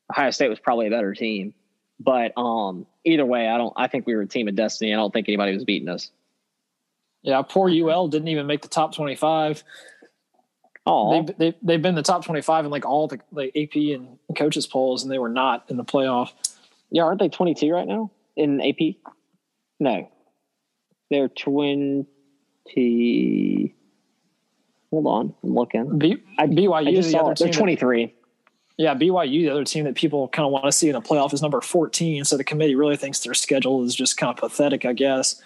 Ohio 0.09 0.31
State 0.31 0.49
was 0.49 0.59
probably 0.59 0.87
a 0.87 0.89
better 0.89 1.13
team. 1.13 1.53
But 1.99 2.31
um, 2.37 2.87
either 3.03 3.25
way, 3.25 3.49
I 3.49 3.57
don't. 3.57 3.73
I 3.75 3.87
think 3.87 4.07
we 4.07 4.15
were 4.15 4.21
a 4.21 4.27
team 4.27 4.47
of 4.47 4.55
destiny. 4.55 4.93
I 4.93 4.95
don't 4.95 5.11
think 5.11 5.27
anybody 5.27 5.53
was 5.53 5.65
beating 5.65 5.89
us. 5.89 6.11
Yeah, 7.21 7.41
poor 7.41 7.69
UL 7.69 8.07
didn't 8.07 8.29
even 8.29 8.47
make 8.47 8.61
the 8.61 8.67
top 8.67 8.95
25. 8.95 9.63
Oh, 10.85 11.23
they, 11.23 11.33
they, 11.37 11.57
they've 11.61 11.81
been 11.81 11.95
the 11.95 12.01
top 12.01 12.25
25 12.25 12.65
in 12.65 12.71
like 12.71 12.85
all 12.85 13.07
the 13.07 13.19
like 13.31 13.55
AP 13.55 13.75
and 13.75 14.17
coaches 14.37 14.65
polls, 14.65 15.03
and 15.03 15.11
they 15.11 15.19
were 15.19 15.29
not 15.29 15.65
in 15.67 15.77
the 15.77 15.83
playoff. 15.83 16.31
Yeah, 16.89 17.03
aren't 17.03 17.19
they 17.19 17.29
22 17.29 17.71
right 17.71 17.87
now 17.87 18.11
in 18.35 18.61
AP? 18.61 18.95
No, 19.79 20.09
they're 21.11 21.29
20. 21.29 22.05
Hold 24.91 25.05
on, 25.05 25.35
I'm 25.43 25.53
looking. 25.53 25.99
B, 25.99 26.17
I, 26.37 26.47
BYU, 26.47 26.97
I 26.97 27.01
the 27.01 27.19
other 27.19 27.35
they're 27.35 27.53
23. 27.53 28.05
That, 28.05 28.13
yeah, 28.77 28.95
BYU, 28.95 29.41
the 29.43 29.49
other 29.49 29.65
team 29.65 29.83
that 29.83 29.95
people 29.95 30.29
kind 30.29 30.45
of 30.45 30.51
want 30.51 30.65
to 30.65 30.71
see 30.71 30.87
in 30.87 30.93
the 30.93 31.01
playoff, 31.01 31.33
is 31.33 31.41
number 31.41 31.61
14. 31.61 32.23
So 32.25 32.37
the 32.37 32.43
committee 32.43 32.75
really 32.75 32.97
thinks 32.97 33.19
their 33.19 33.33
schedule 33.33 33.83
is 33.83 33.93
just 33.93 34.17
kind 34.17 34.31
of 34.31 34.37
pathetic, 34.37 34.85
I 34.85 34.93
guess. 34.93 35.41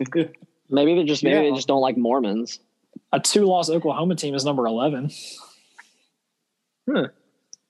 Maybe 0.00 0.94
they 0.94 1.04
just 1.04 1.22
maybe 1.22 1.36
yeah. 1.36 1.50
they 1.50 1.56
just 1.56 1.68
don't 1.68 1.80
like 1.80 1.96
Mormons. 1.96 2.60
A 3.12 3.20
two 3.20 3.44
loss 3.44 3.70
Oklahoma 3.70 4.16
team 4.16 4.34
is 4.34 4.44
number 4.44 4.66
eleven. 4.66 5.10
Hmm. 6.90 7.06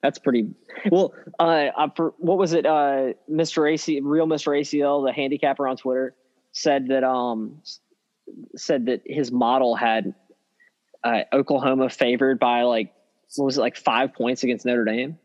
That's 0.03 0.19
pretty 0.19 0.51
well. 0.91 1.15
Uh, 1.39 1.69
uh, 1.77 1.89
for 1.95 2.15
what 2.19 2.37
was 2.37 2.53
it? 2.53 2.67
Uh, 2.67 3.13
Mr. 3.31 3.73
AC, 3.73 4.01
real 4.01 4.27
Mr. 4.27 4.59
ACL, 4.59 5.07
the 5.07 5.13
handicapper 5.13 5.69
on 5.69 5.77
Twitter, 5.77 6.15
said 6.53 6.89
that 6.89 7.05
um 7.05 7.63
said 8.57 8.87
that 8.87 9.03
his 9.07 9.31
model 9.31 9.77
had 9.77 10.15
uh, 11.05 11.23
Oklahoma 11.33 11.89
favored 11.89 12.39
by 12.39 12.63
like 12.63 12.93
what 13.37 13.47
was 13.47 13.59
it 13.59 13.61
like 13.61 13.77
five 13.77 14.13
points 14.13 14.43
against 14.43 14.67
Notre 14.67 14.85
Dame. 14.85 15.19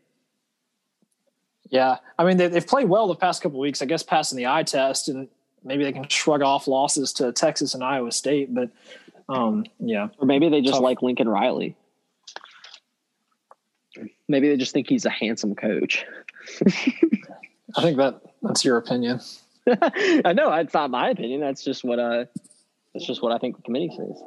Yeah, 1.70 1.96
I 2.18 2.24
mean 2.24 2.36
they, 2.36 2.48
have 2.48 2.66
played 2.66 2.88
well 2.88 3.08
the 3.08 3.16
past 3.16 3.42
couple 3.42 3.58
weeks. 3.58 3.82
I 3.82 3.84
guess 3.84 4.02
passing 4.02 4.36
the 4.36 4.46
eye 4.46 4.62
test, 4.62 5.08
and 5.08 5.28
maybe 5.68 5.84
they 5.84 5.92
can 5.92 6.08
shrug 6.08 6.42
off 6.42 6.66
losses 6.66 7.12
to 7.14 7.32
Texas 7.32 7.74
and 7.74 7.84
Iowa 7.84 8.10
State, 8.10 8.52
but 8.52 8.70
um, 9.28 9.64
yeah. 9.78 10.08
Or 10.18 10.26
maybe 10.26 10.48
they 10.48 10.60
just 10.60 10.74
Tough. 10.74 10.82
like 10.82 11.02
Lincoln 11.02 11.28
Riley. 11.28 11.76
Maybe 14.28 14.48
they 14.48 14.56
just 14.56 14.72
think 14.72 14.88
he's 14.88 15.04
a 15.04 15.10
handsome 15.10 15.54
coach. 15.54 16.04
I 17.76 17.82
think 17.82 17.98
that 17.98 18.20
that's 18.42 18.64
your 18.64 18.76
opinion. 18.76 19.20
I 19.66 20.32
know 20.32 20.52
it's 20.52 20.74
not 20.74 20.90
my 20.90 21.10
opinion. 21.10 21.40
That's 21.40 21.62
just 21.62 21.84
what 21.84 22.00
I. 22.00 22.26
That's 22.94 23.06
just 23.06 23.22
what 23.22 23.32
I 23.32 23.38
think 23.38 23.56
the 23.56 23.62
committee 23.62 23.92
says. 23.94 24.22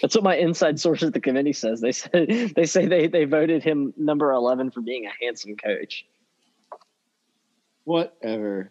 That's 0.00 0.14
what 0.14 0.24
my 0.24 0.36
inside 0.36 0.80
source 0.80 1.02
at 1.02 1.12
the 1.12 1.20
committee 1.20 1.52
says. 1.52 1.80
They 1.80 1.92
said 1.92 2.10
they 2.56 2.64
say 2.64 2.86
they 2.86 3.06
they 3.06 3.24
voted 3.24 3.62
him 3.62 3.92
number 3.96 4.32
eleven 4.32 4.70
for 4.70 4.80
being 4.80 5.06
a 5.06 5.24
handsome 5.24 5.56
coach. 5.56 6.06
Whatever. 7.84 8.70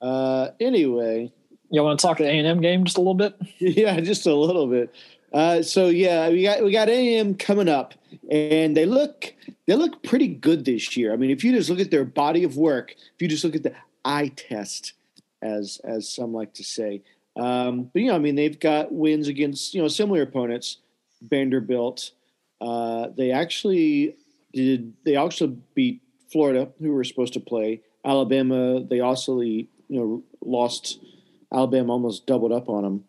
Uh, 0.00 0.48
anyway, 0.60 1.32
y'all 1.70 1.84
want 1.84 1.98
to 1.98 2.06
talk 2.06 2.18
the 2.18 2.24
A 2.24 2.38
and 2.38 2.46
M 2.46 2.60
game 2.60 2.84
just 2.84 2.96
a 2.96 3.00
little 3.00 3.14
bit? 3.14 3.34
Yeah, 3.58 3.98
just 4.00 4.26
a 4.26 4.34
little 4.34 4.66
bit. 4.66 4.94
Uh, 5.32 5.62
so 5.62 5.88
yeah, 5.88 6.28
we 6.30 6.42
got 6.42 6.62
we 6.62 6.72
got 6.72 6.88
A 6.88 7.18
and 7.18 7.28
M 7.30 7.34
coming 7.34 7.68
up, 7.68 7.94
and 8.30 8.76
they 8.76 8.86
look 8.86 9.34
they 9.66 9.74
look 9.74 10.02
pretty 10.02 10.28
good 10.28 10.64
this 10.64 10.96
year. 10.96 11.12
I 11.12 11.16
mean, 11.16 11.30
if 11.30 11.44
you 11.44 11.52
just 11.52 11.68
look 11.68 11.80
at 11.80 11.90
their 11.90 12.04
body 12.04 12.44
of 12.44 12.56
work, 12.56 12.94
if 13.14 13.20
you 13.20 13.28
just 13.28 13.44
look 13.44 13.54
at 13.54 13.62
the 13.62 13.74
eye 14.04 14.32
test, 14.36 14.94
as 15.42 15.80
as 15.84 16.08
some 16.08 16.32
like 16.32 16.54
to 16.54 16.64
say, 16.64 17.02
um, 17.36 17.90
but 17.92 18.02
you 18.02 18.08
know, 18.08 18.14
I 18.14 18.18
mean, 18.18 18.34
they've 18.34 18.58
got 18.58 18.92
wins 18.92 19.28
against 19.28 19.74
you 19.74 19.82
know 19.82 19.88
similar 19.88 20.22
opponents, 20.22 20.78
Vanderbilt. 21.22 22.12
Uh, 22.60 23.08
they 23.16 23.30
actually 23.30 24.16
did. 24.52 24.94
They 25.04 25.16
also 25.16 25.56
beat 25.74 26.02
Florida, 26.32 26.68
who 26.80 26.92
were 26.92 27.04
supposed 27.04 27.34
to 27.34 27.40
play 27.40 27.82
Alabama. 28.04 28.82
They 28.82 29.00
also 29.00 29.40
you 29.88 30.00
know 30.00 30.22
lost. 30.40 31.00
Alabama 31.52 31.92
almost 31.92 32.26
doubled 32.26 32.52
up 32.52 32.68
on 32.68 32.82
them. 32.82 33.04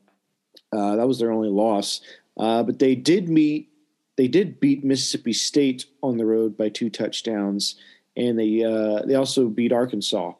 Uh, 0.71 0.95
that 0.95 1.07
was 1.07 1.19
their 1.19 1.31
only 1.31 1.49
loss. 1.49 2.01
Uh, 2.37 2.63
but 2.63 2.79
they 2.79 2.95
did 2.95 3.29
meet. 3.29 3.69
They 4.17 4.27
did 4.27 4.59
beat 4.59 4.83
Mississippi 4.83 5.33
State 5.33 5.85
on 6.01 6.17
the 6.17 6.25
road 6.25 6.57
by 6.57 6.69
two 6.69 6.89
touchdowns, 6.89 7.75
and 8.15 8.39
they 8.39 8.63
uh, 8.63 9.05
they 9.05 9.15
also 9.15 9.47
beat 9.47 9.71
Arkansas 9.71 10.33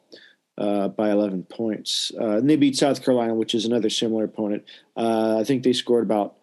uh, 0.58 0.88
by 0.88 1.10
11 1.10 1.44
points. 1.44 2.12
Uh, 2.18 2.38
and 2.38 2.48
they 2.48 2.56
beat 2.56 2.76
South 2.76 3.02
Carolina, 3.02 3.34
which 3.34 3.54
is 3.54 3.64
another 3.64 3.90
similar 3.90 4.24
opponent. 4.24 4.64
Uh, 4.96 5.38
I 5.40 5.44
think 5.44 5.62
they 5.62 5.72
scored 5.72 6.04
about. 6.04 6.36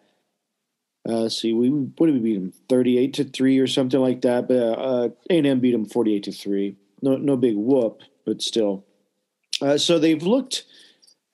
See, 1.28 1.54
we 1.54 1.70
what 1.70 2.06
did 2.06 2.16
we 2.16 2.20
beat 2.20 2.34
them? 2.34 2.52
38 2.68 3.14
to 3.14 3.24
three 3.24 3.58
or 3.58 3.66
something 3.66 3.98
like 3.98 4.20
that. 4.22 4.46
But 4.46 4.54
uh, 4.56 5.08
A&M 5.30 5.60
beat 5.60 5.72
them 5.72 5.86
48 5.86 6.24
to 6.24 6.32
three. 6.32 6.76
No, 7.00 7.16
no 7.16 7.36
big 7.36 7.56
whoop, 7.56 8.02
but 8.26 8.42
still. 8.42 8.84
Uh, 9.60 9.78
so 9.78 9.98
they've 9.98 10.22
looked. 10.22 10.64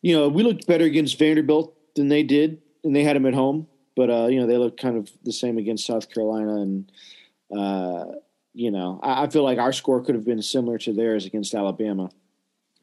You 0.03 0.15
know, 0.15 0.29
we 0.29 0.43
looked 0.43 0.67
better 0.67 0.85
against 0.85 1.19
Vanderbilt 1.19 1.75
than 1.95 2.09
they 2.09 2.23
did, 2.23 2.61
and 2.83 2.95
they 2.95 3.03
had 3.03 3.17
them 3.17 3.27
at 3.27 3.35
home. 3.35 3.67
But 3.97 4.11
uh, 4.11 4.27
you 4.27 4.41
know, 4.41 4.47
they 4.47 4.59
looked 4.59 4.81
kind 4.81 4.97
of 4.97 5.11
the 5.23 5.33
same 5.33 5.59
against 5.59 5.87
South 5.87 6.11
Carolina, 6.11 6.57
and 6.57 6.93
uh, 7.57 8.05
you 8.53 8.71
know, 8.71 9.01
I, 9.03 9.25
I, 9.25 9.29
feel 9.29 9.45
like 9.45 9.59
our 9.59 9.73
score 9.73 10.03
could 10.03 10.15
have 10.15 10.25
been 10.25 10.43
similar 10.43 10.79
to 10.79 10.93
theirs 10.93 11.27
against 11.27 11.55
Alabama. 11.55 12.11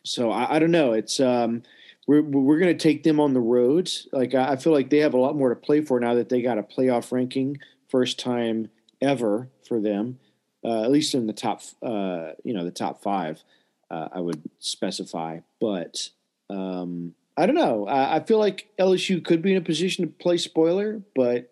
So 0.03 0.31
I, 0.31 0.55
I 0.55 0.59
don't 0.59 0.71
know. 0.71 0.93
It's 0.93 1.19
um, 1.19 1.63
we're 2.07 2.21
we're 2.21 2.59
going 2.59 2.75
to 2.75 2.81
take 2.81 3.03
them 3.03 3.19
on 3.19 3.33
the 3.33 3.41
road. 3.41 3.89
Like 4.11 4.33
I, 4.33 4.53
I 4.53 4.55
feel 4.55 4.73
like 4.73 4.89
they 4.89 4.99
have 4.99 5.13
a 5.13 5.19
lot 5.19 5.35
more 5.35 5.49
to 5.49 5.55
play 5.55 5.81
for 5.81 5.99
now 5.99 6.15
that 6.15 6.29
they 6.29 6.41
got 6.41 6.57
a 6.57 6.63
playoff 6.63 7.11
ranking, 7.11 7.57
first 7.89 8.19
time 8.19 8.69
ever 9.01 9.49
for 9.67 9.79
them, 9.79 10.19
uh, 10.63 10.83
at 10.83 10.91
least 10.91 11.13
in 11.13 11.27
the 11.27 11.33
top, 11.33 11.61
uh, 11.81 12.31
you 12.43 12.53
know, 12.53 12.63
the 12.63 12.71
top 12.71 13.01
five. 13.01 13.43
Uh, 13.91 14.07
I 14.13 14.21
would 14.21 14.41
specify, 14.59 15.39
but 15.59 16.09
um, 16.49 17.13
I 17.35 17.45
don't 17.45 17.55
know. 17.55 17.87
I, 17.87 18.17
I, 18.17 18.19
feel 18.21 18.39
like 18.39 18.69
LSU 18.79 19.23
could 19.23 19.41
be 19.41 19.51
in 19.51 19.57
a 19.57 19.61
position 19.61 20.05
to 20.05 20.11
play 20.11 20.37
spoiler, 20.37 21.01
but 21.13 21.51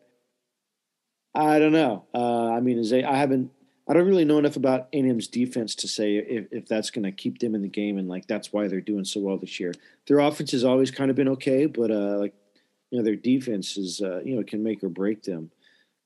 I 1.36 1.60
don't 1.60 1.74
know. 1.74 2.06
Uh, 2.14 2.52
I 2.52 2.62
mean, 2.62 2.82
they, 2.90 3.04
I 3.04 3.18
haven't 3.18 3.52
I 3.90 3.94
don't 3.94 4.06
really 4.06 4.26
know 4.26 4.38
enough 4.38 4.56
about 4.56 4.88
A&M's 4.94 5.28
defense 5.28 5.74
to 5.76 5.88
say 5.88 6.18
if, 6.18 6.46
if 6.52 6.68
that's 6.68 6.92
going 6.92 7.06
to 7.06 7.12
keep 7.12 7.40
them 7.40 7.56
in 7.56 7.64
the 7.64 7.68
game 7.68 7.98
and 7.98 8.08
like 8.08 8.28
that's 8.28 8.54
why 8.54 8.68
they're 8.68 8.82
doing 8.82 9.04
so 9.04 9.20
well 9.20 9.38
this 9.38 9.60
year. 9.60 9.74
Their 10.08 10.20
offense 10.20 10.52
has 10.52 10.64
always 10.64 10.92
kind 10.92 11.10
of 11.10 11.16
been 11.16 11.30
okay, 11.30 11.66
but 11.66 11.90
uh, 11.90 12.18
like 12.20 12.36
you 12.92 13.00
know 13.00 13.04
their 13.04 13.16
defense 13.16 13.78
is 13.78 14.00
uh, 14.00 14.22
you 14.24 14.36
know 14.36 14.44
can 14.44 14.62
make 14.62 14.84
or 14.84 14.90
break 14.90 15.24
them. 15.24 15.50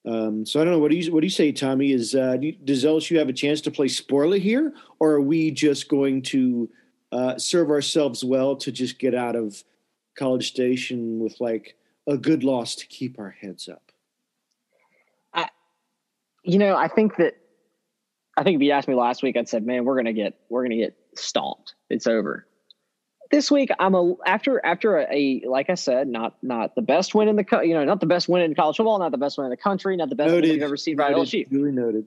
Um, 0.05 0.45
so 0.45 0.59
I 0.59 0.63
don't 0.63 0.73
know. 0.73 0.79
What 0.79 0.91
do 0.91 0.97
you 0.97 1.13
what 1.13 1.21
do 1.21 1.25
you 1.25 1.31
say, 1.31 1.51
Tommy? 1.51 1.91
Is 1.91 2.13
uh, 2.13 2.37
do 2.37 2.47
you, 2.47 2.51
does 2.51 2.83
LSU 2.83 3.17
have 3.17 3.29
a 3.29 3.33
chance 3.33 3.61
to 3.61 3.71
play 3.71 3.87
spoiler 3.87 4.37
here, 4.37 4.73
or 4.99 5.11
are 5.11 5.21
we 5.21 5.49
just 5.51 5.87
going 5.87 6.21
to 6.23 6.69
uh, 7.11 7.37
serve 7.37 7.69
ourselves 7.69 8.23
well 8.23 8.55
to 8.57 8.71
just 8.71 8.99
get 8.99 9.15
out 9.15 9.35
of 9.35 9.63
College 10.17 10.47
Station 10.47 11.19
with 11.19 11.39
like 11.39 11.77
a 12.05 12.17
good 12.17 12.43
loss 12.43 12.75
to 12.75 12.87
keep 12.87 13.17
our 13.17 13.29
heads 13.29 13.69
up? 13.69 13.91
I, 15.33 15.47
you 16.43 16.57
know, 16.57 16.75
I 16.75 16.89
think 16.89 17.15
that 17.17 17.35
I 18.35 18.43
think 18.43 18.57
if 18.57 18.61
you 18.61 18.71
asked 18.71 18.89
me 18.89 18.95
last 18.95 19.23
week, 19.23 19.37
I'd 19.37 19.47
said, 19.47 19.65
"Man, 19.65 19.85
we're 19.85 19.95
gonna 19.95 20.11
get 20.11 20.37
we're 20.49 20.63
gonna 20.63 20.75
get 20.75 20.97
stomped. 21.15 21.75
It's 21.89 22.07
over." 22.07 22.45
This 23.33 23.49
week, 23.49 23.71
I'm 23.79 23.95
a 23.95 24.13
after 24.27 24.63
after 24.63 24.95
a, 24.95 25.07
a 25.11 25.49
like 25.49 25.71
I 25.71 25.73
said, 25.73 26.07
not 26.07 26.35
not 26.43 26.75
the 26.75 26.83
best 26.83 27.15
win 27.15 27.27
in 27.27 27.35
the 27.35 27.45
you 27.63 27.73
know 27.73 27.83
not 27.83 27.99
the 27.99 28.05
best 28.05 28.29
win 28.29 28.43
in 28.43 28.53
college 28.53 28.77
football, 28.77 28.99
not 28.99 29.11
the 29.11 29.17
best 29.17 29.39
win 29.39 29.45
in 29.45 29.49
the 29.49 29.57
country, 29.57 29.97
not 29.97 30.09
the 30.09 30.15
best 30.15 30.27
noted, 30.27 30.43
win 30.43 30.51
we've 30.51 30.61
ever 30.61 30.77
seen 30.77 30.95
by 30.97 31.11
LSU. 31.11 31.47
Really 31.49 31.71
noted. 31.71 32.05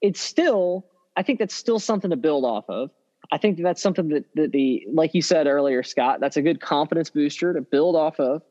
It's 0.00 0.20
still, 0.20 0.86
I 1.16 1.24
think 1.24 1.40
that's 1.40 1.56
still 1.56 1.80
something 1.80 2.10
to 2.10 2.16
build 2.16 2.44
off 2.44 2.66
of. 2.68 2.90
I 3.32 3.38
think 3.38 3.60
that's 3.60 3.82
something 3.82 4.10
that, 4.10 4.26
that 4.36 4.52
the 4.52 4.86
like 4.92 5.14
you 5.14 5.20
said 5.20 5.48
earlier, 5.48 5.82
Scott. 5.82 6.20
That's 6.20 6.36
a 6.36 6.42
good 6.42 6.60
confidence 6.60 7.10
booster 7.10 7.52
to 7.54 7.60
build 7.60 7.96
off 7.96 8.20
of. 8.20 8.42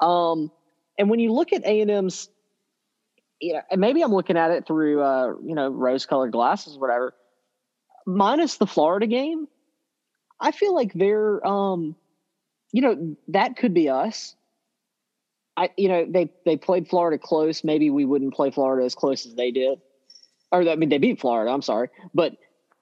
Um, 0.00 0.52
and 0.96 1.10
when 1.10 1.18
you 1.18 1.32
look 1.32 1.52
at 1.52 1.64
A 1.64 1.80
and 1.80 1.90
M's 1.90 2.28
you 3.40 3.54
know, 3.54 3.62
and 3.72 3.80
maybe 3.80 4.02
I'm 4.02 4.14
looking 4.14 4.36
at 4.36 4.52
it 4.52 4.68
through, 4.68 5.02
uh, 5.02 5.34
you 5.44 5.56
know, 5.56 5.68
rose 5.68 6.06
colored 6.06 6.30
glasses, 6.30 6.78
whatever. 6.78 7.12
Minus 8.06 8.56
the 8.56 8.68
Florida 8.68 9.08
game, 9.08 9.48
I 10.40 10.50
feel 10.52 10.74
like 10.74 10.92
they're, 10.92 11.44
um, 11.46 11.96
you 12.72 12.82
know, 12.82 13.16
that 13.28 13.56
could 13.56 13.74
be 13.74 13.88
us. 13.88 14.34
I, 15.56 15.70
you 15.76 15.88
know, 15.88 16.06
they 16.08 16.30
they 16.44 16.56
played 16.56 16.88
Florida 16.88 17.18
close. 17.18 17.64
Maybe 17.64 17.88
we 17.88 18.04
wouldn't 18.04 18.34
play 18.34 18.50
Florida 18.50 18.84
as 18.84 18.94
close 18.94 19.24
as 19.24 19.34
they 19.34 19.50
did, 19.50 19.80
or 20.52 20.68
I 20.68 20.76
mean, 20.76 20.90
they 20.90 20.98
beat 20.98 21.20
Florida. 21.20 21.50
I'm 21.50 21.62
sorry, 21.62 21.88
but 22.12 22.36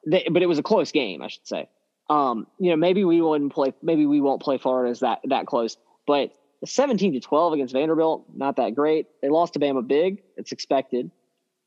they, 0.05 0.27
but 0.29 0.43
it 0.43 0.47
was 0.47 0.59
a 0.59 0.62
close 0.62 0.90
game, 0.90 1.23
I 1.23 1.29
should 1.29 1.47
say. 1.47 1.69
Um, 2.11 2.49
you 2.59 2.71
know, 2.71 2.77
maybe 2.77 3.05
we 3.05 3.21
wouldn't 3.21 3.53
play. 3.53 3.73
Maybe 3.81 4.07
we 4.07 4.21
won't 4.21 4.43
play 4.43 4.59
Florida 4.59 4.90
as 4.90 5.01
that 5.01 5.21
that 5.27 5.47
close, 5.47 5.77
but 6.05 6.33
17 6.64 7.12
to 7.12 7.21
12 7.21 7.53
against 7.53 7.75
Vanderbilt, 7.75 8.25
not 8.35 8.57
that 8.57 8.75
great. 8.75 9.07
They 9.23 9.29
lost 9.29 9.53
to 9.53 9.61
Bama 9.61 9.87
big. 9.87 10.23
It's 10.37 10.51
expected. 10.51 11.11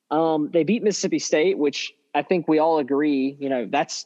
Um, 0.10 0.50
they 0.52 0.64
beat 0.64 0.84
Mississippi 0.84 1.20
State, 1.20 1.58
which 1.58 1.94
I 2.16 2.24
think 2.24 2.48
we 2.48 2.60
all 2.60 2.80
agree, 2.80 3.38
you 3.40 3.50
know, 3.50 3.68
that's 3.70 4.06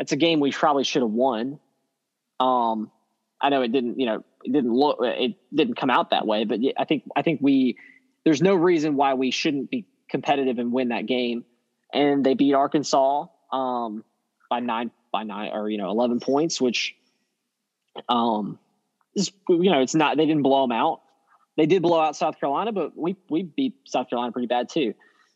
that's 0.00 0.12
a 0.12 0.16
game 0.16 0.40
we 0.40 0.50
probably 0.50 0.82
should 0.82 1.02
have 1.02 1.10
won. 1.10 1.60
Um, 2.40 2.90
I 3.38 3.50
know 3.50 3.60
it 3.60 3.70
didn't, 3.70 4.00
you 4.00 4.06
know, 4.06 4.24
it 4.42 4.50
didn't 4.50 4.72
look, 4.72 4.96
it 5.02 5.34
didn't 5.54 5.74
come 5.74 5.90
out 5.90 6.08
that 6.08 6.26
way, 6.26 6.44
but 6.44 6.58
I 6.78 6.86
think 6.86 7.02
I 7.14 7.20
think 7.20 7.40
we 7.42 7.76
there's 8.24 8.40
no 8.40 8.54
reason 8.54 8.96
why 8.96 9.12
we 9.12 9.30
shouldn't 9.30 9.68
be 9.68 9.86
competitive 10.08 10.58
and 10.58 10.72
win 10.72 10.88
that 10.88 11.04
game. 11.04 11.44
And 11.92 12.24
they 12.24 12.32
beat 12.32 12.54
Arkansas 12.54 13.26
um, 13.52 14.02
by 14.48 14.60
nine 14.60 14.90
by 15.12 15.22
nine 15.22 15.50
or 15.52 15.68
you 15.68 15.76
know 15.76 15.90
eleven 15.90 16.18
points, 16.18 16.62
which 16.62 16.96
um, 18.08 18.58
is, 19.14 19.30
you 19.50 19.70
know, 19.70 19.82
it's 19.82 19.94
not 19.94 20.16
they 20.16 20.24
didn't 20.24 20.44
blow 20.44 20.62
them 20.62 20.72
out. 20.72 21.02
They 21.58 21.66
did 21.66 21.82
blow 21.82 22.00
out 22.00 22.16
South 22.16 22.40
Carolina, 22.40 22.72
but 22.72 22.96
we 22.96 23.16
we 23.28 23.42
beat 23.42 23.74
South 23.84 24.08
Carolina 24.08 24.32
pretty 24.32 24.48
bad 24.48 24.70
too. 24.70 24.94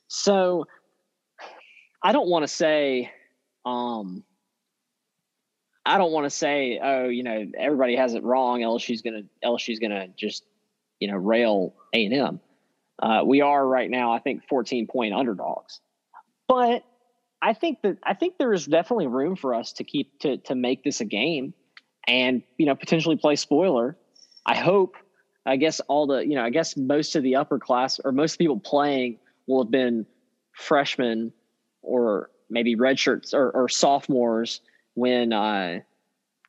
So 0.08 0.64
I 2.02 2.12
don't 2.12 2.28
want 2.28 2.44
to 2.44 2.48
say 2.48 3.12
um 3.66 4.24
I 5.86 5.98
don't 5.98 6.12
want 6.12 6.24
to 6.24 6.30
say, 6.30 6.80
oh, 6.82 7.08
you 7.08 7.22
know, 7.22 7.46
everybody 7.58 7.96
has 7.96 8.14
it 8.14 8.22
wrong. 8.22 8.60
LSU's 8.60 9.02
gonna 9.02 9.22
LSU's 9.44 9.78
gonna 9.78 10.08
just, 10.16 10.44
you 10.98 11.08
know, 11.08 11.16
rail 11.16 11.74
A 11.92 12.06
and 12.06 12.14
M. 12.14 12.40
Uh, 13.02 13.22
we 13.24 13.40
are 13.40 13.66
right 13.66 13.90
now, 13.90 14.12
I 14.12 14.18
think, 14.18 14.48
14 14.48 14.86
point 14.86 15.14
underdogs. 15.14 15.80
But 16.48 16.84
I 17.42 17.52
think 17.52 17.82
that 17.82 17.98
I 18.02 18.14
think 18.14 18.38
there 18.38 18.52
is 18.52 18.64
definitely 18.64 19.08
room 19.08 19.36
for 19.36 19.54
us 19.54 19.74
to 19.74 19.84
keep 19.84 20.18
to 20.20 20.38
to 20.38 20.54
make 20.54 20.82
this 20.84 21.00
a 21.00 21.04
game 21.04 21.52
and 22.06 22.42
you 22.56 22.66
know 22.66 22.74
potentially 22.74 23.16
play 23.16 23.36
spoiler. 23.36 23.96
I 24.46 24.56
hope. 24.56 24.96
I 25.46 25.56
guess 25.56 25.80
all 25.80 26.06
the 26.06 26.20
you 26.20 26.36
know 26.36 26.44
I 26.44 26.48
guess 26.48 26.74
most 26.76 27.16
of 27.16 27.22
the 27.22 27.36
upper 27.36 27.58
class 27.58 28.00
or 28.02 28.12
most 28.12 28.38
people 28.38 28.58
playing 28.58 29.18
will 29.46 29.64
have 29.64 29.70
been 29.70 30.06
freshmen 30.54 31.32
or 31.82 32.30
maybe 32.48 32.76
redshirts 32.76 33.34
or, 33.34 33.50
or 33.50 33.68
sophomores 33.68 34.62
when 34.94 35.32
uh, 35.32 35.80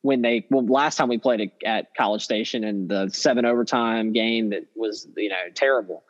when 0.02 0.22
they 0.22 0.46
well 0.50 0.64
last 0.64 0.96
time 0.96 1.08
we 1.08 1.18
played 1.18 1.50
at 1.64 1.94
College 1.96 2.22
Station 2.22 2.64
and 2.64 2.88
the 2.88 3.10
seven 3.10 3.44
overtime 3.44 4.12
game 4.12 4.50
that 4.50 4.66
was 4.74 5.06
you 5.16 5.28
know 5.28 5.36
terrible. 5.54 6.04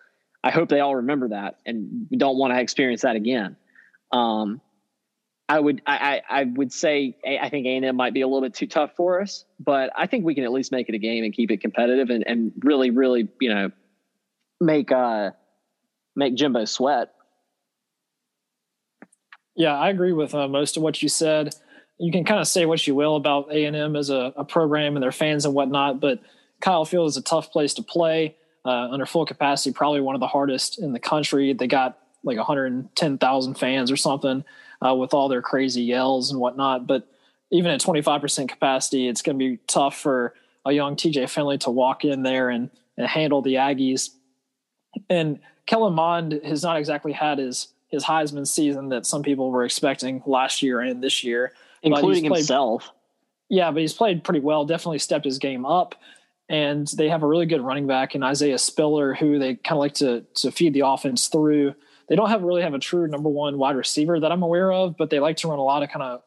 I 0.45 0.51
hope 0.51 0.69
they 0.69 0.81
all 0.81 0.97
remember 0.97 1.29
that 1.29 1.57
and 1.67 2.09
don't 2.11 2.39
want 2.39 2.53
to 2.53 2.61
experience 2.61 3.03
that 3.03 3.17
again. 3.17 3.57
Um, 4.13 4.61
I 5.49 5.61
would 5.61 5.81
I, 5.87 6.23
I 6.29 6.45
would 6.45 6.73
say 6.73 7.17
I 7.25 7.49
think 7.49 7.67
A 7.67 7.77
and 7.77 7.85
M 7.85 7.97
might 7.97 8.15
be 8.15 8.21
a 8.21 8.27
little 8.27 8.43
bit 8.43 8.55
too 8.55 8.67
tough 8.67 8.97
for 8.97 9.21
us, 9.21 9.45
but 9.61 9.91
I 9.97 10.07
think 10.07 10.25
we 10.25 10.35
can 10.35 10.45
at 10.45 10.53
least 10.53 10.73
make 10.73 10.89
it 10.89 10.95
a 10.95 10.99
game 10.99 11.23
and 11.25 11.33
keep 11.33 11.51
it 11.51 11.61
competitive 11.61 12.11
and, 12.11 12.25
and 12.27 12.53
really 12.63 12.91
really 12.91 13.29
you 13.41 13.55
know 13.55 13.71
make 14.61 14.91
uh 14.91 15.31
make 16.17 16.35
Jimbo 16.35 16.65
sweat. 16.65 17.13
Yeah, 19.55 19.77
I 19.77 19.89
agree 19.89 20.13
with 20.13 20.35
uh, 20.35 20.49
most 20.49 20.77
of 20.77 20.83
what 20.83 21.03
you 21.03 21.09
said. 21.09 21.55
You 21.99 22.13
can 22.13 22.25
kind 22.25 22.41
of 22.41 22.47
say 22.47 22.67
what 22.67 22.87
you 22.87 22.95
will 22.95 23.17
about 23.17 23.51
A 23.51 23.65
and 23.65 23.75
M 23.75 23.97
as 23.97 24.11
a, 24.11 24.33
a, 24.37 24.45
program 24.45 24.97
and 24.97 25.03
their 25.03 25.13
fans 25.13 25.45
and 25.45 25.55
whatnot, 25.55 26.01
but 26.01 26.21
Kyle 26.61 26.85
Field 26.85 27.09
is 27.09 27.17
a 27.17 27.23
tough 27.23 27.51
place 27.51 27.75
to 27.75 27.83
play 27.83 28.37
uh, 28.65 28.89
under 28.91 29.07
full 29.07 29.25
capacity. 29.25 29.73
Probably 29.73 30.01
one 30.01 30.15
of 30.15 30.21
the 30.21 30.27
hardest 30.27 30.79
in 30.79 30.93
the 30.93 31.01
country. 31.01 31.53
They 31.53 31.67
got 31.67 31.99
like 32.23 32.37
110,000 32.37 33.55
fans 33.55 33.91
or 33.91 33.97
something 33.97 34.45
uh, 34.87 34.95
with 34.95 35.15
all 35.15 35.29
their 35.29 35.43
crazy 35.43 35.83
yells 35.83 36.31
and 36.31 36.41
whatnot. 36.41 36.87
But 36.87 37.09
even 37.51 37.71
at 37.71 37.81
25% 37.81 38.49
capacity, 38.49 39.09
it's 39.09 39.23
going 39.23 39.39
to 39.39 39.39
be 39.39 39.59
tough 39.67 39.97
for 39.97 40.35
a 40.65 40.73
young 40.73 40.97
TJ 40.97 41.31
Finley 41.31 41.59
to 41.59 41.71
walk 41.71 42.05
in 42.05 42.23
there 42.23 42.51
and, 42.51 42.71
and 42.99 43.07
handle 43.07 43.41
the 43.41 43.55
Aggies. 43.55 44.11
And 45.09 45.39
Kellen 45.67 45.95
Mond 45.95 46.41
has 46.45 46.63
not 46.63 46.79
exactly 46.79 47.13
had 47.13 47.39
his 47.39 47.69
his 47.89 48.05
Heisman 48.05 48.47
season 48.47 48.89
that 48.89 49.07
some 49.07 49.23
people 49.23 49.51
were 49.51 49.65
expecting 49.65 50.23
last 50.27 50.61
year 50.61 50.81
and 50.81 51.03
this 51.03 51.23
year, 51.23 51.53
including 51.87 52.29
played, 52.29 52.39
himself. 52.39 52.93
Yeah, 53.49 53.71
but 53.71 53.81
he's 53.81 53.95
played 53.95 54.25
pretty 54.25 54.41
well. 54.41 54.65
Definitely 54.65 54.99
stepped 54.99 55.25
his 55.25 55.39
game 55.39 55.65
up, 55.65 55.95
and 56.49 56.87
they 56.97 57.09
have 57.09 57.23
a 57.23 57.27
really 57.27 57.47
good 57.47 57.61
running 57.61 57.87
back 57.87 58.15
in 58.15 58.23
Isaiah 58.23 58.59
Spiller, 58.59 59.15
who 59.15 59.39
they 59.39 59.55
kind 59.55 59.73
of 59.73 59.79
like 59.79 59.95
to 59.95 60.23
to 60.37 60.51
feed 60.51 60.75
the 60.75 60.87
offense 60.87 61.29
through. 61.29 61.75
They 62.09 62.17
don't 62.17 62.29
have 62.29 62.43
really 62.43 62.63
have 62.63 62.75
a 62.75 62.79
true 62.79 63.07
number 63.09 63.29
one 63.29 63.59
wide 63.59 63.77
receiver 63.77 64.21
that 64.21 64.31
I'm 64.31 64.43
aware 64.43 64.73
of, 64.73 64.97
but 64.97 65.11
they 65.11 65.21
like 65.21 65.37
to 65.39 65.49
run 65.49 65.59
a 65.59 65.65
lot 65.65 65.83
of 65.83 65.91
kind 65.91 66.03
of 66.03 66.23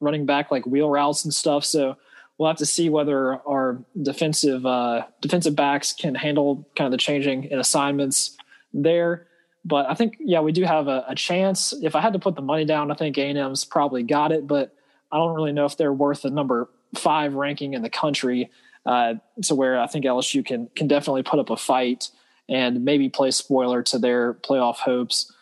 running 0.00 0.26
back 0.26 0.50
like 0.50 0.66
wheel 0.66 0.90
routes 0.90 1.24
and 1.24 1.32
stuff. 1.32 1.64
So 1.64 1.96
we'll 2.38 2.48
have 2.48 2.58
to 2.58 2.66
see 2.66 2.88
whether 2.88 3.40
our 3.48 3.82
defensive 4.00 4.66
uh, 4.66 5.06
defensive 5.20 5.56
backs 5.56 5.92
can 5.92 6.14
handle 6.14 6.68
kind 6.76 6.86
of 6.86 6.92
the 6.92 6.98
changing 6.98 7.44
in 7.44 7.58
assignments 7.58 8.36
there. 8.72 9.26
But 9.64 9.90
I 9.90 9.94
think 9.94 10.16
yeah, 10.20 10.40
we 10.40 10.52
do 10.52 10.64
have 10.64 10.86
a, 10.86 11.04
a 11.08 11.14
chance. 11.14 11.72
If 11.82 11.96
I 11.96 12.00
had 12.00 12.12
to 12.12 12.18
put 12.18 12.36
the 12.36 12.42
money 12.42 12.64
down, 12.64 12.90
I 12.90 12.94
think 12.94 13.18
A&M's 13.18 13.64
probably 13.64 14.02
got 14.02 14.32
it, 14.32 14.46
but 14.46 14.74
I 15.10 15.18
don't 15.18 15.34
really 15.34 15.52
know 15.52 15.64
if 15.64 15.76
they're 15.76 15.92
worth 15.92 16.22
the 16.22 16.30
number 16.30 16.68
five 16.94 17.34
ranking 17.34 17.74
in 17.74 17.82
the 17.82 17.90
country. 17.90 18.50
Uh, 18.84 19.14
to 19.42 19.56
where 19.56 19.80
I 19.80 19.88
think 19.88 20.04
LSU 20.04 20.46
can 20.46 20.68
can 20.76 20.86
definitely 20.86 21.24
put 21.24 21.40
up 21.40 21.50
a 21.50 21.56
fight 21.56 22.08
and 22.48 22.84
maybe 22.84 23.08
play 23.08 23.32
spoiler 23.32 23.82
to 23.82 23.98
their 23.98 24.34
playoff 24.34 24.76
hopes. 24.76 25.32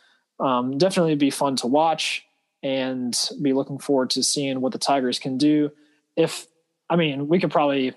Um, 0.41 0.79
definitely 0.79 1.15
be 1.17 1.31
fun 1.31 1.57
to 1.57 1.67
watch 1.67 2.25
and 2.62 3.15
be 3.43 3.53
looking 3.53 3.79
forward 3.79 4.11
to 4.11 4.23
seeing 4.23 4.62
what 4.62 4.73
the 4.73 4.79
Tigers 4.79 5.19
can 5.19 5.37
do. 5.37 5.71
If 6.17 6.47
I 6.89 6.97
mean, 6.97 7.29
we 7.29 7.39
could 7.39 7.51
probably 7.51 7.95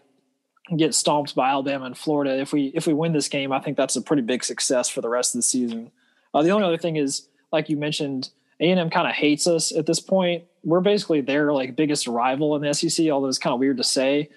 get 0.76 0.94
stomped 0.94 1.34
by 1.34 1.50
Alabama 1.50 1.86
and 1.86 1.98
Florida 1.98 2.38
if 2.38 2.52
we 2.52 2.66
if 2.76 2.86
we 2.86 2.94
win 2.94 3.14
this 3.14 3.30
game. 3.30 3.52
I 3.52 3.60
think 3.60 3.78
that's 3.78 3.96
a 3.96 4.02
pretty 4.02 4.24
big 4.24 4.44
success 4.44 4.90
for 4.90 5.02
the 5.02 5.10
rest 5.10 5.34
of 5.34 5.40
the 5.40 5.44
season. 5.44 5.92
Uh, 6.34 6.44
the 6.44 6.50
only 6.50 6.68
other 6.68 6.78
thing 6.78 6.98
is, 6.98 7.28
like 7.52 7.70
you 7.70 7.78
mentioned, 7.78 8.30
A 8.60 8.72
and 8.72 8.80
M 8.80 8.90
kind 8.90 9.08
of 9.08 9.14
hates 9.14 9.48
us 9.48 9.76
at 9.76 9.86
this 9.86 10.00
point. 10.00 10.44
We're 10.64 10.82
basically 10.82 11.22
their 11.22 11.54
like 11.54 11.76
biggest 11.76 12.08
rival 12.08 12.56
in 12.56 12.62
the 12.62 12.74
SEC, 12.74 13.08
although 13.10 13.28
it's 13.28 13.38
kind 13.38 13.54
of 13.54 13.60
weird 13.60 13.78
to 13.78 13.84
say. 13.84 14.30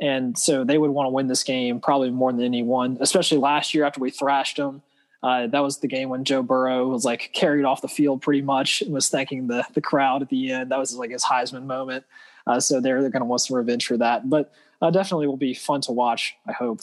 And 0.00 0.38
so 0.38 0.64
they 0.64 0.78
would 0.78 0.90
want 0.90 1.06
to 1.06 1.10
win 1.10 1.26
this 1.26 1.42
game 1.42 1.80
probably 1.80 2.10
more 2.10 2.32
than 2.32 2.42
anyone, 2.42 2.98
especially 3.00 3.38
last 3.38 3.74
year 3.74 3.84
after 3.84 4.00
we 4.00 4.10
thrashed 4.10 4.56
them. 4.56 4.82
Uh, 5.22 5.48
that 5.48 5.60
was 5.60 5.78
the 5.78 5.88
game 5.88 6.08
when 6.08 6.22
Joe 6.22 6.42
Burrow 6.42 6.86
was 6.88 7.04
like 7.04 7.30
carried 7.32 7.64
off 7.64 7.82
the 7.82 7.88
field 7.88 8.22
pretty 8.22 8.42
much 8.42 8.82
and 8.82 8.92
was 8.92 9.08
thanking 9.08 9.48
the 9.48 9.64
the 9.74 9.80
crowd 9.80 10.22
at 10.22 10.28
the 10.28 10.52
end. 10.52 10.70
That 10.70 10.78
was 10.78 10.94
like 10.94 11.10
his 11.10 11.24
Heisman 11.24 11.64
moment. 11.64 12.04
Uh, 12.46 12.60
so 12.60 12.80
they're 12.80 13.00
they're 13.00 13.10
going 13.10 13.22
to 13.22 13.26
want 13.26 13.40
some 13.40 13.56
revenge 13.56 13.86
for 13.86 13.96
that. 13.96 14.30
But 14.30 14.52
uh, 14.80 14.90
definitely 14.90 15.26
will 15.26 15.36
be 15.36 15.54
fun 15.54 15.80
to 15.82 15.92
watch. 15.92 16.36
I 16.46 16.52
hope. 16.52 16.80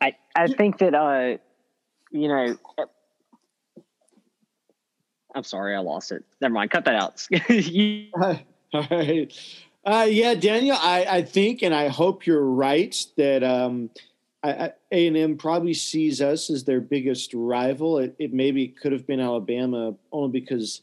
I 0.00 0.14
I 0.36 0.48
think 0.48 0.78
that 0.78 0.94
uh, 0.94 1.38
you 2.10 2.28
know. 2.28 2.58
I'm 5.34 5.44
sorry, 5.44 5.74
I 5.74 5.78
lost 5.78 6.12
it. 6.12 6.24
Never 6.40 6.54
mind. 6.54 6.70
Cut 6.70 6.84
that 6.84 6.96
out. 6.96 7.26
All 8.74 8.86
right. 8.90 9.32
Uh, 9.84 10.06
yeah, 10.08 10.34
Daniel, 10.34 10.76
I, 10.78 11.06
I 11.08 11.22
think 11.22 11.62
and 11.62 11.74
I 11.74 11.88
hope 11.88 12.24
you're 12.24 12.44
right 12.44 12.94
that 13.16 13.42
um, 13.42 13.90
A 14.44 14.72
and 14.92 15.16
M 15.16 15.36
probably 15.36 15.74
sees 15.74 16.20
us 16.20 16.50
as 16.50 16.64
their 16.64 16.80
biggest 16.80 17.34
rival. 17.34 17.98
It, 17.98 18.14
it 18.18 18.32
maybe 18.32 18.68
could 18.68 18.92
have 18.92 19.06
been 19.06 19.20
Alabama 19.20 19.94
only 20.12 20.40
because 20.40 20.82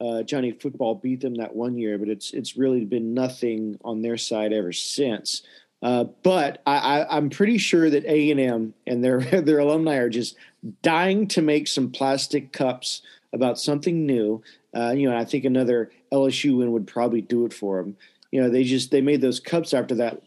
uh, 0.00 0.22
Johnny 0.22 0.52
Football 0.52 0.96
beat 0.96 1.20
them 1.20 1.36
that 1.36 1.54
one 1.54 1.76
year, 1.78 1.98
but 1.98 2.08
it's 2.08 2.32
it's 2.32 2.56
really 2.56 2.84
been 2.84 3.14
nothing 3.14 3.78
on 3.84 4.02
their 4.02 4.16
side 4.16 4.52
ever 4.52 4.72
since. 4.72 5.42
Uh, 5.82 6.04
but 6.22 6.60
I, 6.66 7.06
am 7.16 7.30
pretty 7.30 7.56
sure 7.56 7.88
that 7.88 8.04
A 8.04 8.30
and 8.30 8.40
M 8.40 8.74
and 8.86 9.04
their 9.04 9.20
their 9.42 9.58
alumni 9.58 9.96
are 9.96 10.10
just 10.10 10.36
dying 10.82 11.28
to 11.28 11.42
make 11.42 11.68
some 11.68 11.90
plastic 11.90 12.52
cups 12.52 13.02
about 13.32 13.58
something 13.58 14.06
new. 14.06 14.42
Uh, 14.74 14.90
you 14.90 15.08
know, 15.08 15.16
I 15.16 15.24
think 15.24 15.44
another 15.44 15.90
LSU 16.12 16.58
win 16.58 16.72
would 16.72 16.86
probably 16.86 17.20
do 17.20 17.44
it 17.44 17.52
for 17.52 17.82
them 17.82 17.96
you 18.30 18.40
know 18.40 18.48
they 18.48 18.64
just 18.64 18.90
they 18.90 19.00
made 19.00 19.20
those 19.20 19.40
cups 19.40 19.74
after 19.74 19.94
that 19.96 20.22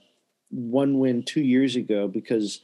one 0.49 0.99
win 0.99 1.23
two 1.23 1.41
years 1.41 1.75
ago 1.75 2.07
because 2.07 2.61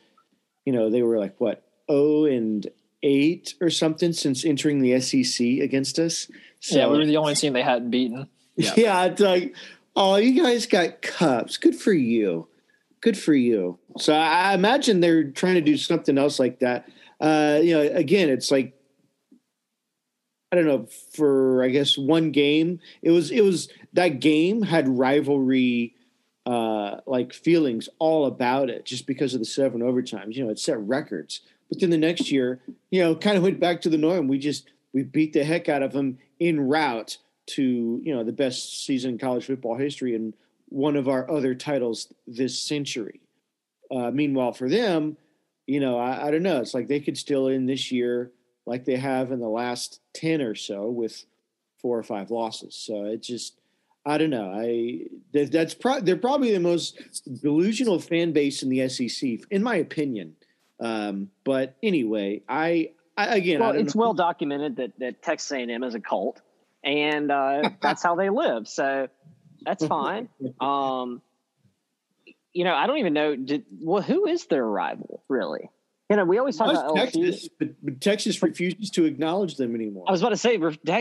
you 0.65 0.73
know 0.73 0.89
they 0.89 1.01
were 1.01 1.17
like 1.17 1.39
what 1.39 1.63
oh 1.87 2.25
and 2.25 2.67
eight 3.01 3.55
or 3.61 3.69
something 3.69 4.11
since 4.11 4.43
entering 4.43 4.81
the 4.81 4.99
SEC 4.99 5.45
against 5.61 5.97
us. 5.99 6.29
So, 6.59 6.77
yeah, 6.77 6.87
we 6.87 6.97
were 6.97 7.05
the 7.05 7.15
only 7.15 7.35
team 7.35 7.53
they 7.53 7.61
hadn't 7.61 7.89
beaten. 7.89 8.27
Yeah, 8.57 8.73
yeah 8.77 9.05
it's 9.05 9.21
like 9.21 9.55
oh, 9.95 10.15
you 10.15 10.41
guys 10.41 10.65
got 10.65 11.01
cups. 11.01 11.57
Good 11.57 11.75
for 11.75 11.93
you. 11.93 12.47
Good 13.01 13.17
for 13.17 13.33
you. 13.33 13.79
So 13.97 14.13
I 14.13 14.53
imagine 14.53 14.99
they're 14.99 15.31
trying 15.31 15.55
to 15.55 15.61
do 15.61 15.77
something 15.77 16.17
else 16.17 16.37
like 16.39 16.59
that. 16.59 16.87
Uh, 17.19 17.59
you 17.61 17.73
know, 17.73 17.81
again, 17.81 18.29
it's 18.29 18.51
like 18.51 18.78
I 20.51 20.55
don't 20.55 20.65
know 20.65 20.87
for 21.13 21.63
I 21.63 21.69
guess 21.69 21.97
one 21.97 22.31
game. 22.31 22.79
It 23.01 23.11
was 23.11 23.31
it 23.31 23.41
was 23.41 23.69
that 23.93 24.19
game 24.19 24.63
had 24.63 24.87
rivalry 24.87 25.95
uh, 26.45 27.01
like 27.05 27.33
feelings 27.33 27.89
all 27.99 28.25
about 28.25 28.69
it 28.69 28.85
just 28.85 29.05
because 29.05 29.33
of 29.33 29.39
the 29.39 29.45
seven 29.45 29.81
overtimes. 29.81 30.35
You 30.35 30.45
know, 30.45 30.49
it 30.49 30.59
set 30.59 30.79
records. 30.79 31.41
But 31.69 31.79
then 31.79 31.91
the 31.91 31.97
next 31.97 32.31
year, 32.31 32.59
you 32.89 33.01
know, 33.01 33.15
kind 33.15 33.37
of 33.37 33.43
went 33.43 33.59
back 33.59 33.81
to 33.81 33.89
the 33.89 33.97
norm. 33.97 34.27
We 34.27 34.39
just 34.39 34.71
we 34.91 35.03
beat 35.03 35.33
the 35.33 35.43
heck 35.43 35.69
out 35.69 35.83
of 35.83 35.93
them 35.93 36.17
in 36.39 36.59
route 36.61 37.17
to 37.47 38.01
you 38.03 38.15
know 38.15 38.23
the 38.23 38.31
best 38.31 38.85
season 38.85 39.11
in 39.11 39.17
college 39.19 39.45
football 39.45 39.75
history 39.77 40.15
and 40.15 40.33
one 40.69 40.95
of 40.95 41.07
our 41.07 41.29
other 41.29 41.53
titles 41.53 42.11
this 42.25 42.59
century. 42.59 43.21
Uh, 43.91 44.11
meanwhile, 44.11 44.53
for 44.53 44.69
them, 44.69 45.17
you 45.67 45.79
know, 45.79 45.99
I, 45.99 46.27
I 46.27 46.31
don't 46.31 46.43
know. 46.43 46.59
It's 46.61 46.73
like 46.73 46.87
they 46.87 46.99
could 46.99 47.17
still 47.17 47.47
in 47.47 47.65
this 47.65 47.91
year 47.91 48.31
like 48.65 48.85
they 48.85 48.97
have 48.97 49.31
in 49.31 49.39
the 49.39 49.49
last 49.49 50.01
10 50.13 50.41
or 50.41 50.55
so 50.55 50.89
with 50.89 51.25
four 51.81 51.97
or 51.97 52.03
five 52.03 52.31
losses. 52.31 52.75
So 52.75 53.05
it 53.05 53.23
just, 53.23 53.59
I 54.05 54.17
don't 54.17 54.29
know. 54.29 54.51
I 54.51 55.07
that's 55.33 55.73
pro- 55.73 55.99
they're 55.99 56.17
probably 56.17 56.51
the 56.53 56.59
most 56.59 57.21
delusional 57.41 57.99
fan 57.99 58.31
base 58.31 58.63
in 58.63 58.69
the 58.69 58.87
SEC, 58.89 59.29
in 59.51 59.61
my 59.61 59.75
opinion. 59.75 60.35
Um, 60.79 61.29
but 61.43 61.75
anyway, 61.83 62.41
I, 62.47 62.91
I 63.17 63.35
again, 63.37 63.59
well, 63.59 63.73
I 63.73 63.77
it's 63.77 63.95
know. 63.95 63.99
well 63.99 64.13
documented 64.13 64.77
that 64.77 64.97
that 64.99 65.21
Texas 65.21 65.51
A&M 65.51 65.83
is 65.83 65.95
a 65.95 65.99
cult, 65.99 66.41
and 66.83 67.31
uh, 67.31 67.69
that's 67.81 68.01
how 68.01 68.15
they 68.15 68.29
live. 68.29 68.67
So 68.67 69.09
that's 69.61 69.85
fine. 69.87 70.29
Um, 70.61 71.21
you 72.53 72.63
know, 72.63 72.73
I 72.73 72.87
don't 72.87 72.97
even 72.97 73.13
know. 73.13 73.35
Did, 73.35 73.65
well, 73.81 74.01
who 74.01 74.25
is 74.25 74.45
their 74.45 74.65
rival 74.65 75.21
really? 75.27 75.69
You 76.09 76.15
know, 76.15 76.25
we 76.25 76.39
always 76.39 76.57
talk 76.57 76.71
about 76.71 76.95
Texas, 76.95 77.19
LSU. 77.19 77.49
But, 77.59 77.67
but, 77.83 78.01
Texas 78.01 78.41
refuses 78.41 78.89
to 78.91 79.05
acknowledge 79.05 79.57
them 79.57 79.75
anymore. 79.75 80.05
I 80.07 80.11
was 80.11 80.21
about 80.21 80.29
to 80.29 80.37
say, 80.37 80.57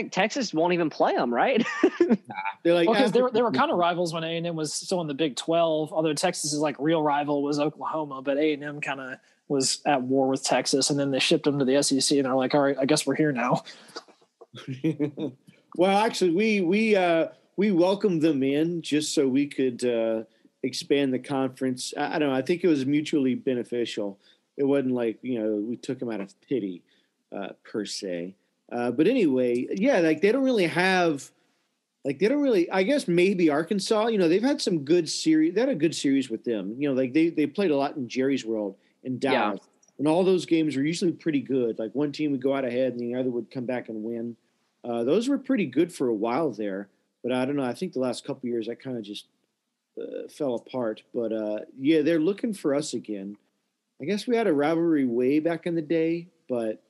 Texas 0.09 0.53
won't 0.53 0.73
even 0.73 0.91
play 0.91 1.15
them, 1.15 1.33
right? 1.33 1.65
nah, 1.99 2.15
they're 2.63 2.75
like 2.75 2.87
because 2.87 3.05
well, 3.05 3.09
they 3.11 3.21
were 3.23 3.31
they 3.31 3.41
were 3.41 3.51
kind 3.51 3.71
of 3.71 3.77
rivals 3.79 4.13
when 4.13 4.23
A 4.23 4.37
and 4.37 4.45
M 4.45 4.55
was 4.55 4.71
still 4.71 5.01
in 5.01 5.07
the 5.07 5.15
Big 5.15 5.35
Twelve. 5.35 5.91
Although 5.91 6.13
Texas's 6.13 6.59
like 6.59 6.75
real 6.77 7.01
rival 7.01 7.41
was 7.41 7.59
Oklahoma, 7.59 8.21
but 8.21 8.37
A 8.37 8.53
and 8.53 8.63
M 8.63 8.81
kind 8.81 9.01
of 9.01 9.17
was 9.47 9.81
at 9.87 10.03
war 10.03 10.27
with 10.27 10.43
Texas, 10.43 10.91
and 10.91 10.99
then 10.99 11.09
they 11.09 11.17
shipped 11.17 11.45
them 11.45 11.57
to 11.57 11.65
the 11.65 11.81
SEC, 11.81 12.15
and 12.15 12.25
they're 12.25 12.35
like, 12.35 12.53
all 12.53 12.61
right, 12.61 12.77
I 12.79 12.85
guess 12.85 13.07
we're 13.07 13.15
here 13.15 13.31
now. 13.31 13.63
well, 15.75 16.05
actually, 16.05 16.31
we 16.35 16.61
we 16.61 16.95
uh, 16.95 17.29
we 17.57 17.71
welcomed 17.71 18.21
them 18.21 18.43
in 18.43 18.83
just 18.83 19.15
so 19.15 19.27
we 19.27 19.47
could 19.47 19.83
uh, 19.83 20.25
expand 20.61 21.15
the 21.15 21.19
conference. 21.19 21.95
I, 21.97 22.17
I 22.17 22.19
don't 22.19 22.29
know. 22.29 22.35
I 22.35 22.43
think 22.43 22.63
it 22.63 22.67
was 22.67 22.85
mutually 22.85 23.33
beneficial 23.33 24.19
it 24.59 24.65
wasn't 24.65 24.93
like 24.93 25.17
you 25.23 25.39
know 25.39 25.55
we 25.55 25.77
took 25.77 25.99
him 25.99 26.11
out 26.11 26.21
of 26.21 26.39
pity 26.41 26.83
uh, 27.35 27.49
per 27.63 27.85
se. 27.85 28.35
Uh, 28.71 28.91
but 28.91 29.07
anyway, 29.07 29.65
yeah, 29.71 29.99
like 29.99 30.21
they 30.21 30.31
don't 30.31 30.43
really 30.43 30.67
have 30.67 31.31
like 32.05 32.19
they 32.19 32.27
don't 32.27 32.41
really. 32.41 32.69
I 32.69 32.83
guess 32.83 33.07
maybe 33.07 33.49
Arkansas. 33.49 34.07
You 34.07 34.19
know, 34.19 34.27
they've 34.27 34.43
had 34.43 34.61
some 34.61 34.79
good 34.79 35.09
series. 35.09 35.55
They 35.55 35.61
had 35.61 35.69
a 35.69 35.75
good 35.75 35.95
series 35.95 36.29
with 36.29 36.43
them. 36.43 36.75
You 36.77 36.89
know, 36.89 36.95
like 36.95 37.13
they 37.13 37.29
they 37.29 37.47
played 37.47 37.71
a 37.71 37.77
lot 37.77 37.95
in 37.95 38.07
Jerry's 38.07 38.45
World 38.45 38.75
in 39.03 39.17
Dallas, 39.17 39.61
yeah. 39.63 39.93
and 39.97 40.07
all 40.07 40.23
those 40.23 40.45
games 40.45 40.75
were 40.75 40.83
usually 40.83 41.13
pretty 41.13 41.41
good. 41.41 41.79
Like 41.79 41.95
one 41.95 42.11
team 42.11 42.31
would 42.31 42.43
go 42.43 42.53
out 42.53 42.65
ahead, 42.65 42.93
and 42.93 42.99
the 42.99 43.15
other 43.15 43.29
would 43.29 43.49
come 43.49 43.65
back 43.65 43.89
and 43.89 44.03
win. 44.03 44.35
Uh, 44.83 45.03
those 45.03 45.27
were 45.27 45.37
pretty 45.37 45.65
good 45.65 45.93
for 45.93 46.07
a 46.07 46.13
while 46.13 46.51
there. 46.51 46.89
But 47.23 47.33
I 47.33 47.45
don't 47.45 47.57
know. 47.57 47.63
I 47.63 47.73
think 47.73 47.93
the 47.93 47.99
last 47.99 48.25
couple 48.25 48.47
years, 48.47 48.69
I 48.69 48.75
kind 48.75 48.97
of 48.97 49.03
just 49.03 49.25
uh, 49.99 50.27
fell 50.29 50.55
apart. 50.55 51.03
But 51.13 51.33
uh, 51.33 51.59
yeah, 51.77 52.01
they're 52.01 52.19
looking 52.19 52.53
for 52.53 52.73
us 52.73 52.93
again. 52.93 53.37
I 54.01 54.05
guess 54.05 54.27
we 54.27 54.35
had 54.35 54.47
a 54.47 54.53
rivalry 54.53 55.05
way 55.05 55.39
back 55.39 55.65
in 55.65 55.75
the 55.75 55.81
day, 55.81 56.27
but 56.47 56.81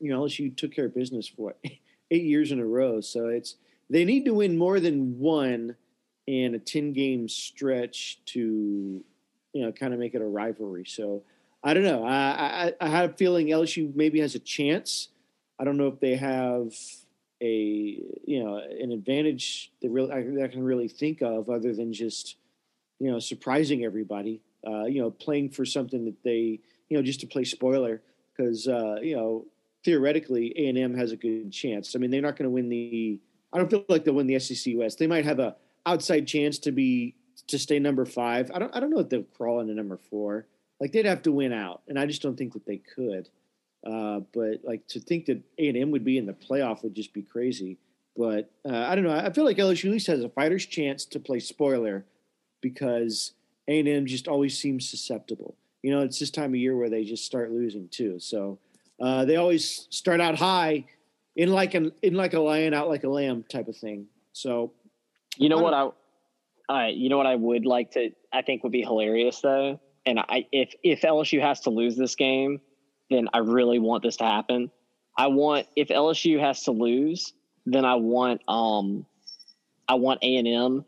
you 0.00 0.10
know, 0.10 0.22
LSU 0.22 0.56
took 0.56 0.74
care 0.74 0.86
of 0.86 0.94
business 0.94 1.28
for 1.28 1.54
eight 2.10 2.24
years 2.24 2.50
in 2.50 2.58
a 2.58 2.66
row. 2.66 3.00
So 3.00 3.28
it's 3.28 3.56
they 3.88 4.04
need 4.04 4.24
to 4.24 4.34
win 4.34 4.58
more 4.58 4.80
than 4.80 5.18
one 5.18 5.76
in 6.26 6.54
a 6.54 6.58
10 6.58 6.92
game 6.92 7.28
stretch 7.28 8.18
to, 8.26 9.04
you 9.52 9.62
know, 9.62 9.72
kind 9.72 9.92
of 9.92 10.00
make 10.00 10.14
it 10.14 10.22
a 10.22 10.26
rivalry. 10.26 10.84
So 10.86 11.22
I 11.62 11.74
don't 11.74 11.84
know. 11.84 12.04
I, 12.04 12.14
I, 12.66 12.72
I 12.80 12.88
have 12.88 13.10
a 13.10 13.14
feeling 13.14 13.48
LSU 13.48 13.94
maybe 13.94 14.20
has 14.20 14.34
a 14.34 14.40
chance. 14.40 15.08
I 15.60 15.64
don't 15.64 15.76
know 15.76 15.86
if 15.86 16.00
they 16.00 16.16
have 16.16 16.74
a 17.40 18.02
you 18.24 18.42
know 18.42 18.56
an 18.56 18.92
advantage 18.92 19.72
that 19.82 19.90
really 19.90 20.12
I, 20.12 20.44
I 20.44 20.48
can 20.48 20.62
really 20.62 20.88
think 20.88 21.22
of 21.22 21.50
other 21.50 21.74
than 21.74 21.92
just 21.92 22.36
you 22.98 23.10
know 23.10 23.18
surprising 23.18 23.84
everybody. 23.84 24.40
Uh, 24.66 24.84
you 24.84 25.00
know, 25.00 25.10
playing 25.10 25.50
for 25.50 25.64
something 25.64 26.04
that 26.04 26.22
they 26.22 26.60
you 26.88 26.96
know 26.96 27.02
just 27.02 27.20
to 27.20 27.26
play 27.26 27.44
spoiler 27.44 28.02
because 28.36 28.68
uh, 28.68 28.96
you 29.02 29.16
know 29.16 29.44
theoretically 29.84 30.52
A 30.56 30.68
and 30.68 30.78
M 30.78 30.94
has 30.94 31.12
a 31.12 31.16
good 31.16 31.50
chance. 31.52 31.94
I 31.94 31.98
mean, 31.98 32.10
they're 32.10 32.22
not 32.22 32.36
going 32.36 32.44
to 32.44 32.50
win 32.50 32.68
the. 32.68 33.18
I 33.52 33.58
don't 33.58 33.70
feel 33.70 33.84
like 33.88 34.04
they'll 34.04 34.14
win 34.14 34.26
the 34.26 34.38
SEC 34.38 34.74
West. 34.76 34.98
They 34.98 35.06
might 35.06 35.24
have 35.24 35.38
a 35.38 35.56
outside 35.84 36.26
chance 36.26 36.58
to 36.60 36.72
be 36.72 37.14
to 37.48 37.58
stay 37.58 37.78
number 37.78 38.04
five. 38.04 38.50
I 38.54 38.58
don't. 38.58 38.74
I 38.74 38.80
don't 38.80 38.90
know 38.90 39.00
if 39.00 39.08
they'll 39.08 39.22
crawl 39.22 39.60
into 39.60 39.74
number 39.74 39.98
four. 40.10 40.46
Like 40.80 40.92
they'd 40.92 41.06
have 41.06 41.22
to 41.22 41.32
win 41.32 41.52
out, 41.52 41.82
and 41.88 41.98
I 41.98 42.06
just 42.06 42.22
don't 42.22 42.36
think 42.36 42.52
that 42.54 42.66
they 42.66 42.78
could. 42.78 43.28
Uh, 43.84 44.20
but 44.32 44.60
like 44.62 44.86
to 44.88 45.00
think 45.00 45.26
that 45.26 45.42
A 45.58 45.68
and 45.68 45.76
M 45.76 45.90
would 45.90 46.04
be 46.04 46.18
in 46.18 46.26
the 46.26 46.32
playoff 46.32 46.82
would 46.82 46.94
just 46.94 47.12
be 47.12 47.22
crazy. 47.22 47.78
But 48.16 48.50
uh, 48.68 48.76
I 48.76 48.94
don't 48.94 49.04
know. 49.04 49.14
I 49.14 49.32
feel 49.32 49.44
like 49.44 49.56
LSU 49.56 49.86
at 49.86 49.92
least 49.92 50.06
has 50.06 50.22
a 50.22 50.28
fighter's 50.28 50.66
chance 50.66 51.04
to 51.06 51.18
play 51.18 51.40
spoiler 51.40 52.04
because 52.60 53.32
A 53.68 53.80
and 53.80 53.88
M 53.88 54.06
just 54.06 54.28
always 54.28 54.58
seems 54.58 54.88
susceptible. 54.88 55.56
You 55.82 55.90
know, 55.90 56.00
it's 56.00 56.18
this 56.18 56.30
time 56.30 56.50
of 56.50 56.56
year 56.56 56.76
where 56.76 56.90
they 56.90 57.04
just 57.04 57.24
start 57.24 57.50
losing 57.50 57.88
too. 57.88 58.18
So 58.18 58.58
uh, 59.00 59.24
they 59.24 59.36
always 59.36 59.86
start 59.90 60.20
out 60.20 60.36
high, 60.36 60.84
in 61.34 61.50
like 61.50 61.74
an 61.74 61.92
in 62.02 62.14
like 62.14 62.34
a 62.34 62.40
lion, 62.40 62.74
out 62.74 62.88
like 62.88 63.04
a 63.04 63.08
lamb 63.08 63.44
type 63.48 63.68
of 63.68 63.76
thing. 63.76 64.06
So, 64.32 64.72
you 65.36 65.48
know 65.48 65.58
what 65.58 65.74
I, 65.74 65.88
I 66.68 66.88
you 66.88 67.08
know 67.08 67.16
what 67.16 67.26
I 67.26 67.36
would 67.36 67.66
like 67.66 67.92
to 67.92 68.10
I 68.32 68.42
think 68.42 68.62
would 68.62 68.72
be 68.72 68.82
hilarious 68.82 69.40
though, 69.40 69.80
and 70.04 70.18
I 70.18 70.46
if 70.52 70.74
if 70.82 71.00
LSU 71.02 71.40
has 71.40 71.60
to 71.60 71.70
lose 71.70 71.96
this 71.96 72.14
game 72.16 72.60
then 73.12 73.28
I 73.32 73.38
really 73.38 73.78
want 73.78 74.02
this 74.02 74.16
to 74.16 74.24
happen. 74.24 74.70
I 75.16 75.28
want 75.28 75.66
if 75.76 75.88
LSU 75.88 76.40
has 76.40 76.62
to 76.64 76.72
lose, 76.72 77.32
then 77.66 77.84
I 77.84 77.96
want 77.96 78.40
um 78.48 79.06
I 79.88 79.94
want 79.94 80.20
A 80.22 80.36
and 80.36 80.48
M 80.48 80.84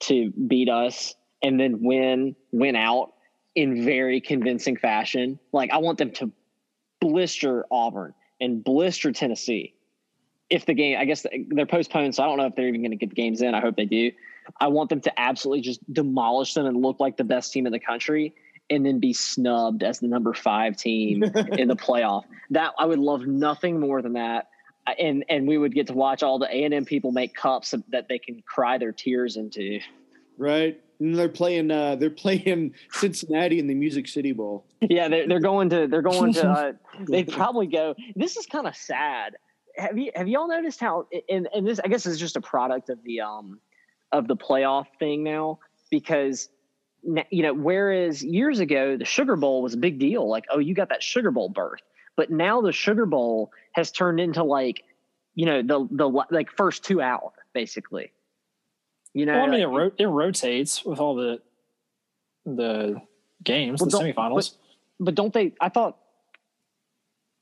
to 0.00 0.30
beat 0.30 0.68
us 0.68 1.14
and 1.46 1.60
then 1.60 1.80
win 1.80 2.34
win 2.50 2.74
out 2.74 3.12
in 3.54 3.84
very 3.84 4.20
convincing 4.20 4.76
fashion. 4.76 5.38
Like 5.52 5.70
I 5.70 5.78
want 5.78 5.98
them 5.98 6.10
to 6.12 6.32
blister 7.00 7.64
Auburn 7.70 8.14
and 8.40 8.64
blister 8.64 9.12
Tennessee. 9.12 9.74
If 10.50 10.66
the 10.66 10.74
game, 10.74 10.98
I 10.98 11.04
guess 11.04 11.24
they're 11.48 11.66
postponed, 11.66 12.14
so 12.16 12.24
I 12.24 12.26
don't 12.26 12.36
know 12.36 12.46
if 12.46 12.56
they're 12.56 12.68
even 12.68 12.80
going 12.80 12.90
to 12.90 12.96
get 12.96 13.10
the 13.10 13.16
games 13.16 13.42
in. 13.42 13.54
I 13.54 13.60
hope 13.60 13.76
they 13.76 13.84
do. 13.84 14.10
I 14.60 14.68
want 14.68 14.90
them 14.90 15.00
to 15.02 15.20
absolutely 15.20 15.62
just 15.62 15.80
demolish 15.92 16.54
them 16.54 16.66
and 16.66 16.82
look 16.82 17.00
like 17.00 17.16
the 17.16 17.24
best 17.24 17.52
team 17.52 17.66
in 17.66 17.72
the 17.72 17.80
country 17.80 18.34
and 18.68 18.84
then 18.84 18.98
be 18.98 19.12
snubbed 19.12 19.82
as 19.82 20.00
the 20.00 20.08
number 20.08 20.34
five 20.34 20.76
team 20.76 21.22
in 21.52 21.68
the 21.68 21.76
playoff. 21.76 22.24
That 22.50 22.72
I 22.78 22.86
would 22.86 22.98
love 22.98 23.26
nothing 23.26 23.80
more 23.80 24.02
than 24.02 24.14
that. 24.14 24.48
And 24.98 25.24
and 25.28 25.46
we 25.46 25.58
would 25.58 25.74
get 25.74 25.88
to 25.88 25.94
watch 25.94 26.22
all 26.22 26.40
the 26.40 26.46
A 26.46 26.64
and 26.64 26.74
M 26.74 26.84
people 26.84 27.12
make 27.12 27.34
cups 27.34 27.74
that 27.88 28.08
they 28.08 28.18
can 28.18 28.42
cry 28.42 28.78
their 28.78 28.92
tears 28.92 29.36
into. 29.36 29.80
Right. 30.38 30.80
And 31.00 31.16
they're 31.16 31.28
playing. 31.28 31.70
Uh, 31.70 31.96
they're 31.96 32.10
playing 32.10 32.74
Cincinnati 32.90 33.58
in 33.58 33.66
the 33.66 33.74
Music 33.74 34.08
City 34.08 34.32
Bowl. 34.32 34.66
Yeah, 34.80 35.08
they're 35.08 35.28
they're 35.28 35.40
going 35.40 35.70
to. 35.70 35.86
They're 35.86 36.02
going 36.02 36.32
to. 36.34 36.48
Uh, 36.48 36.72
they'd 37.08 37.30
probably 37.30 37.66
go. 37.66 37.94
This 38.14 38.36
is 38.36 38.46
kind 38.46 38.66
of 38.66 38.76
sad. 38.76 39.36
Have 39.76 39.98
you 39.98 40.10
have 40.14 40.28
y'all 40.28 40.48
noticed 40.48 40.80
how? 40.80 41.06
And 41.28 41.48
and 41.54 41.66
this 41.66 41.80
I 41.84 41.88
guess 41.88 42.06
is 42.06 42.18
just 42.18 42.36
a 42.36 42.40
product 42.40 42.88
of 42.88 43.02
the 43.04 43.20
um 43.20 43.60
of 44.12 44.26
the 44.26 44.36
playoff 44.36 44.86
thing 44.98 45.22
now 45.22 45.58
because 45.90 46.48
you 47.30 47.42
know, 47.42 47.54
whereas 47.54 48.24
years 48.24 48.58
ago 48.58 48.96
the 48.96 49.04
Sugar 49.04 49.36
Bowl 49.36 49.62
was 49.62 49.74
a 49.74 49.78
big 49.78 49.98
deal, 49.98 50.28
like 50.28 50.44
oh, 50.50 50.58
you 50.58 50.74
got 50.74 50.88
that 50.88 51.02
Sugar 51.02 51.30
Bowl 51.30 51.48
berth, 51.48 51.82
but 52.16 52.30
now 52.30 52.62
the 52.62 52.72
Sugar 52.72 53.06
Bowl 53.06 53.50
has 53.72 53.92
turned 53.92 54.18
into 54.18 54.42
like, 54.42 54.82
you 55.34 55.46
know, 55.46 55.62
the 55.62 55.86
the 55.90 56.08
like 56.30 56.50
first 56.50 56.84
two 56.84 57.00
hour 57.00 57.32
basically. 57.52 58.12
You 59.16 59.24
know, 59.24 59.32
well, 59.32 59.46
I 59.46 59.48
mean, 59.48 59.60
it, 59.60 59.66
ro- 59.66 59.92
it 59.96 60.04
rotates 60.04 60.84
with 60.84 61.00
all 61.00 61.14
the 61.14 61.40
the 62.44 63.00
games, 63.42 63.80
well, 63.80 63.88
the 63.88 64.12
semifinals. 64.12 64.56
But, 64.98 65.06
but 65.06 65.14
don't 65.14 65.32
they? 65.32 65.54
I 65.58 65.70
thought, 65.70 65.96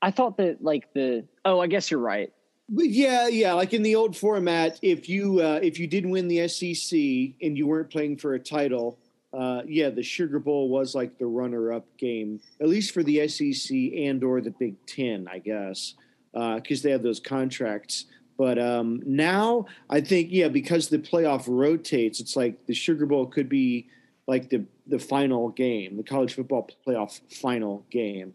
I 0.01 0.11
thought 0.11 0.37
that 0.37 0.63
like 0.63 0.93
the 0.93 1.25
oh, 1.43 1.59
I 1.59 1.67
guess 1.67 1.91
you're 1.91 1.99
right. 1.99 2.31
Yeah, 2.69 3.27
yeah. 3.27 3.51
Like 3.51 3.73
in 3.73 3.83
the 3.83 3.93
old 3.93 4.15
format, 4.15 4.79
if 4.81 5.09
you 5.09 5.41
uh, 5.41 5.59
if 5.61 5.77
you 5.77 5.85
did 5.85 6.05
win 6.05 6.29
the 6.29 6.47
SEC 6.47 6.97
and 7.41 7.57
you 7.57 7.67
weren't 7.67 7.89
playing 7.89 8.19
for 8.19 8.35
a 8.35 8.39
title, 8.39 8.97
uh, 9.33 9.63
yeah, 9.67 9.89
the 9.89 10.01
Sugar 10.01 10.39
Bowl 10.39 10.69
was 10.69 10.95
like 10.95 11.17
the 11.17 11.25
runner-up 11.25 11.85
game, 11.97 12.39
at 12.61 12.69
least 12.69 12.93
for 12.93 13.03
the 13.03 13.27
SEC 13.27 13.75
and 13.97 14.23
or 14.23 14.39
the 14.39 14.51
Big 14.51 14.77
Ten, 14.85 15.27
I 15.29 15.39
guess, 15.39 15.95
because 16.31 16.79
uh, 16.79 16.83
they 16.83 16.91
have 16.91 17.03
those 17.03 17.19
contracts. 17.19 18.05
But 18.37 18.59
um, 18.59 19.01
now 19.05 19.65
I 19.89 20.01
think, 20.01 20.29
yeah, 20.31 20.49
because 20.49 20.89
the 20.89 20.99
playoff 20.99 21.45
rotates, 21.47 22.19
it's 22.19 22.35
like 22.35 22.65
the 22.65 22.73
Sugar 22.73 23.05
Bowl 23.05 23.25
could 23.25 23.49
be 23.49 23.87
like 24.27 24.49
the 24.49 24.65
the 24.87 24.99
final 24.99 25.49
game, 25.49 25.97
the 25.97 26.03
college 26.03 26.33
football 26.33 26.69
playoff 26.85 27.19
final 27.41 27.85
game. 27.89 28.33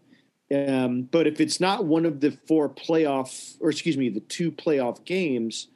Um, 0.53 1.03
but 1.03 1.27
if 1.27 1.41
it's 1.41 1.61
not 1.61 1.85
one 1.85 2.05
of 2.05 2.21
the 2.21 2.33
four 2.49 2.69
playoff, 2.69 3.57
or 3.61 3.71
excuse 3.71 3.97
me, 3.97 4.09
the 4.09 4.21
two 4.21 4.51
playoff 4.51 5.05
games, 5.05 5.69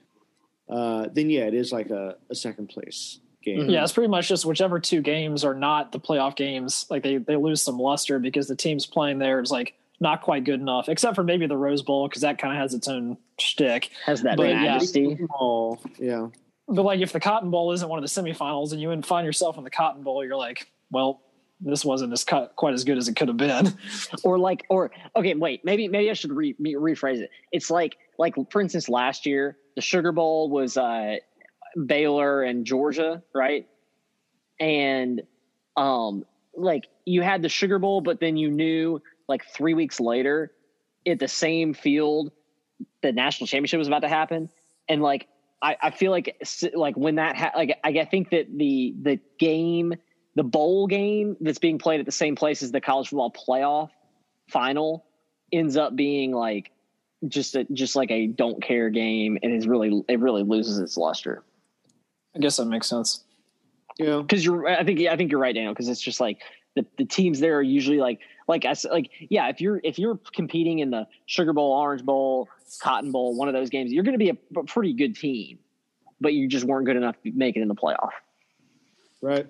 uh, 0.69 1.07
then 1.13 1.31
yeah, 1.31 1.43
it 1.45 1.55
is 1.55 1.71
like 1.71 1.91
a, 1.91 2.17
a 2.29 2.35
second 2.35 2.69
place 2.69 3.21
game. 3.45 3.69
Yeah, 3.69 3.83
it's 3.83 3.93
pretty 3.93 4.09
much 4.09 4.29
just 4.29 4.45
whichever 4.45 4.81
two 4.81 5.01
games 5.01 5.45
are 5.45 5.55
not 5.55 5.93
the 5.93 6.01
playoff 6.01 6.35
games. 6.35 6.87
Like 6.91 7.03
they 7.03 7.19
they 7.19 7.37
lose 7.37 7.63
some 7.63 7.79
luster 7.79 8.19
because 8.19 8.49
the 8.49 8.57
teams 8.57 8.87
playing 8.87 9.19
there 9.19 9.41
is 9.41 9.51
like 9.51 9.75
not 10.01 10.23
quite 10.23 10.45
good 10.45 10.61
enough, 10.61 10.89
except 10.89 11.15
for 11.15 11.23
maybe 11.23 11.47
the 11.47 11.57
Rose 11.57 11.83
Bowl 11.83 12.09
because 12.09 12.23
that 12.23 12.39
kind 12.39 12.55
of 12.55 12.61
has 12.61 12.75
its 12.75 12.89
own 12.89 13.17
shtick. 13.39 13.91
Has 14.07 14.23
that 14.23 14.37
but, 14.37 14.47
majesty? 14.47 15.17
Yeah. 15.19 15.27
Oh, 15.31 15.79
yeah. 15.99 16.29
But 16.67 16.83
like, 16.83 17.01
if 17.01 17.13
the 17.13 17.21
Cotton 17.21 17.51
Bowl 17.51 17.73
isn't 17.73 17.89
one 17.89 18.03
of 18.03 18.03
the 18.03 18.21
semifinals, 18.21 18.73
and 18.73 18.81
you 18.81 19.03
find 19.03 19.27
yourself 19.27 19.59
in 19.59 19.65
the 19.65 19.71
Cotton 19.71 20.03
Bowl, 20.03 20.25
you're 20.25 20.37
like, 20.37 20.67
well, 20.91 21.21
this 21.61 21.85
wasn't 21.85 22.13
as 22.13 22.25
cut, 22.25 22.55
quite 22.57 22.75
as 22.75 22.85
good 22.85 22.99
as 22.99 23.09
it 23.09 23.17
could 23.17 23.29
have 23.29 23.37
been. 23.37 23.75
or 24.25 24.39
like, 24.39 24.65
or 24.69 24.91
okay, 25.17 25.35
wait, 25.35 25.65
maybe 25.65 25.89
maybe 25.89 26.11
I 26.11 26.15
should 26.15 26.33
re, 26.33 26.55
rephrase 26.61 27.19
it. 27.19 27.31
It's 27.53 27.71
like 27.71 27.97
like 28.19 28.35
for 28.51 28.61
instance, 28.61 28.89
last 28.89 29.27
year 29.27 29.57
the 29.77 29.83
Sugar 29.83 30.13
Bowl 30.13 30.51
was 30.51 30.77
uh, 30.77 31.17
Baylor 31.87 32.43
and 32.43 32.65
Georgia, 32.65 33.23
right? 33.35 33.67
And 34.61 35.23
um 35.77 36.25
like 36.57 36.87
you 37.05 37.23
had 37.23 37.43
the 37.43 37.49
Sugar 37.49 37.79
Bowl, 37.79 38.01
but 38.01 38.21
then 38.21 38.37
you 38.37 38.51
knew 38.51 39.03
like 39.29 39.45
three 39.47 39.75
weeks 39.75 40.01
later 40.01 40.53
at 41.07 41.19
the 41.19 41.29
same 41.29 41.75
field 41.75 42.33
the 43.03 43.13
national 43.13 43.47
championship 43.47 43.79
was 43.79 43.89
about 43.89 44.01
to 44.01 44.09
happen. 44.09 44.51
And 44.89 45.03
like 45.03 45.29
I, 45.63 45.77
I 45.83 45.91
feel 45.91 46.11
like 46.11 46.37
like 46.75 46.97
when 46.97 47.17
that 47.17 47.37
ha- 47.37 47.53
like 47.57 47.79
I, 47.85 47.89
I 47.91 48.05
think 48.05 48.31
that 48.31 48.47
the 48.57 48.95
the 49.01 49.21
game 49.39 49.95
the 50.35 50.43
bowl 50.43 50.87
game 50.87 51.37
that's 51.41 51.59
being 51.59 51.79
played 51.79 52.01
at 52.01 52.07
the 52.07 52.13
same 52.13 52.37
place 52.37 52.63
as 52.63 52.73
the 52.73 52.81
college 52.81 53.09
football 53.09 53.33
playoff 53.33 53.91
final 54.49 55.05
ends 55.53 55.77
up 55.77 55.95
being 55.95 56.33
like 56.33 56.71
just 57.29 57.55
a, 57.55 57.65
just 57.73 57.97
like 57.97 58.11
a 58.11 58.27
don't 58.27 58.63
care 58.63 58.91
game 58.91 59.39
and 59.43 59.55
is 59.55 59.67
really 59.67 60.03
it 60.09 60.21
really 60.21 60.43
loses 60.43 60.79
its 60.79 60.97
luster. 60.97 61.43
I 62.35 62.41
guess 62.41 62.57
that 62.57 62.67
makes 62.67 62.89
sense. 62.89 63.25
Yeah, 63.99 64.19
because 64.19 64.45
you're. 64.45 64.67
I 64.67 64.83
think. 64.83 65.01
I 65.01 65.17
think 65.17 65.31
you're 65.31 65.41
right, 65.41 65.55
Daniel. 65.55 65.73
Because 65.73 65.89
it's 65.89 66.01
just 66.01 66.21
like 66.21 66.43
the, 66.75 66.85
the 66.99 67.05
teams 67.05 67.39
there 67.39 67.57
are 67.57 67.63
usually 67.63 67.99
like 67.99 68.19
like 68.47 68.65
I 68.65 68.75
like 68.91 69.11
yeah. 69.29 69.49
If 69.49 69.61
you're 69.61 69.81
if 69.83 69.99
you're 69.99 70.19
competing 70.35 70.81
in 70.81 70.91
the 70.91 71.07
Sugar 71.27 71.53
Bowl, 71.53 71.73
Orange 71.73 72.05
Bowl, 72.05 72.49
Cotton 72.81 73.13
Bowl, 73.13 73.37
one 73.37 73.49
of 73.49 73.55
those 73.55 73.71
games, 73.71 73.93
you're 73.93 74.05
going 74.05 74.19
to 74.19 74.19
be 74.19 74.31
a, 74.31 74.37
a 74.57 74.65
pretty 74.65 74.93
good 74.93 75.17
team, 75.17 75.59
but 76.21 76.35
you 76.35 76.49
just 76.49 76.65
weren't 76.65 76.87
good 76.87 76.97
enough 76.97 77.17
to 77.23 77.33
make 77.33 77.57
it 77.57 77.61
in 77.61 77.69
the 77.69 77.75
playoff. 77.75 78.11
Right. 79.23 79.47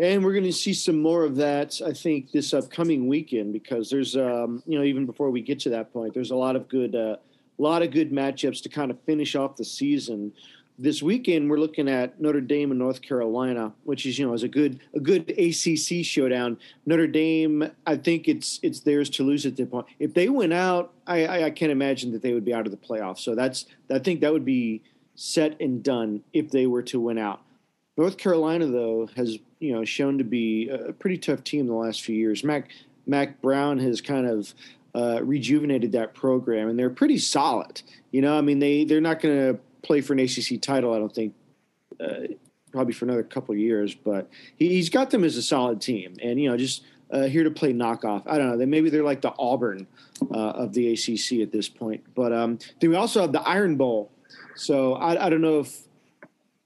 And 0.00 0.24
we're 0.24 0.32
going 0.32 0.44
to 0.44 0.52
see 0.52 0.74
some 0.74 1.02
more 1.02 1.24
of 1.24 1.34
that, 1.36 1.80
I 1.84 1.92
think, 1.92 2.30
this 2.30 2.54
upcoming 2.54 3.08
weekend 3.08 3.52
because 3.52 3.90
there's, 3.90 4.16
um, 4.16 4.62
you 4.64 4.78
know, 4.78 4.84
even 4.84 5.06
before 5.06 5.30
we 5.30 5.40
get 5.40 5.58
to 5.60 5.70
that 5.70 5.92
point, 5.92 6.14
there's 6.14 6.30
a 6.30 6.36
lot 6.36 6.54
of 6.54 6.68
good, 6.68 6.94
a 6.94 7.12
uh, 7.12 7.16
lot 7.58 7.82
of 7.82 7.90
good 7.90 8.12
matchups 8.12 8.62
to 8.62 8.68
kind 8.68 8.92
of 8.92 9.00
finish 9.02 9.34
off 9.34 9.56
the 9.56 9.64
season 9.64 10.32
this 10.78 11.02
weekend 11.02 11.50
we're 11.50 11.58
looking 11.58 11.88
at 11.88 12.20
Notre 12.20 12.40
Dame 12.40 12.70
and 12.70 12.78
North 12.78 13.02
Carolina, 13.02 13.72
which 13.82 14.06
is 14.06 14.18
you 14.18 14.26
know 14.26 14.32
is 14.32 14.44
a 14.44 14.48
good 14.48 14.80
a 14.94 15.00
good 15.00 15.28
ACC 15.30 16.04
showdown. 16.04 16.58
Notre 16.86 17.08
Dame, 17.08 17.70
I 17.86 17.96
think 17.96 18.28
it's 18.28 18.60
it's 18.62 18.80
theirs 18.80 19.10
to 19.10 19.24
lose 19.24 19.44
at 19.44 19.56
the 19.56 19.66
point. 19.66 19.86
If 19.98 20.14
they 20.14 20.28
went 20.28 20.52
out, 20.52 20.92
I, 21.06 21.26
I, 21.26 21.44
I 21.46 21.50
can't 21.50 21.72
imagine 21.72 22.12
that 22.12 22.22
they 22.22 22.32
would 22.32 22.44
be 22.44 22.54
out 22.54 22.66
of 22.66 22.70
the 22.70 22.78
playoffs. 22.78 23.18
So 23.18 23.34
that's 23.34 23.66
I 23.90 23.98
think 23.98 24.20
that 24.20 24.32
would 24.32 24.44
be 24.44 24.82
set 25.16 25.60
and 25.60 25.82
done 25.82 26.22
if 26.32 26.50
they 26.50 26.66
were 26.66 26.82
to 26.82 27.00
win 27.00 27.18
out. 27.18 27.42
North 27.96 28.16
Carolina 28.16 28.66
though 28.66 29.08
has 29.16 29.36
you 29.58 29.72
know 29.72 29.84
shown 29.84 30.18
to 30.18 30.24
be 30.24 30.68
a 30.68 30.92
pretty 30.92 31.18
tough 31.18 31.42
team 31.42 31.66
the 31.66 31.74
last 31.74 32.02
few 32.02 32.14
years. 32.14 32.44
Mack 32.44 32.70
Mack 33.04 33.42
Brown 33.42 33.78
has 33.78 34.00
kind 34.00 34.26
of 34.26 34.54
uh, 34.94 35.20
rejuvenated 35.22 35.92
that 35.92 36.14
program, 36.14 36.68
and 36.68 36.78
they're 36.78 36.90
pretty 36.90 37.18
solid. 37.18 37.82
You 38.12 38.22
know, 38.22 38.38
I 38.38 38.42
mean 38.42 38.60
they 38.60 38.84
they're 38.84 39.00
not 39.00 39.20
going 39.20 39.36
to 39.36 39.60
play 39.88 40.00
for 40.00 40.12
an 40.12 40.20
ACC 40.20 40.60
title. 40.62 40.94
I 40.94 40.98
don't 40.98 41.12
think. 41.12 41.34
Uh, 41.98 42.34
probably 42.70 42.92
for 42.92 43.06
another 43.06 43.22
couple 43.22 43.54
years, 43.56 43.94
but 43.94 44.30
he, 44.56 44.76
has 44.76 44.90
got 44.90 45.08
them 45.10 45.24
as 45.24 45.36
a 45.36 45.42
solid 45.42 45.80
team, 45.80 46.14
and 46.22 46.38
you 46.38 46.50
know, 46.50 46.56
just 46.56 46.84
uh, 47.10 47.22
here 47.22 47.44
to 47.44 47.50
play 47.50 47.72
knockoff. 47.72 48.22
I 48.26 48.38
don't 48.38 48.50
know. 48.50 48.58
Then 48.58 48.70
maybe 48.70 48.90
they're 48.90 49.02
like 49.02 49.22
the 49.22 49.32
Auburn 49.38 49.86
uh, 50.30 50.50
of 50.50 50.74
the 50.74 50.92
ACC 50.92 51.40
at 51.40 51.52
this 51.52 51.68
point. 51.68 52.04
But 52.14 52.32
um, 52.32 52.58
then 52.80 52.90
we 52.90 52.96
also 52.96 53.22
have 53.22 53.32
the 53.32 53.40
Iron 53.40 53.76
Bowl. 53.76 54.12
So 54.56 54.94
I, 54.94 55.26
I 55.26 55.30
don't 55.30 55.40
know 55.40 55.60
if 55.60 55.76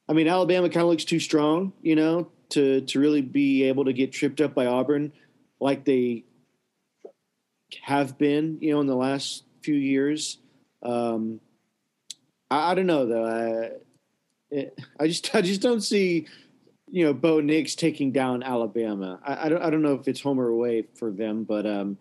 I 0.08 0.12
mean 0.12 0.28
Alabama 0.28 0.68
kind 0.68 0.82
of 0.82 0.88
looks 0.88 1.04
too 1.04 1.20
strong, 1.20 1.72
you 1.82 1.94
know, 1.94 2.28
to 2.50 2.80
to 2.80 3.00
really 3.00 3.22
be 3.22 3.64
able 3.64 3.84
to 3.84 3.92
get 3.92 4.12
tripped 4.12 4.40
up 4.40 4.54
by 4.54 4.66
Auburn 4.66 5.12
like 5.60 5.84
they 5.84 6.24
have 7.80 8.18
been, 8.18 8.58
you 8.60 8.72
know, 8.72 8.80
in 8.80 8.86
the 8.86 8.96
last 8.96 9.44
few 9.62 9.74
years. 9.74 10.38
Um, 10.82 11.40
I, 12.52 12.70
I 12.70 12.74
don't 12.74 12.86
know 12.86 13.06
though. 13.06 13.24
I, 13.24 13.70
it, 14.50 14.78
I 15.00 15.06
just 15.08 15.34
I 15.34 15.42
just 15.42 15.62
don't 15.62 15.80
see 15.80 16.26
you 16.90 17.04
know 17.04 17.14
Bo 17.14 17.40
Nix 17.40 17.74
taking 17.74 18.12
down 18.12 18.42
Alabama. 18.42 19.18
I, 19.24 19.46
I, 19.46 19.48
don't 19.48 19.62
I 19.62 19.70
don't 19.70 19.82
know 19.82 19.94
if 19.94 20.06
it's 20.06 20.20
home 20.20 20.38
or 20.38 20.48
away 20.48 20.86
for 20.94 21.10
them, 21.10 21.44
but 21.44 21.66
um, 21.66 21.96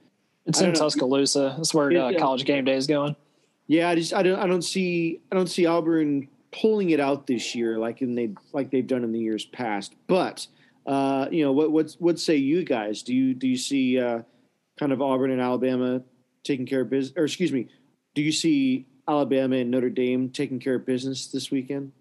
it's 0.46 0.62
in 0.62 0.74
Tuscaloosa. 0.74 1.56
That's 1.58 1.74
where 1.74 1.92
uh, 1.98 2.14
college 2.20 2.46
game 2.46 2.66
day 2.66 2.76
is 2.76 2.88
going. 2.88 3.16
Yeah, 3.68 3.90
I 3.90 3.96
just 3.96 4.14
I 4.14 4.24
don't 4.24 4.40
I 4.40 4.48
don't 4.48 4.64
see 4.64 5.22
I 5.32 5.36
don't 5.36 5.48
see 5.48 5.66
Auburn 5.66 6.28
pulling 6.52 6.90
it 6.90 7.00
out 7.00 7.26
this 7.26 7.56
year 7.56 7.78
like 7.78 8.02
in 8.02 8.16
they 8.16 8.34
like 8.52 8.70
they've 8.70 8.86
done 8.86 9.04
in 9.04 9.14
the 9.14 9.20
years 9.20 9.46
past. 9.46 9.96
But 10.08 10.48
uh, 10.86 11.28
you 11.32 11.46
know 11.46 11.54
what 11.54 11.72
what 11.72 11.96
what 12.00 12.20
say 12.20 12.36
you 12.36 12.66
guys? 12.66 13.04
Do 13.04 13.16
you 13.16 13.34
do 13.34 13.48
you 13.48 13.58
see 13.58 14.00
uh, 14.00 14.24
kind 14.78 14.92
of 14.92 15.02
Auburn 15.02 15.32
and 15.32 15.40
Alabama 15.40 16.02
taking 16.44 16.66
care 16.66 16.82
of 16.82 16.90
business? 16.90 17.18
Or 17.18 17.24
excuse 17.24 17.54
me, 17.54 17.70
do 18.14 18.22
you 18.22 18.34
see 18.34 18.88
Alabama 19.08 19.58
and 19.58 19.72
Notre 19.72 19.90
Dame 19.90 20.30
taking 20.30 20.60
care 20.60 20.76
of 20.76 20.86
business 20.86 21.28
this 21.28 21.52
weekend? 21.52 21.92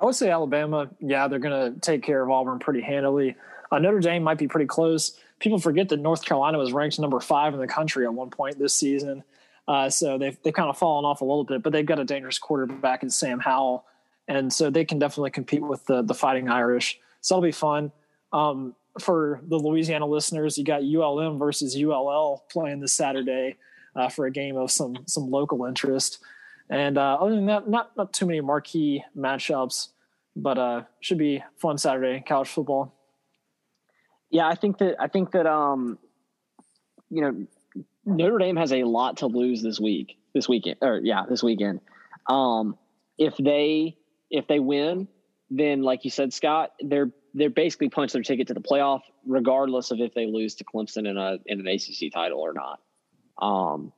I 0.00 0.04
would 0.04 0.14
say 0.16 0.30
Alabama, 0.30 0.90
yeah, 1.00 1.28
they're 1.28 1.38
going 1.38 1.74
to 1.74 1.80
take 1.80 2.02
care 2.02 2.22
of 2.22 2.30
Auburn 2.30 2.58
pretty 2.58 2.80
handily. 2.80 3.36
Uh, 3.70 3.78
Notre 3.78 4.00
Dame 4.00 4.24
might 4.24 4.38
be 4.38 4.48
pretty 4.48 4.66
close. 4.66 5.16
People 5.38 5.58
forget 5.58 5.88
that 5.90 5.98
North 5.98 6.24
Carolina 6.24 6.58
was 6.58 6.72
ranked 6.72 6.98
number 6.98 7.20
five 7.20 7.54
in 7.54 7.60
the 7.60 7.68
country 7.68 8.04
at 8.04 8.12
one 8.12 8.28
point 8.28 8.58
this 8.58 8.74
season. 8.74 9.22
Uh, 9.68 9.88
so 9.88 10.18
they've, 10.18 10.36
they've 10.42 10.52
kind 10.52 10.68
of 10.68 10.76
fallen 10.76 11.04
off 11.04 11.20
a 11.20 11.24
little 11.24 11.44
bit, 11.44 11.62
but 11.62 11.72
they've 11.72 11.86
got 11.86 12.00
a 12.00 12.04
dangerous 12.04 12.38
quarterback 12.38 13.04
in 13.04 13.10
Sam 13.10 13.38
Howell. 13.38 13.84
And 14.26 14.52
so 14.52 14.70
they 14.70 14.84
can 14.84 14.98
definitely 14.98 15.30
compete 15.30 15.62
with 15.62 15.86
the, 15.86 16.02
the 16.02 16.14
Fighting 16.14 16.48
Irish. 16.48 16.98
So 17.20 17.36
it'll 17.36 17.42
be 17.42 17.52
fun. 17.52 17.92
Um, 18.32 18.74
for 18.98 19.40
the 19.46 19.56
Louisiana 19.56 20.06
listeners, 20.06 20.58
you 20.58 20.64
got 20.64 20.82
ULM 20.82 21.38
versus 21.38 21.76
ULL 21.80 22.44
playing 22.50 22.80
this 22.80 22.92
Saturday 22.92 23.56
uh, 23.94 24.08
for 24.08 24.26
a 24.26 24.30
game 24.30 24.56
of 24.56 24.70
some 24.70 24.96
some 25.06 25.30
local 25.30 25.64
interest. 25.64 26.18
And 26.70 26.96
uh, 26.96 27.18
other 27.20 27.34
than 27.34 27.46
that, 27.46 27.68
not 27.68 27.96
not 27.96 28.12
too 28.12 28.26
many 28.26 28.40
marquee 28.40 29.04
matchups, 29.16 29.88
but 30.36 30.58
uh, 30.58 30.82
should 31.00 31.18
be 31.18 31.42
fun 31.58 31.78
Saturday 31.78 32.22
college 32.26 32.48
football. 32.48 32.94
Yeah, 34.30 34.48
I 34.48 34.54
think 34.54 34.78
that 34.78 34.96
I 34.98 35.08
think 35.08 35.32
that 35.32 35.46
um, 35.46 35.98
you 37.10 37.20
know, 37.20 37.46
Notre 38.06 38.38
Dame 38.38 38.56
has 38.56 38.72
a 38.72 38.84
lot 38.84 39.18
to 39.18 39.26
lose 39.26 39.62
this 39.62 39.78
week, 39.78 40.16
this 40.34 40.48
weekend, 40.48 40.76
or 40.80 41.00
yeah, 41.02 41.24
this 41.28 41.42
weekend. 41.42 41.80
Um, 42.28 42.78
if 43.18 43.36
they 43.36 43.96
if 44.30 44.46
they 44.46 44.58
win, 44.58 45.08
then 45.50 45.82
like 45.82 46.04
you 46.04 46.10
said, 46.10 46.32
Scott, 46.32 46.72
they're 46.80 47.10
they're 47.34 47.50
basically 47.50 47.90
punch 47.90 48.12
their 48.12 48.22
ticket 48.22 48.48
to 48.48 48.54
the 48.54 48.60
playoff, 48.60 49.00
regardless 49.26 49.90
of 49.90 50.00
if 50.00 50.14
they 50.14 50.26
lose 50.26 50.54
to 50.56 50.64
Clemson 50.64 51.08
in 51.08 51.18
a 51.18 51.38
in 51.46 51.60
an 51.60 51.66
ACC 51.66 52.12
title 52.12 52.40
or 52.40 52.52
not. 52.54 52.80
Um, 53.40 53.92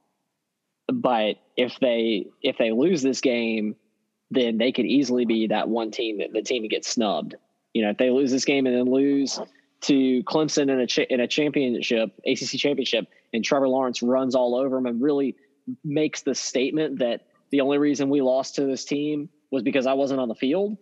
but 0.89 1.37
if 1.57 1.79
they 1.81 2.27
if 2.43 2.59
they 2.59 2.73
lose 2.73 3.03
this 3.03 3.21
game, 3.21 3.77
then 4.31 4.59
they 4.59 4.73
could 4.73 4.87
easily 4.87 5.25
be 5.25 5.49
that 5.49 5.69
one 5.69 5.91
team 5.91 6.19
that 6.19 6.33
the 6.33 6.43
team 6.43 6.63
that 6.63 6.69
gets 6.69 6.89
snubbed. 6.89 7.35
You 7.73 7.83
know, 7.83 7.91
if 7.91 7.99
they 7.99 8.11
lose 8.11 8.31
this 8.31 8.45
game 8.45 8.67
and 8.67 8.77
then 8.77 8.93
lose 8.93 9.41
to 9.83 10.23
Clemson 10.25 10.71
in 10.71 10.81
a 10.81 10.87
cha- 10.87 11.07
in 11.09 11.21
a 11.21 11.27
championship, 11.27 12.11
ACC 12.27 12.59
championship, 12.59 13.07
and 13.33 13.45
Trevor 13.45 13.69
Lawrence 13.69 14.03
runs 14.03 14.35
all 14.35 14.55
over 14.55 14.77
them 14.77 14.87
and 14.87 15.03
really 15.03 15.37
makes 15.85 16.23
the 16.23 16.35
statement 16.35 16.99
that 16.99 17.23
the 17.51 17.61
only 17.61 17.79
reason 17.79 18.11
we 18.11 18.21
lost 18.21 18.57
to 18.57 18.65
this 18.65 18.85
team 18.85 19.29
was 19.51 19.63
because 19.63 19.87
I 19.87 19.95
wasn't 19.95 20.21
on 20.21 20.29
the 20.29 20.35
field. 20.35 20.77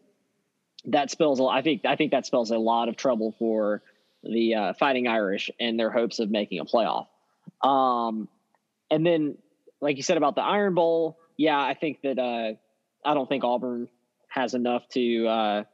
That 0.87 1.11
spells. 1.11 1.41
I 1.41 1.63
think. 1.63 1.85
I 1.85 1.97
think 1.97 2.11
that 2.11 2.27
spells 2.27 2.51
a 2.51 2.59
lot 2.59 2.89
of 2.89 2.97
trouble 2.97 3.35
for 3.39 3.83
the 4.23 4.55
uh, 4.55 4.73
Fighting 4.75 5.09
Irish 5.09 5.51
and 5.61 5.79
their 5.79 5.91
hopes 5.91 6.19
of 6.19 6.31
making 6.31 6.61
a 6.61 6.65
playoff. 6.65 7.07
Um, 7.63 8.29
and 8.93 9.07
then 9.07 9.38
like 9.80 9.97
you 9.97 10.03
said 10.03 10.18
about 10.18 10.36
the 10.36 10.43
Iron 10.43 10.74
Bowl, 10.74 11.18
yeah, 11.36 11.59
I 11.59 11.74
think 11.74 12.03
that 12.03 12.18
uh, 12.18 12.53
I 13.05 13.14
don't 13.14 13.28
think 13.28 13.43
Auburn 13.43 13.88
has 14.28 14.55
enough 14.55 14.86
to 14.90 15.26
uh, 15.26 15.64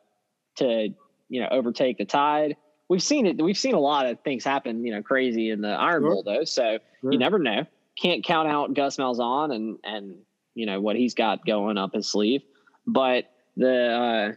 to 0.57 0.89
you 1.29 1.41
know 1.41 1.49
overtake 1.51 1.99
the 1.99 2.05
Tide. 2.05 2.57
We've 2.89 3.03
seen 3.03 3.27
it. 3.27 3.43
We've 3.43 3.59
seen 3.59 3.75
a 3.75 3.81
lot 3.81 4.07
of 4.07 4.21
things 4.21 4.45
happen, 4.45 4.87
you 4.87 4.95
know, 4.95 5.03
crazy 5.03 5.51
in 5.51 5.61
the 5.61 5.69
Iron 5.69 6.03
sure. 6.03 6.11
Bowl 6.11 6.23
though. 6.23 6.45
So 6.45 6.79
sure. 7.01 7.13
you 7.13 7.19
never 7.19 7.39
know. 7.39 7.67
Can't 8.01 8.25
count 8.25 8.49
out 8.49 8.73
Gus 8.73 8.97
Malzahn 8.97 9.55
and 9.55 9.79
and 9.83 10.15
you 10.55 10.67
know 10.67 10.81
what 10.81 10.95
he's 10.95 11.15
got 11.15 11.45
going 11.45 11.77
up 11.77 11.95
his 11.95 12.09
sleeve. 12.09 12.43
But 12.87 13.25
the 13.57 13.89
uh, 13.91 14.33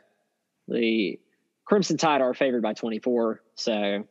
the 0.68 1.20
Crimson 1.66 1.98
Tide 1.98 2.22
are 2.22 2.34
favored 2.34 2.64
by 2.64 2.74
24, 2.74 3.42
so 3.56 4.04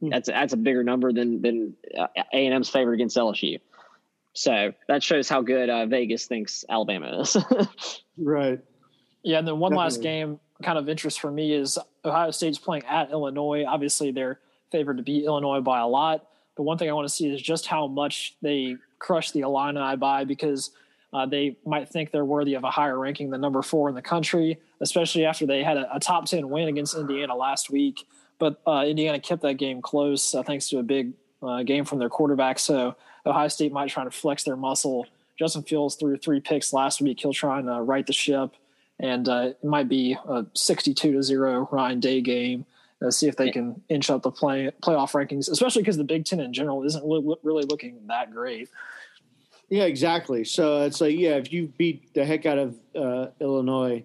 hmm. 0.00 0.08
that's 0.10 0.28
that's 0.28 0.52
a 0.52 0.58
bigger 0.58 0.84
number 0.84 1.12
than 1.12 1.40
than 1.40 1.74
uh, 1.98 2.06
A 2.32 2.46
and 2.46 2.54
M's 2.54 2.68
favorite 2.68 2.94
against 2.94 3.16
LSU. 3.16 3.58
So 4.36 4.74
that 4.86 5.02
shows 5.02 5.28
how 5.28 5.40
good 5.40 5.70
uh, 5.70 5.86
Vegas 5.86 6.26
thinks 6.26 6.64
Alabama 6.68 7.20
is. 7.20 7.36
right. 8.18 8.60
Yeah, 9.22 9.38
and 9.38 9.48
then 9.48 9.58
one 9.58 9.72
Definitely. 9.72 9.84
last 9.84 10.02
game, 10.02 10.40
kind 10.62 10.78
of 10.78 10.88
interest 10.90 11.20
for 11.20 11.30
me 11.30 11.54
is 11.54 11.78
Ohio 12.04 12.30
State's 12.30 12.58
playing 12.58 12.84
at 12.84 13.10
Illinois. 13.10 13.64
Obviously, 13.64 14.12
they're 14.12 14.38
favored 14.70 14.98
to 14.98 15.02
beat 15.02 15.24
Illinois 15.24 15.60
by 15.60 15.80
a 15.80 15.86
lot. 15.86 16.26
But 16.54 16.64
one 16.64 16.76
thing 16.76 16.90
I 16.90 16.92
want 16.92 17.08
to 17.08 17.14
see 17.14 17.32
is 17.32 17.40
just 17.40 17.66
how 17.66 17.86
much 17.86 18.36
they 18.42 18.76
crush 18.98 19.30
the 19.30 19.40
Illini 19.40 19.96
by 19.96 20.24
because 20.24 20.70
uh, 21.14 21.24
they 21.24 21.56
might 21.64 21.88
think 21.88 22.10
they're 22.10 22.24
worthy 22.24 22.54
of 22.54 22.64
a 22.64 22.70
higher 22.70 22.98
ranking 22.98 23.30
than 23.30 23.40
number 23.40 23.62
four 23.62 23.88
in 23.88 23.94
the 23.94 24.02
country, 24.02 24.58
especially 24.82 25.24
after 25.24 25.46
they 25.46 25.62
had 25.62 25.78
a, 25.78 25.96
a 25.96 26.00
top 26.00 26.26
10 26.26 26.48
win 26.50 26.68
against 26.68 26.94
Indiana 26.94 27.34
last 27.34 27.70
week. 27.70 28.06
But 28.38 28.60
uh, 28.66 28.84
Indiana 28.86 29.18
kept 29.18 29.40
that 29.42 29.54
game 29.54 29.80
close 29.80 30.34
uh, 30.34 30.42
thanks 30.42 30.68
to 30.68 30.78
a 30.78 30.82
big 30.82 31.12
uh, 31.42 31.62
game 31.62 31.86
from 31.86 31.98
their 31.98 32.10
quarterback. 32.10 32.58
So 32.58 32.96
Ohio 33.26 33.48
State 33.48 33.72
might 33.72 33.88
try 33.88 34.04
to 34.04 34.10
flex 34.10 34.44
their 34.44 34.56
muscle. 34.56 35.06
Justin 35.38 35.62
Fields 35.62 35.96
threw 35.96 36.16
three 36.16 36.40
picks 36.40 36.72
last 36.72 37.00
week. 37.00 37.20
He'll 37.20 37.32
try 37.32 37.58
and 37.58 37.68
uh, 37.68 37.80
right 37.80 38.06
the 38.06 38.12
ship, 38.12 38.54
and 38.98 39.28
uh, 39.28 39.50
it 39.50 39.64
might 39.64 39.88
be 39.88 40.16
a 40.26 40.46
62 40.54 41.12
to 41.12 41.22
zero 41.22 41.68
Ryan 41.70 42.00
Day 42.00 42.20
game. 42.20 42.64
Uh, 43.04 43.10
see 43.10 43.28
if 43.28 43.36
they 43.36 43.50
can 43.50 43.82
inch 43.90 44.08
up 44.08 44.22
the 44.22 44.30
play 44.30 44.70
playoff 44.82 45.12
rankings, 45.12 45.50
especially 45.50 45.82
because 45.82 45.98
the 45.98 46.04
Big 46.04 46.24
Ten 46.24 46.40
in 46.40 46.52
general 46.54 46.82
isn't 46.82 47.06
li- 47.06 47.36
really 47.42 47.64
looking 47.64 47.98
that 48.06 48.32
great. 48.32 48.70
Yeah, 49.68 49.84
exactly. 49.84 50.44
So 50.44 50.82
it's 50.84 51.00
like, 51.00 51.16
yeah, 51.16 51.36
if 51.36 51.52
you 51.52 51.72
beat 51.76 52.14
the 52.14 52.24
heck 52.24 52.46
out 52.46 52.58
of 52.58 52.76
uh, 52.94 53.26
Illinois, 53.40 54.04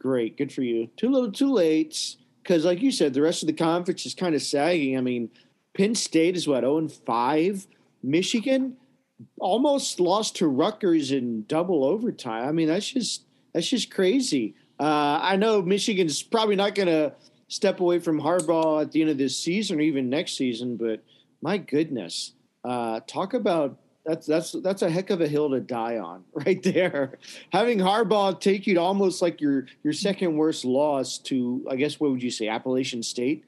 great, 0.00 0.38
good 0.38 0.52
for 0.52 0.62
you. 0.62 0.88
Too 0.96 1.10
little, 1.10 1.32
too 1.32 1.52
late. 1.52 2.16
Because, 2.42 2.64
like 2.64 2.80
you 2.80 2.92
said, 2.92 3.12
the 3.12 3.20
rest 3.20 3.42
of 3.42 3.48
the 3.48 3.52
conference 3.52 4.06
is 4.06 4.14
kind 4.14 4.34
of 4.34 4.40
sagging. 4.40 4.96
I 4.96 5.00
mean, 5.00 5.30
Penn 5.76 5.94
State 5.94 6.36
is 6.36 6.48
what 6.48 6.60
0 6.60 6.78
and 6.78 6.92
5. 6.92 7.66
Michigan 8.02 8.76
almost 9.40 10.00
lost 10.00 10.36
to 10.36 10.46
Rutgers 10.46 11.12
in 11.12 11.44
double 11.46 11.84
overtime. 11.84 12.48
I 12.48 12.52
mean, 12.52 12.68
that's 12.68 12.88
just 12.88 13.22
that's 13.52 13.68
just 13.68 13.90
crazy. 13.90 14.54
Uh, 14.78 15.18
I 15.20 15.36
know 15.36 15.60
Michigan's 15.62 16.22
probably 16.22 16.56
not 16.56 16.74
going 16.74 16.86
to 16.86 17.12
step 17.48 17.80
away 17.80 17.98
from 17.98 18.20
Harbaugh 18.20 18.82
at 18.82 18.92
the 18.92 19.00
end 19.00 19.10
of 19.10 19.18
this 19.18 19.36
season 19.36 19.78
or 19.78 19.82
even 19.82 20.08
next 20.08 20.36
season, 20.36 20.76
but 20.76 21.02
my 21.42 21.58
goodness, 21.58 22.32
uh, 22.64 23.00
talk 23.06 23.34
about 23.34 23.76
that's 24.04 24.26
that's 24.26 24.52
that's 24.62 24.82
a 24.82 24.90
heck 24.90 25.10
of 25.10 25.20
a 25.20 25.28
hill 25.28 25.50
to 25.50 25.60
die 25.60 25.98
on 25.98 26.24
right 26.32 26.62
there. 26.62 27.18
Having 27.50 27.78
Harbaugh 27.78 28.40
take 28.40 28.66
you 28.66 28.74
to 28.74 28.80
almost 28.80 29.20
like 29.20 29.40
your 29.40 29.66
your 29.82 29.92
second 29.92 30.36
worst 30.36 30.64
loss 30.64 31.18
to 31.18 31.66
I 31.70 31.76
guess 31.76 31.98
what 31.98 32.10
would 32.10 32.22
you 32.22 32.30
say 32.30 32.48
Appalachian 32.48 33.02
State 33.02 33.44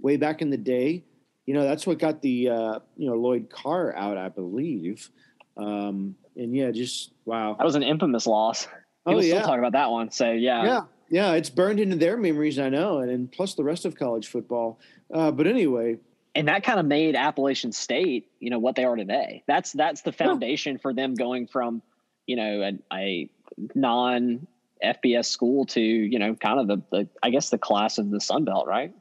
way 0.00 0.16
back 0.16 0.42
in 0.42 0.50
the 0.50 0.58
day 0.58 1.04
you 1.46 1.54
know 1.54 1.64
that's 1.64 1.86
what 1.86 1.98
got 1.98 2.22
the 2.22 2.48
uh, 2.48 2.78
you 2.96 3.08
know 3.08 3.14
Lloyd 3.14 3.50
Carr 3.50 3.94
out, 3.94 4.16
I 4.16 4.28
believe. 4.28 5.10
Um, 5.56 6.16
and 6.36 6.54
yeah, 6.54 6.70
just 6.70 7.12
wow, 7.24 7.54
that 7.58 7.64
was 7.64 7.74
an 7.74 7.82
infamous 7.82 8.26
loss. 8.26 8.66
People 9.06 9.20
oh 9.20 9.20
yeah, 9.20 9.34
still 9.34 9.48
talk 9.48 9.58
about 9.58 9.72
that 9.72 9.90
one. 9.90 10.10
So 10.10 10.30
yeah, 10.30 10.64
yeah, 10.64 10.80
yeah, 11.10 11.32
it's 11.32 11.50
burned 11.50 11.80
into 11.80 11.96
their 11.96 12.16
memories. 12.16 12.58
I 12.58 12.68
know, 12.70 12.98
and, 12.98 13.10
and 13.10 13.30
plus 13.30 13.54
the 13.54 13.64
rest 13.64 13.84
of 13.84 13.94
college 13.94 14.28
football. 14.28 14.80
Uh, 15.12 15.30
but 15.30 15.46
anyway, 15.46 15.98
and 16.34 16.48
that 16.48 16.64
kind 16.64 16.80
of 16.80 16.86
made 16.86 17.14
Appalachian 17.14 17.72
State, 17.72 18.28
you 18.40 18.50
know, 18.50 18.58
what 18.58 18.74
they 18.74 18.84
are 18.84 18.96
today. 18.96 19.42
That's 19.46 19.72
that's 19.72 20.02
the 20.02 20.12
foundation 20.12 20.74
yeah. 20.74 20.80
for 20.82 20.92
them 20.92 21.14
going 21.14 21.46
from, 21.46 21.82
you 22.26 22.36
know, 22.36 22.62
a, 22.62 22.78
a 22.96 23.30
non 23.74 24.46
FBS 24.82 25.26
school 25.26 25.66
to 25.66 25.80
you 25.80 26.18
know 26.18 26.34
kind 26.34 26.60
of 26.60 26.66
the, 26.66 26.82
the 26.90 27.08
I 27.22 27.30
guess 27.30 27.50
the 27.50 27.58
class 27.58 27.98
of 27.98 28.10
the 28.10 28.20
Sun 28.20 28.44
Belt, 28.44 28.66
right? 28.66 28.92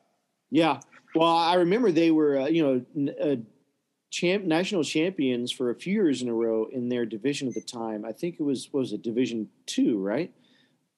Yeah, 0.51 0.79
well, 1.15 1.29
I 1.29 1.55
remember 1.55 1.91
they 1.91 2.11
were, 2.11 2.41
uh, 2.41 2.47
you 2.47 2.85
know, 2.95 3.13
uh, 3.21 3.35
champ 4.13 4.43
national 4.45 4.83
champions 4.83 5.51
for 5.51 5.71
a 5.71 5.75
few 5.75 5.93
years 5.93 6.21
in 6.21 6.29
a 6.29 6.33
row 6.33 6.67
in 6.71 6.87
their 6.89 7.05
division 7.05 7.47
at 7.47 7.55
the 7.55 7.61
time. 7.61 8.05
I 8.05 8.11
think 8.11 8.35
it 8.39 8.43
was 8.43 8.69
was 8.71 8.93
it 8.93 9.01
Division 9.01 9.49
two, 9.65 9.97
right? 9.97 10.31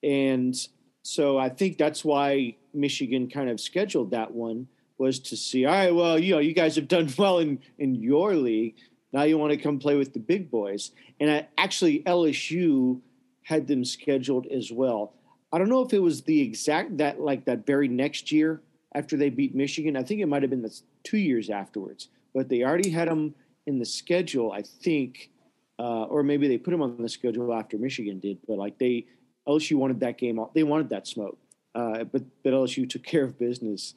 And 0.03 0.55
so 1.03 1.37
I 1.37 1.49
think 1.49 1.77
that's 1.77 2.03
why 2.03 2.57
Michigan 2.73 3.29
kind 3.29 3.49
of 3.49 3.59
scheduled 3.59 4.11
that 4.11 4.31
one 4.31 4.67
was 4.97 5.19
to 5.19 5.37
see. 5.37 5.65
All 5.65 5.73
right, 5.73 5.93
well, 5.93 6.19
you 6.19 6.33
know, 6.33 6.39
you 6.39 6.53
guys 6.53 6.75
have 6.75 6.87
done 6.87 7.09
well 7.17 7.39
in 7.39 7.59
in 7.77 7.95
your 7.95 8.35
league. 8.35 8.75
Now 9.13 9.23
you 9.23 9.37
want 9.37 9.51
to 9.51 9.57
come 9.57 9.79
play 9.79 9.95
with 9.95 10.13
the 10.13 10.19
big 10.19 10.51
boys. 10.51 10.91
And 11.21 11.31
I, 11.31 11.47
actually, 11.57 12.03
LSU 12.03 12.99
had 13.43 13.67
them 13.67 13.85
scheduled 13.85 14.47
as 14.47 14.71
well. 14.73 15.13
I 15.53 15.57
don't 15.57 15.69
know 15.69 15.83
if 15.85 15.93
it 15.93 15.99
was 15.99 16.23
the 16.23 16.41
exact 16.41 16.97
that 16.97 17.21
like 17.21 17.45
that 17.45 17.65
very 17.65 17.87
next 17.87 18.31
year 18.31 18.61
after 18.95 19.17
they 19.17 19.29
beat 19.29 19.53
Michigan. 19.53 19.97
I 19.97 20.03
think 20.03 20.21
it 20.21 20.27
might 20.27 20.41
have 20.41 20.49
been 20.49 20.61
the 20.61 20.81
two 21.03 21.17
years 21.17 21.49
afterwards, 21.49 22.07
but 22.33 22.49
they 22.49 22.63
already 22.63 22.89
had 22.89 23.07
them 23.09 23.35
in 23.67 23.77
the 23.77 23.85
schedule. 23.85 24.51
I 24.51 24.61
think, 24.61 25.29
uh, 25.77 26.03
or 26.03 26.23
maybe 26.23 26.47
they 26.47 26.57
put 26.57 26.71
them 26.71 26.81
on 26.81 27.01
the 27.01 27.09
schedule 27.09 27.53
after 27.53 27.77
Michigan 27.77 28.19
did. 28.19 28.39
But 28.47 28.57
like 28.57 28.79
they 28.79 29.05
LSU 29.47 29.75
wanted 29.75 29.99
that 29.99 30.17
game. 30.17 30.39
They 30.55 30.63
wanted 30.63 30.89
that 30.89 31.07
smoke, 31.07 31.37
uh, 31.75 32.05
but 32.05 32.23
but 32.41 32.53
LSU 32.53 32.89
took 32.89 33.03
care 33.13 33.25
of 33.25 33.37
business, 33.37 33.93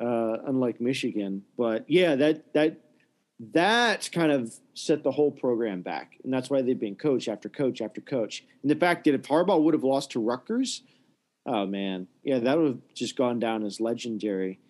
uh, 0.00 0.38
unlike 0.46 0.80
Michigan. 0.80 1.44
But 1.56 1.84
yeah, 1.88 2.16
that 2.16 2.52
that 2.54 2.80
that 3.52 4.08
kind 4.10 4.32
of 4.32 4.52
set 4.74 5.04
the 5.04 5.12
whole 5.12 5.30
program 5.30 5.82
back, 5.82 6.16
and 6.24 6.32
that's 6.32 6.48
why 6.48 6.62
they've 6.62 6.80
been 6.80 6.96
coach 6.96 7.28
after 7.28 7.50
coach 7.50 7.82
after 7.82 8.00
coach. 8.00 8.44
And 8.62 8.70
the 8.70 8.76
fact 8.76 9.04
that 9.04 9.14
if 9.14 9.22
Harbaugh 9.22 9.62
would 9.62 9.74
have 9.74 9.84
lost 9.84 10.10
to 10.12 10.20
Rutgers, 10.20 10.82
oh 11.48 11.66
man, 11.66 12.06
yeah, 12.22 12.38
that 12.38 12.58
would 12.58 12.66
have 12.66 12.80
just 12.94 13.16
gone 13.16 13.40
down 13.40 13.64
as 13.64 13.80
legendary. 13.80 14.60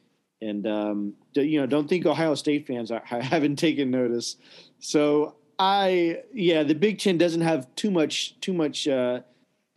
And 0.40 0.66
um, 0.66 1.14
you 1.34 1.60
know, 1.60 1.66
don't 1.66 1.88
think 1.88 2.06
Ohio 2.06 2.34
State 2.36 2.66
fans 2.66 2.90
are, 2.90 3.02
haven't 3.04 3.56
taken 3.56 3.90
notice. 3.90 4.36
So 4.78 5.34
I, 5.58 6.22
yeah, 6.32 6.62
the 6.62 6.74
Big 6.74 7.00
Ten 7.00 7.18
doesn't 7.18 7.40
have 7.40 7.74
too 7.74 7.90
much 7.90 8.40
too 8.40 8.52
much 8.52 8.86
uh, 8.86 9.20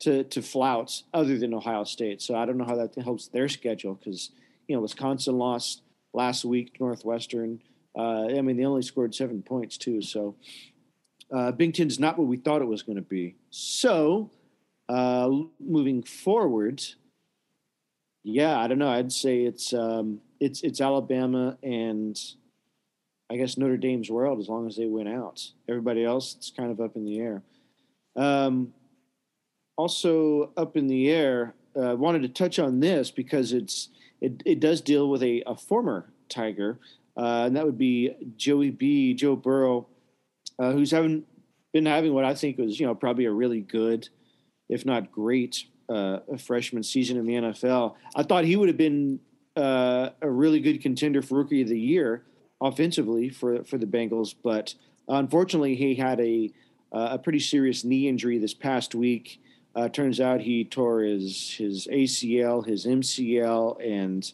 to 0.01 0.23
to 0.25 0.41
flout 0.41 1.01
other 1.13 1.37
than 1.37 1.53
Ohio 1.53 1.83
State. 1.83 2.21
So 2.21 2.35
I 2.35 2.45
don't 2.45 2.57
know 2.57 2.65
how 2.65 2.75
that 2.75 2.95
helps 3.03 3.27
their 3.27 3.49
schedule 3.49 3.95
because 3.95 4.29
you 4.67 4.75
know 4.75 4.81
Wisconsin 4.81 5.37
lost 5.37 5.81
last 6.13 6.45
week, 6.45 6.77
Northwestern. 6.79 7.61
Uh, 7.97 8.27
I 8.27 8.41
mean, 8.41 8.55
they 8.55 8.65
only 8.65 8.83
scored 8.83 9.15
seven 9.15 9.41
points 9.41 9.77
too. 9.77 10.01
So 10.01 10.35
uh, 11.33 11.51
Big 11.51 11.73
Ten 11.73 11.87
is 11.87 11.99
not 11.99 12.19
what 12.19 12.27
we 12.27 12.37
thought 12.37 12.61
it 12.61 12.67
was 12.67 12.83
going 12.83 12.97
to 12.97 13.01
be. 13.01 13.35
So 13.49 14.29
uh, 14.91 15.29
moving 15.59 16.03
forward, 16.03 16.83
yeah, 18.23 18.59
I 18.59 18.67
don't 18.67 18.79
know. 18.79 18.89
I'd 18.89 19.11
say 19.11 19.43
it's 19.43 19.73
um, 19.73 20.19
it's 20.39 20.63
it's 20.63 20.81
Alabama 20.81 21.57
and 21.63 22.19
I 23.29 23.37
guess 23.37 23.57
Notre 23.57 23.77
Dame's 23.77 24.09
world 24.09 24.39
as 24.39 24.49
long 24.49 24.67
as 24.67 24.75
they 24.75 24.87
win 24.87 25.07
out. 25.07 25.41
Everybody 25.69 26.03
else, 26.03 26.35
it's 26.35 26.51
kind 26.51 26.71
of 26.71 26.81
up 26.81 26.97
in 26.97 27.05
the 27.05 27.19
air. 27.19 27.41
Um, 28.17 28.73
also 29.77 30.51
up 30.57 30.75
in 30.75 30.87
the 30.87 31.09
air. 31.09 31.53
I 31.73 31.91
uh, 31.91 31.95
wanted 31.95 32.23
to 32.23 32.27
touch 32.27 32.59
on 32.59 32.81
this 32.81 33.11
because 33.11 33.53
it's 33.53 33.87
it, 34.19 34.43
it 34.45 34.59
does 34.59 34.81
deal 34.81 35.09
with 35.09 35.23
a, 35.23 35.41
a 35.47 35.55
former 35.55 36.11
Tiger, 36.27 36.79
uh, 37.15 37.43
and 37.45 37.55
that 37.55 37.65
would 37.65 37.77
be 37.77 38.13
Joey 38.35 38.71
B. 38.71 39.13
Joe 39.13 39.37
Burrow, 39.37 39.87
uh, 40.59 40.73
who's 40.73 40.91
having 40.91 41.23
been 41.71 41.85
having 41.85 42.13
what 42.13 42.25
I 42.25 42.35
think 42.35 42.57
was 42.57 42.77
you 42.77 42.85
know 42.85 42.93
probably 42.93 43.23
a 43.23 43.31
really 43.31 43.61
good, 43.61 44.09
if 44.71 44.85
not 44.85 45.11
great, 45.11 45.65
uh, 45.89 46.19
freshman 46.39 46.81
season 46.81 47.17
in 47.17 47.25
the 47.25 47.33
NFL. 47.33 47.95
I 48.15 48.23
thought 48.23 48.45
he 48.45 48.55
would 48.55 48.69
have 48.69 48.77
been 48.77 49.19
uh, 49.55 50.09
a 50.21 50.29
really 50.29 50.61
good 50.61 50.81
contender 50.81 51.21
for 51.21 51.39
Rookie 51.39 51.61
of 51.61 51.67
the 51.67 51.79
Year 51.79 52.23
offensively 52.59 53.29
for 53.29 53.63
for 53.63 53.77
the 53.77 53.85
Bengals, 53.85 54.33
but 54.41 54.73
unfortunately 55.07 55.75
he 55.75 55.95
had 55.95 56.19
a 56.19 56.51
a 56.91 57.17
pretty 57.17 57.39
serious 57.39 57.83
knee 57.83 58.07
injury 58.07 58.37
this 58.37 58.53
past 58.53 58.95
week. 58.95 59.41
Uh, 59.75 59.87
turns 59.87 60.19
out 60.19 60.41
he 60.41 60.65
tore 60.65 61.01
his 61.01 61.55
his 61.57 61.87
ACL, 61.87 62.65
his 62.65 62.85
MCL, 62.85 63.85
and 63.85 64.31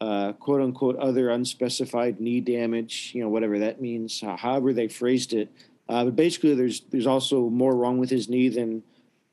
uh, 0.00 0.32
quote 0.34 0.60
unquote 0.60 0.96
other 0.96 1.30
unspecified 1.30 2.20
knee 2.20 2.40
damage. 2.40 3.12
You 3.14 3.22
know, 3.22 3.28
whatever 3.28 3.58
that 3.60 3.80
means, 3.80 4.20
however 4.20 4.72
they 4.72 4.88
phrased 4.88 5.32
it. 5.32 5.50
Uh, 5.88 6.04
but 6.04 6.16
basically, 6.16 6.54
there's 6.54 6.80
there's 6.90 7.06
also 7.06 7.48
more 7.48 7.74
wrong 7.74 7.98
with 7.98 8.10
his 8.10 8.28
knee 8.28 8.48
than 8.48 8.82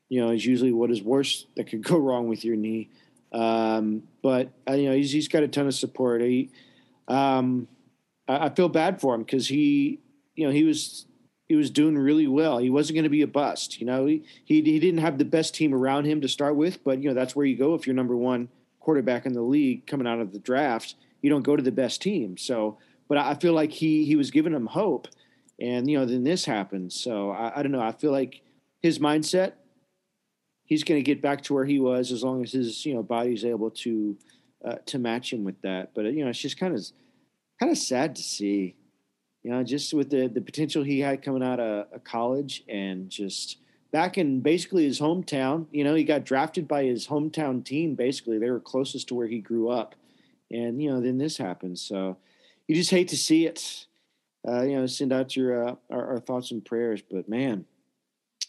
you 0.09 0.23
know 0.23 0.31
is 0.31 0.45
usually 0.45 0.71
what 0.71 0.91
is 0.91 1.01
worse 1.01 1.45
that 1.55 1.65
could 1.65 1.83
go 1.83 1.97
wrong 2.07 2.27
with 2.27 2.43
your 2.43 2.55
knee. 2.55 2.89
Um, 3.31 4.03
but 4.21 4.51
uh, 4.69 4.73
you 4.73 4.89
know, 4.89 4.95
he's 4.95 5.11
he's 5.11 5.27
got 5.27 5.43
a 5.43 5.47
ton 5.47 5.67
of 5.67 5.75
support. 5.75 6.21
He, 6.21 6.51
um, 7.07 7.67
I, 8.27 8.45
I 8.45 8.49
feel 8.49 8.69
bad 8.69 9.01
for 9.01 9.13
him 9.15 9.23
because 9.23 9.47
he, 9.47 9.99
you 10.35 10.45
know, 10.45 10.51
he 10.51 10.63
was 10.63 11.05
he 11.47 11.55
was 11.55 11.69
doing 11.69 11.97
really 11.97 12.27
well. 12.27 12.57
He 12.57 12.69
wasn't 12.69 12.95
going 12.95 13.03
to 13.03 13.09
be 13.09 13.21
a 13.21 13.27
bust. 13.27 13.79
You 13.79 13.87
know, 13.87 14.05
he, 14.05 14.23
he, 14.43 14.61
he 14.61 14.79
didn't 14.79 14.99
have 14.99 15.17
the 15.17 15.25
best 15.25 15.55
team 15.55 15.73
around 15.73 16.05
him 16.05 16.21
to 16.21 16.27
start 16.27 16.55
with, 16.55 16.83
but 16.83 17.01
you 17.01 17.09
know 17.09 17.15
that's 17.15 17.35
where 17.35 17.45
you 17.45 17.57
go 17.57 17.73
if 17.73 17.85
you're 17.85 17.95
number 17.95 18.15
one 18.15 18.49
quarterback 18.79 19.25
in 19.25 19.33
the 19.33 19.41
league 19.41 19.85
coming 19.85 20.07
out 20.07 20.19
of 20.19 20.31
the 20.31 20.39
draft. 20.39 20.95
You 21.21 21.29
don't 21.29 21.43
go 21.43 21.55
to 21.55 21.63
the 21.63 21.71
best 21.71 22.01
team. 22.01 22.37
So, 22.37 22.77
but 23.07 23.17
I 23.17 23.35
feel 23.35 23.53
like 23.53 23.71
he 23.71 24.05
he 24.05 24.15
was 24.15 24.31
giving 24.31 24.53
him 24.53 24.67
hope, 24.67 25.07
and 25.59 25.89
you 25.89 25.97
know 25.97 26.05
then 26.05 26.23
this 26.23 26.45
happens. 26.45 26.95
So 26.95 27.31
I, 27.31 27.59
I 27.59 27.63
don't 27.63 27.71
know. 27.71 27.81
I 27.81 27.91
feel 27.91 28.11
like 28.11 28.41
his 28.81 28.99
mindset, 28.99 29.53
he's 30.68 30.84
going 30.84 30.99
to 30.99 31.03
get 31.03 31.22
back 31.22 31.41
to 31.43 31.55
where 31.55 31.65
he 31.65 31.80
was 31.80 32.11
as 32.11 32.24
long 32.24 32.43
as 32.43 32.51
his 32.51 32.86
you 32.86 32.93
know 32.93 33.01
body's 33.01 33.43
able 33.43 33.72
to 33.72 34.15
uh, 34.63 34.76
to 34.86 34.99
match 34.99 35.34
him 35.34 35.43
with 35.43 35.59
that. 35.63 35.95
But 35.95 36.05
you 36.13 36.24
know 36.24 36.30
it's 36.30 36.39
just 36.39 36.59
kind 36.59 36.76
of 36.76 36.86
kind 37.59 37.72
of 37.72 37.78
sad 37.80 38.15
to 38.18 38.22
see 38.22 38.76
you 39.47 39.53
know, 39.53 39.63
just 39.63 39.93
with 39.93 40.09
the 40.09 40.28
the 40.28 40.41
potential 40.41 40.84
he 40.84 40.99
had 40.99 41.22
coming 41.22 41.41
out 41.41 41.61
of, 41.61 41.88
of 41.93 42.03
college 42.03 42.65
and 42.68 43.09
just 43.09 43.59
back 43.93 44.18
in 44.18 44.41
basically 44.41 44.84
his 44.84 44.99
hometown. 44.99 45.68
You 45.72 45.86
know, 45.86 45.95
he 45.95 46.03
got 46.03 46.26
drafted 46.26 46.68
by 46.68 46.84
his 46.84 47.07
hometown 47.07 47.63
team. 47.63 47.95
Basically, 47.95 48.39
they 48.39 48.49
were 48.49 48.59
closest 48.59 49.07
to 49.07 49.15
where 49.15 49.28
he 49.28 49.39
grew 49.39 49.70
up, 49.70 49.95
and 50.51 50.84
you 50.84 50.91
know, 50.91 50.99
then 50.99 51.18
this 51.18 51.38
happens. 51.38 51.82
So 51.82 52.18
you 52.68 52.76
just 52.76 52.91
hate 52.91 53.07
to 53.07 53.15
see 53.15 53.45
it. 53.45 53.86
Uh, 54.45 54.63
you 54.63 54.78
know, 54.78 54.86
send 54.86 55.13
out 55.13 55.38
your 55.38 55.65
uh, 55.65 55.76
our, 55.89 56.15
our, 56.15 56.20
thoughts 56.20 56.51
and 56.51 56.65
prayers. 56.65 57.01
But 57.01 57.30
man, 57.30 57.63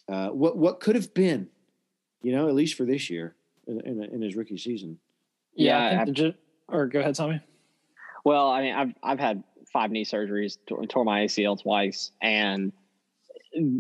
uh, 0.09 0.31
what 0.31 0.57
what 0.57 0.81
could 0.81 0.97
have 0.97 1.15
been? 1.15 1.49
You 2.23 2.33
know, 2.33 2.49
at 2.49 2.55
least 2.55 2.75
for 2.75 2.85
this 2.85 3.11
year 3.11 3.35
in, 3.67 3.81
in, 3.81 4.05
in 4.05 4.23
his 4.23 4.35
rookie 4.37 4.59
season. 4.59 4.99
Yeah, 5.55 6.05
yeah 6.07 6.31
or 6.69 6.87
go 6.87 7.01
ahead, 7.01 7.15
Tommy. 7.15 7.41
Well, 8.25 8.51
I 8.51 8.63
mean, 8.63 8.75
I've 8.75 8.95
I've 9.03 9.21
had 9.21 9.43
five 9.73 9.91
knee 9.91 10.05
surgeries, 10.05 10.59
tore, 10.67 10.85
tore 10.87 11.05
my 11.05 11.21
ACL 11.21 11.61
twice, 11.61 12.13
and 12.21 12.73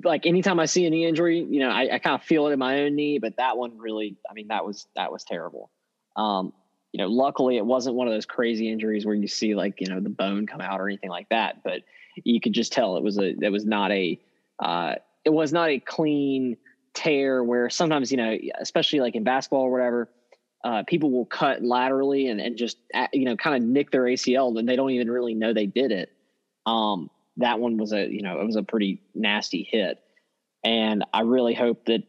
like 0.04 0.26
anytime 0.26 0.58
I 0.60 0.66
see 0.66 0.86
a 0.86 0.90
knee 0.90 1.06
injury, 1.06 1.40
you 1.48 1.60
know, 1.60 1.70
I, 1.70 1.94
I 1.94 1.98
kind 1.98 2.14
of 2.14 2.22
feel 2.22 2.46
it 2.48 2.52
in 2.52 2.58
my 2.58 2.80
own 2.82 2.94
knee, 2.94 3.18
but 3.18 3.36
that 3.36 3.56
one 3.56 3.78
really, 3.78 4.16
I 4.28 4.34
mean, 4.34 4.48
that 4.48 4.64
was 4.64 4.86
that 4.96 5.12
was 5.12 5.24
terrible. 5.24 5.70
Um, 6.16 6.52
you 6.92 7.02
know, 7.02 7.08
luckily 7.08 7.58
it 7.58 7.66
wasn't 7.66 7.96
one 7.96 8.08
of 8.08 8.14
those 8.14 8.26
crazy 8.26 8.70
injuries 8.70 9.04
where 9.04 9.14
you 9.14 9.28
see 9.28 9.54
like 9.54 9.80
you 9.80 9.88
know 9.88 10.00
the 10.00 10.08
bone 10.08 10.46
come 10.46 10.60
out 10.60 10.80
or 10.80 10.88
anything 10.88 11.10
like 11.10 11.28
that, 11.28 11.62
but 11.62 11.82
you 12.24 12.40
could 12.40 12.52
just 12.52 12.72
tell 12.72 12.96
it 12.96 13.02
was 13.02 13.18
a 13.18 13.34
it 13.40 13.52
was 13.52 13.64
not 13.66 13.92
a 13.92 14.18
uh, 14.58 14.94
it 15.24 15.30
was 15.30 15.52
not 15.52 15.68
a 15.68 15.78
clean 15.78 16.56
tear 16.98 17.44
where 17.44 17.70
sometimes 17.70 18.10
you 18.10 18.16
know 18.16 18.36
especially 18.60 18.98
like 18.98 19.14
in 19.14 19.22
basketball 19.22 19.62
or 19.62 19.70
whatever 19.70 20.08
uh, 20.64 20.82
people 20.88 21.12
will 21.12 21.24
cut 21.24 21.62
laterally 21.62 22.28
and, 22.28 22.40
and 22.40 22.56
just 22.56 22.78
uh, 22.92 23.06
you 23.12 23.24
know 23.24 23.36
kind 23.36 23.54
of 23.54 23.68
nick 23.68 23.92
their 23.92 24.02
ACL 24.02 24.58
and 24.58 24.68
they 24.68 24.74
don't 24.74 24.90
even 24.90 25.08
really 25.08 25.34
know 25.34 25.52
they 25.52 25.66
did 25.66 25.92
it. 25.92 26.12
Um, 26.66 27.08
that 27.36 27.60
one 27.60 27.76
was 27.76 27.92
a 27.92 28.08
you 28.08 28.22
know 28.22 28.40
it 28.40 28.44
was 28.44 28.56
a 28.56 28.64
pretty 28.64 29.00
nasty 29.14 29.62
hit, 29.62 30.00
and 30.64 31.04
I 31.14 31.20
really 31.20 31.54
hope 31.54 31.84
that 31.84 32.02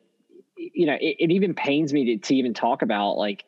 you 0.58 0.88
know 0.88 0.98
it, 1.00 1.18
it 1.20 1.32
even 1.32 1.54
pains 1.54 1.94
me 1.94 2.16
to, 2.16 2.28
to 2.28 2.36
even 2.36 2.56
talk 2.56 2.82
about 2.82 3.14
like 3.14 3.46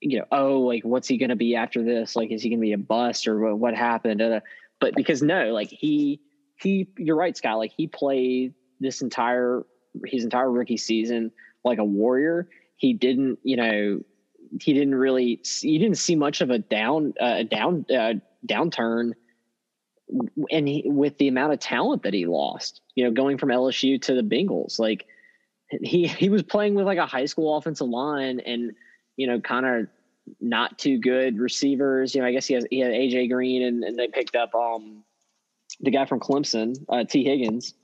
you 0.00 0.18
know 0.18 0.24
oh 0.32 0.58
like 0.62 0.82
what's 0.82 1.06
he 1.06 1.16
going 1.16 1.30
to 1.30 1.36
be 1.36 1.54
after 1.54 1.84
this? 1.84 2.16
Like 2.16 2.32
is 2.32 2.42
he 2.42 2.48
going 2.48 2.58
to 2.58 2.66
be 2.66 2.72
a 2.72 2.78
bust 2.78 3.28
or 3.28 3.38
what, 3.38 3.58
what 3.58 3.74
happened? 3.74 4.20
Uh, 4.20 4.40
but 4.80 4.96
because 4.96 5.22
no 5.22 5.52
like 5.52 5.70
he 5.70 6.20
he 6.56 6.88
you're 6.98 7.16
right 7.16 7.36
Scott 7.36 7.58
like 7.58 7.72
he 7.76 7.86
played 7.86 8.54
this 8.80 9.00
entire 9.00 9.64
his 10.06 10.24
entire 10.24 10.50
rookie 10.50 10.76
season 10.76 11.30
like 11.64 11.78
a 11.78 11.84
warrior. 11.84 12.48
He 12.76 12.92
didn't 12.92 13.38
you 13.42 13.56
know 13.56 14.00
he 14.60 14.72
didn't 14.72 14.94
really 14.94 15.40
you 15.62 15.78
didn't 15.78 15.98
see 15.98 16.16
much 16.16 16.40
of 16.40 16.50
a 16.50 16.58
down 16.58 17.14
uh, 17.20 17.42
down 17.44 17.86
uh, 17.90 18.14
downturn 18.46 19.12
and 20.50 20.68
he, 20.68 20.82
with 20.84 21.16
the 21.18 21.28
amount 21.28 21.52
of 21.52 21.58
talent 21.58 22.02
that 22.02 22.14
he 22.14 22.26
lost 22.26 22.82
you 22.94 23.04
know 23.04 23.10
going 23.10 23.38
from 23.38 23.48
LSU 23.48 24.00
to 24.02 24.14
the 24.14 24.22
Bengals 24.22 24.78
like 24.78 25.06
he 25.68 26.06
he 26.06 26.28
was 26.28 26.42
playing 26.42 26.74
with 26.74 26.86
like 26.86 26.98
a 26.98 27.06
high 27.06 27.24
school 27.24 27.56
offensive 27.56 27.88
line 27.88 28.40
and 28.40 28.72
you 29.16 29.26
know 29.26 29.40
kind 29.40 29.66
of 29.66 29.86
not 30.40 30.78
too 30.78 30.98
good 30.98 31.38
receivers. 31.38 32.14
You 32.14 32.20
know 32.20 32.26
I 32.26 32.32
guess 32.32 32.46
he 32.46 32.54
has 32.54 32.66
he 32.70 32.80
had 32.80 32.92
AJ 32.92 33.30
Green 33.30 33.62
and, 33.62 33.84
and 33.84 33.98
they 33.98 34.08
picked 34.08 34.36
up 34.36 34.54
um 34.54 35.04
the 35.80 35.90
guy 35.90 36.06
from 36.06 36.20
Clemson 36.20 36.76
uh, 36.88 37.04
Tee 37.04 37.24
Higgins 37.24 37.74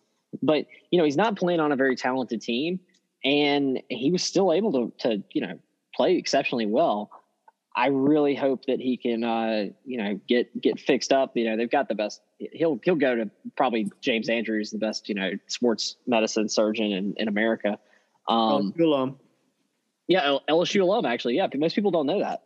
but 0.43 0.67
you 0.91 0.99
know 0.99 1.05
he's 1.05 1.17
not 1.17 1.37
playing 1.37 1.61
on 1.61 1.73
a 1.73 1.77
very 1.77 1.97
talented 1.97 2.41
team 2.41 2.81
and 3.25 3.83
he 3.89 4.11
was 4.11 4.23
still 4.23 4.53
able 4.53 4.73
to 4.73 4.93
to 4.99 5.23
you 5.33 5.41
know 5.41 5.59
play 5.95 6.17
exceptionally 6.17 6.67
well. 6.67 7.11
I 7.77 7.87
really 7.87 8.35
hope 8.35 8.65
that 8.67 8.81
he 8.81 8.97
can, 8.97 9.23
uh, 9.23 9.67
you 9.85 10.03
know, 10.03 10.21
get 10.29 10.61
get 10.61 10.81
fixed 10.81 11.13
up. 11.13 11.37
You 11.37 11.51
know, 11.51 11.57
they've 11.57 11.71
got 11.71 11.89
the 11.89 11.95
best. 11.95 12.21
He'll 12.39 12.81
he'll 12.83 12.97
go 12.97 13.15
to 13.15 13.31
probably 13.57 13.91
James 14.01 14.29
Andrews, 14.29 14.71
the 14.71 14.79
best, 14.79 15.09
you 15.09 15.15
know, 15.15 15.33
sports 15.47 15.97
medicine 16.07 16.49
surgeon 16.49 16.91
in, 16.93 17.15
in 17.17 17.29
America. 17.29 17.79
Um, 18.29 18.73
LSU 18.73 18.85
alum. 18.85 19.19
Yeah, 20.09 20.39
LSU 20.49 20.83
alum 20.83 21.07
actually. 21.07 21.37
Yeah, 21.37 21.47
most 21.55 21.75
people 21.75 21.93
don't 21.93 22.07
know 22.07 22.21
that. 22.21 22.43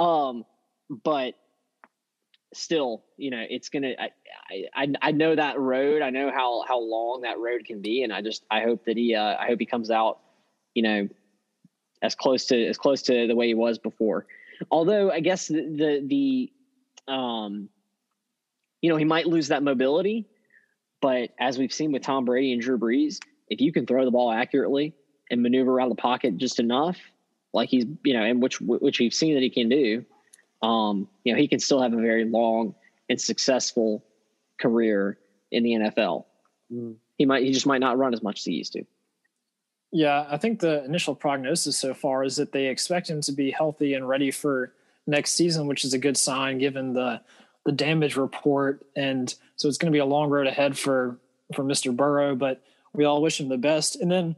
Um, 0.00 0.44
but 1.02 1.34
still, 2.54 3.04
you 3.16 3.30
know, 3.30 3.44
it's 3.48 3.68
gonna. 3.68 3.94
I, 3.98 4.10
I 4.74 4.94
I 5.02 5.10
know 5.12 5.34
that 5.34 5.58
road. 5.58 6.02
I 6.02 6.10
know 6.10 6.30
how 6.30 6.64
how 6.66 6.80
long 6.80 7.22
that 7.22 7.38
road 7.38 7.64
can 7.64 7.80
be, 7.80 8.02
and 8.02 8.12
I 8.12 8.22
just 8.22 8.44
I 8.50 8.62
hope 8.62 8.84
that 8.86 8.96
he 8.96 9.14
uh, 9.14 9.36
I 9.38 9.46
hope 9.46 9.58
he 9.58 9.66
comes 9.66 9.90
out, 9.90 10.20
you 10.74 10.82
know, 10.82 11.08
as 12.02 12.14
close 12.14 12.46
to 12.46 12.66
as 12.66 12.78
close 12.78 13.02
to 13.02 13.26
the 13.26 13.34
way 13.34 13.48
he 13.48 13.54
was 13.54 13.78
before. 13.78 14.26
Although 14.70 15.10
I 15.10 15.20
guess 15.20 15.48
the 15.48 15.62
the, 15.62 16.50
the 17.06 17.12
um, 17.12 17.68
you 18.80 18.90
know, 18.90 18.96
he 18.96 19.04
might 19.04 19.26
lose 19.26 19.48
that 19.48 19.62
mobility, 19.62 20.26
but 21.00 21.30
as 21.38 21.58
we've 21.58 21.72
seen 21.72 21.92
with 21.92 22.02
Tom 22.02 22.24
Brady 22.24 22.52
and 22.52 22.62
Drew 22.62 22.78
Brees, 22.78 23.18
if 23.48 23.60
you 23.60 23.72
can 23.72 23.86
throw 23.86 24.04
the 24.04 24.10
ball 24.10 24.30
accurately 24.30 24.94
and 25.30 25.42
maneuver 25.42 25.72
around 25.72 25.90
the 25.90 25.96
pocket 25.96 26.36
just 26.36 26.60
enough, 26.60 26.98
like 27.52 27.68
he's 27.68 27.84
you 28.04 28.14
know, 28.14 28.22
and 28.22 28.42
which 28.42 28.60
which 28.60 28.98
we've 29.00 29.14
seen 29.14 29.34
that 29.34 29.42
he 29.42 29.50
can 29.50 29.68
do, 29.68 30.04
um, 30.62 31.08
you 31.24 31.32
know, 31.32 31.38
he 31.38 31.48
can 31.48 31.60
still 31.60 31.80
have 31.80 31.92
a 31.92 32.00
very 32.00 32.24
long 32.24 32.74
and 33.08 33.20
successful 33.20 34.04
career 34.60 35.18
in 35.50 35.62
the 35.62 35.70
NFL. 35.72 36.24
Mm. 36.72 36.96
He 37.16 37.24
might 37.24 37.44
he 37.44 37.52
just 37.52 37.66
might 37.66 37.80
not 37.80 37.98
run 37.98 38.12
as 38.12 38.22
much 38.22 38.40
as 38.40 38.44
he 38.44 38.52
used 38.52 38.72
to. 38.74 38.84
Yeah, 39.90 40.26
I 40.28 40.36
think 40.36 40.60
the 40.60 40.84
initial 40.84 41.14
prognosis 41.14 41.78
so 41.78 41.94
far 41.94 42.22
is 42.22 42.36
that 42.36 42.52
they 42.52 42.66
expect 42.66 43.08
him 43.08 43.20
to 43.22 43.32
be 43.32 43.50
healthy 43.50 43.94
and 43.94 44.06
ready 44.06 44.30
for 44.30 44.74
next 45.06 45.32
season, 45.32 45.66
which 45.66 45.84
is 45.84 45.94
a 45.94 45.98
good 45.98 46.16
sign 46.16 46.58
given 46.58 46.92
the 46.92 47.20
the 47.64 47.72
damage 47.72 48.16
report. 48.16 48.84
And 48.96 49.34
so 49.56 49.68
it's 49.68 49.78
going 49.78 49.90
to 49.92 49.96
be 49.96 50.00
a 50.00 50.06
long 50.06 50.30
road 50.30 50.46
ahead 50.46 50.78
for 50.78 51.18
for 51.54 51.64
Mr. 51.64 51.94
Burrow, 51.94 52.34
but 52.36 52.62
we 52.92 53.04
all 53.04 53.22
wish 53.22 53.40
him 53.40 53.48
the 53.48 53.58
best. 53.58 53.96
And 53.96 54.10
then 54.10 54.36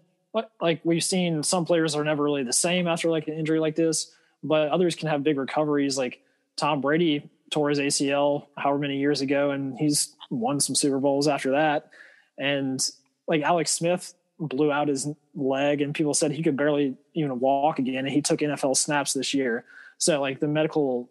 like 0.60 0.80
we've 0.84 1.04
seen 1.04 1.42
some 1.42 1.64
players 1.64 1.96
are 1.96 2.04
never 2.04 2.22
really 2.22 2.44
the 2.44 2.52
same 2.52 2.86
after 2.86 3.10
like 3.10 3.26
an 3.28 3.34
injury 3.34 3.58
like 3.58 3.74
this, 3.74 4.12
but 4.42 4.68
others 4.68 4.94
can 4.94 5.08
have 5.08 5.22
big 5.22 5.38
recoveries. 5.38 5.98
Like 5.98 6.22
Tom 6.56 6.80
Brady 6.80 7.28
tore 7.50 7.70
his 7.70 7.78
ACL 7.78 8.46
however 8.56 8.78
many 8.78 8.98
years 8.98 9.20
ago, 9.20 9.50
and 9.50 9.78
he's 9.78 10.14
won 10.30 10.60
some 10.60 10.74
Super 10.74 10.98
Bowls 10.98 11.28
after 11.28 11.52
that. 11.52 11.90
And 12.38 12.80
like 13.26 13.42
Alex 13.42 13.70
Smith 13.70 14.14
blew 14.38 14.72
out 14.72 14.88
his 14.88 15.06
leg 15.34 15.82
and 15.82 15.94
people 15.94 16.14
said 16.14 16.32
he 16.32 16.42
could 16.42 16.56
barely 16.56 16.96
even 17.14 17.38
walk 17.40 17.78
again 17.78 18.06
and 18.06 18.08
he 18.08 18.22
took 18.22 18.40
NFL 18.40 18.76
snaps 18.76 19.12
this 19.12 19.34
year. 19.34 19.64
So 19.98 20.20
like 20.20 20.40
the 20.40 20.48
medical 20.48 21.10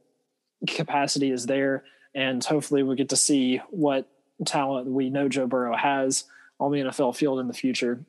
capacity 0.68 1.30
is 1.30 1.46
there 1.46 1.84
and 2.16 2.44
hopefully 2.44 2.82
we 2.82 2.96
get 2.96 3.10
to 3.10 3.16
see 3.16 3.58
what 3.70 4.10
talent 4.46 4.88
we 4.88 5.10
know 5.10 5.30
Joe 5.30 5.48
Burrow 5.48 5.76
has 5.76 6.24
on 6.60 6.72
the 6.72 6.80
NFL 6.80 7.16
field 7.16 7.40
in 7.40 7.48
the 7.48 7.54
future. 7.54 8.04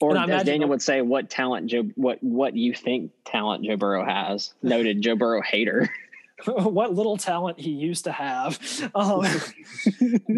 Or 0.00 0.16
as 0.16 0.44
Daniel 0.44 0.68
would 0.68 0.82
say, 0.82 1.02
what 1.02 1.28
talent 1.28 1.66
Joe 1.66 1.82
what 1.96 2.22
what 2.22 2.54
you 2.54 2.72
think 2.72 3.10
talent 3.24 3.64
Joe 3.64 3.76
Burrow 3.76 4.04
has. 4.04 4.54
Noted 4.62 5.02
Joe 5.02 5.16
Burrow 5.16 5.42
hater. 5.42 5.90
what 6.46 6.94
little 6.94 7.16
talent 7.16 7.58
he 7.58 7.70
used 7.70 8.04
to 8.04 8.12
have. 8.12 8.58
Um, 8.94 9.26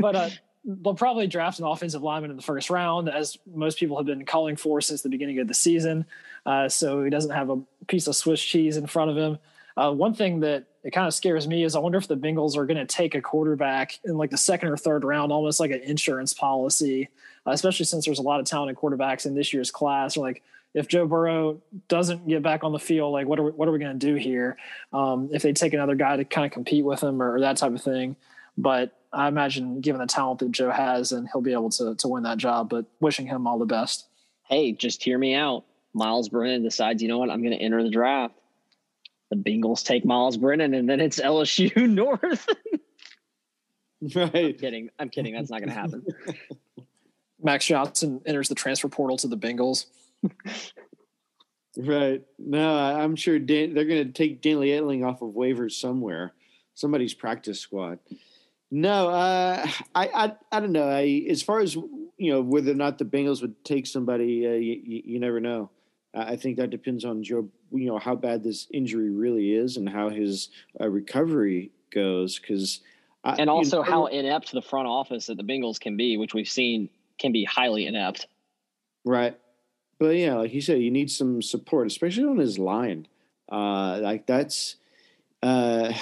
but 0.00 0.16
uh, 0.16 0.30
they'll 0.64 0.94
probably 0.94 1.26
draft 1.26 1.60
an 1.60 1.64
offensive 1.66 2.02
lineman 2.02 2.30
in 2.30 2.36
the 2.36 2.42
first 2.42 2.68
round, 2.68 3.08
as 3.08 3.38
most 3.46 3.78
people 3.78 3.96
have 3.96 4.06
been 4.06 4.26
calling 4.26 4.56
for 4.56 4.80
since 4.80 5.02
the 5.02 5.08
beginning 5.08 5.38
of 5.38 5.48
the 5.48 5.54
season. 5.54 6.04
Uh, 6.44 6.68
so 6.68 7.04
he 7.04 7.10
doesn't 7.10 7.30
have 7.30 7.48
a 7.48 7.60
piece 7.86 8.06
of 8.06 8.16
Swiss 8.16 8.42
cheese 8.42 8.76
in 8.76 8.86
front 8.86 9.10
of 9.10 9.16
him. 9.16 9.38
Uh, 9.76 9.92
one 9.92 10.14
thing 10.14 10.40
that 10.40 10.64
it 10.82 10.92
kind 10.92 11.06
of 11.06 11.14
scares 11.14 11.46
me 11.46 11.64
is 11.64 11.76
I 11.76 11.78
wonder 11.78 11.98
if 11.98 12.08
the 12.08 12.16
Bengals 12.16 12.56
are 12.56 12.66
going 12.66 12.78
to 12.78 12.86
take 12.86 13.14
a 13.14 13.20
quarterback 13.20 13.98
in 14.04 14.16
like 14.16 14.30
the 14.30 14.38
second 14.38 14.68
or 14.68 14.76
third 14.76 15.04
round, 15.04 15.32
almost 15.32 15.60
like 15.60 15.70
an 15.70 15.80
insurance 15.80 16.32
policy, 16.32 17.08
uh, 17.46 17.50
especially 17.50 17.84
since 17.84 18.06
there's 18.06 18.18
a 18.18 18.22
lot 18.22 18.40
of 18.40 18.46
talented 18.46 18.76
quarterbacks 18.76 19.26
in 19.26 19.34
this 19.34 19.52
year's 19.52 19.70
class. 19.70 20.16
Or 20.16 20.20
like 20.20 20.42
if 20.72 20.88
Joe 20.88 21.06
Burrow 21.06 21.60
doesn't 21.88 22.26
get 22.26 22.42
back 22.42 22.64
on 22.64 22.72
the 22.72 22.78
field, 22.78 23.12
like 23.12 23.26
what 23.26 23.38
are 23.38 23.44
we, 23.44 23.50
what 23.50 23.68
are 23.68 23.72
we 23.72 23.78
going 23.78 23.98
to 23.98 24.06
do 24.06 24.14
here? 24.14 24.56
Um, 24.92 25.28
if 25.32 25.42
they 25.42 25.52
take 25.52 25.74
another 25.74 25.94
guy 25.94 26.16
to 26.16 26.24
kind 26.24 26.46
of 26.46 26.52
compete 26.52 26.84
with 26.84 27.02
him 27.02 27.22
or, 27.22 27.34
or 27.34 27.40
that 27.40 27.58
type 27.58 27.74
of 27.74 27.82
thing. 27.82 28.16
But 28.56 28.96
I 29.12 29.28
imagine, 29.28 29.80
given 29.80 30.00
the 30.00 30.06
talent 30.06 30.40
that 30.40 30.52
Joe 30.52 30.70
has, 30.70 31.12
and 31.12 31.28
he'll 31.30 31.42
be 31.42 31.52
able 31.52 31.70
to 31.70 31.94
to 31.94 32.08
win 32.08 32.22
that 32.22 32.38
job. 32.38 32.68
But 32.70 32.86
wishing 33.00 33.26
him 33.26 33.46
all 33.46 33.58
the 33.58 33.66
best. 33.66 34.06
Hey, 34.48 34.72
just 34.72 35.02
hear 35.02 35.18
me 35.18 35.34
out. 35.34 35.64
Myles 35.92 36.28
Brennan 36.28 36.62
decides, 36.62 37.02
you 37.02 37.08
know 37.08 37.18
what, 37.18 37.30
I'm 37.30 37.42
going 37.42 37.56
to 37.56 37.62
enter 37.62 37.82
the 37.82 37.90
draft. 37.90 38.34
The 39.30 39.36
Bengals 39.36 39.84
take 39.84 40.04
Myles 40.04 40.36
Brennan, 40.36 40.74
and 40.74 40.88
then 40.88 41.00
it's 41.00 41.20
LSU 41.20 41.74
North. 41.88 42.46
right. 44.14 44.34
I'm 44.34 44.54
kidding. 44.54 44.90
I'm 44.98 45.08
kidding. 45.08 45.34
That's 45.34 45.50
not 45.50 45.60
going 45.60 45.68
to 45.68 45.74
happen. 45.74 46.04
Max 47.42 47.66
Johnson 47.66 48.20
enters 48.26 48.48
the 48.48 48.54
transfer 48.54 48.88
portal 48.88 49.16
to 49.18 49.28
the 49.28 49.36
Bengals. 49.36 49.86
right. 51.76 52.22
No, 52.38 52.74
I'm 52.74 53.16
sure 53.16 53.38
Dan, 53.38 53.72
they're 53.74 53.84
going 53.84 54.06
to 54.06 54.12
take 54.12 54.42
Danny 54.42 54.68
Etling 54.68 55.06
off 55.06 55.22
of 55.22 55.30
waivers 55.30 55.72
somewhere, 55.72 56.32
somebody's 56.74 57.14
practice 57.14 57.60
squad. 57.60 57.98
No, 58.70 59.08
uh, 59.08 59.66
I, 59.94 60.06
I, 60.06 60.32
I 60.52 60.60
don't 60.60 60.72
know. 60.72 60.88
I, 60.88 61.26
as 61.28 61.42
far 61.42 61.60
as 61.60 61.76
you 62.20 62.32
know, 62.32 62.42
whether 62.42 62.70
or 62.70 62.74
not 62.74 62.98
the 62.98 63.04
Bengals 63.04 63.40
would 63.40 63.64
take 63.64 63.86
somebody, 63.86 64.46
uh, 64.46 64.50
you, 64.50 65.02
you, 65.04 65.18
never 65.18 65.40
know. 65.40 65.70
I 66.14 66.36
think 66.36 66.58
that 66.58 66.68
depends 66.68 67.04
on 67.04 67.22
Joe. 67.22 67.48
You 67.72 67.86
know 67.86 67.98
how 67.98 68.14
bad 68.14 68.42
this 68.42 68.66
injury 68.72 69.10
really 69.10 69.52
is 69.52 69.76
and 69.76 69.88
how 69.88 70.08
his 70.08 70.48
uh, 70.80 70.88
recovery 70.88 71.72
goes. 71.92 72.38
Because 72.38 72.80
and 73.24 73.50
also 73.50 73.78
know, 73.78 73.82
how 73.82 74.06
inept 74.06 74.52
the 74.52 74.62
front 74.62 74.88
office 74.88 75.28
at 75.28 75.36
the 75.36 75.42
Bengals 75.42 75.80
can 75.80 75.96
be, 75.96 76.16
which 76.16 76.34
we've 76.34 76.48
seen 76.48 76.88
can 77.18 77.32
be 77.32 77.44
highly 77.44 77.86
inept. 77.86 78.26
Right, 79.04 79.38
but 79.98 80.16
yeah, 80.16 80.34
like 80.36 80.54
you 80.54 80.60
said, 80.60 80.80
you 80.80 80.90
need 80.90 81.10
some 81.10 81.42
support, 81.42 81.86
especially 81.86 82.24
on 82.24 82.38
his 82.38 82.58
line. 82.58 83.06
Uh, 83.50 83.98
like 84.00 84.26
that's, 84.26 84.76
uh, 85.42 85.92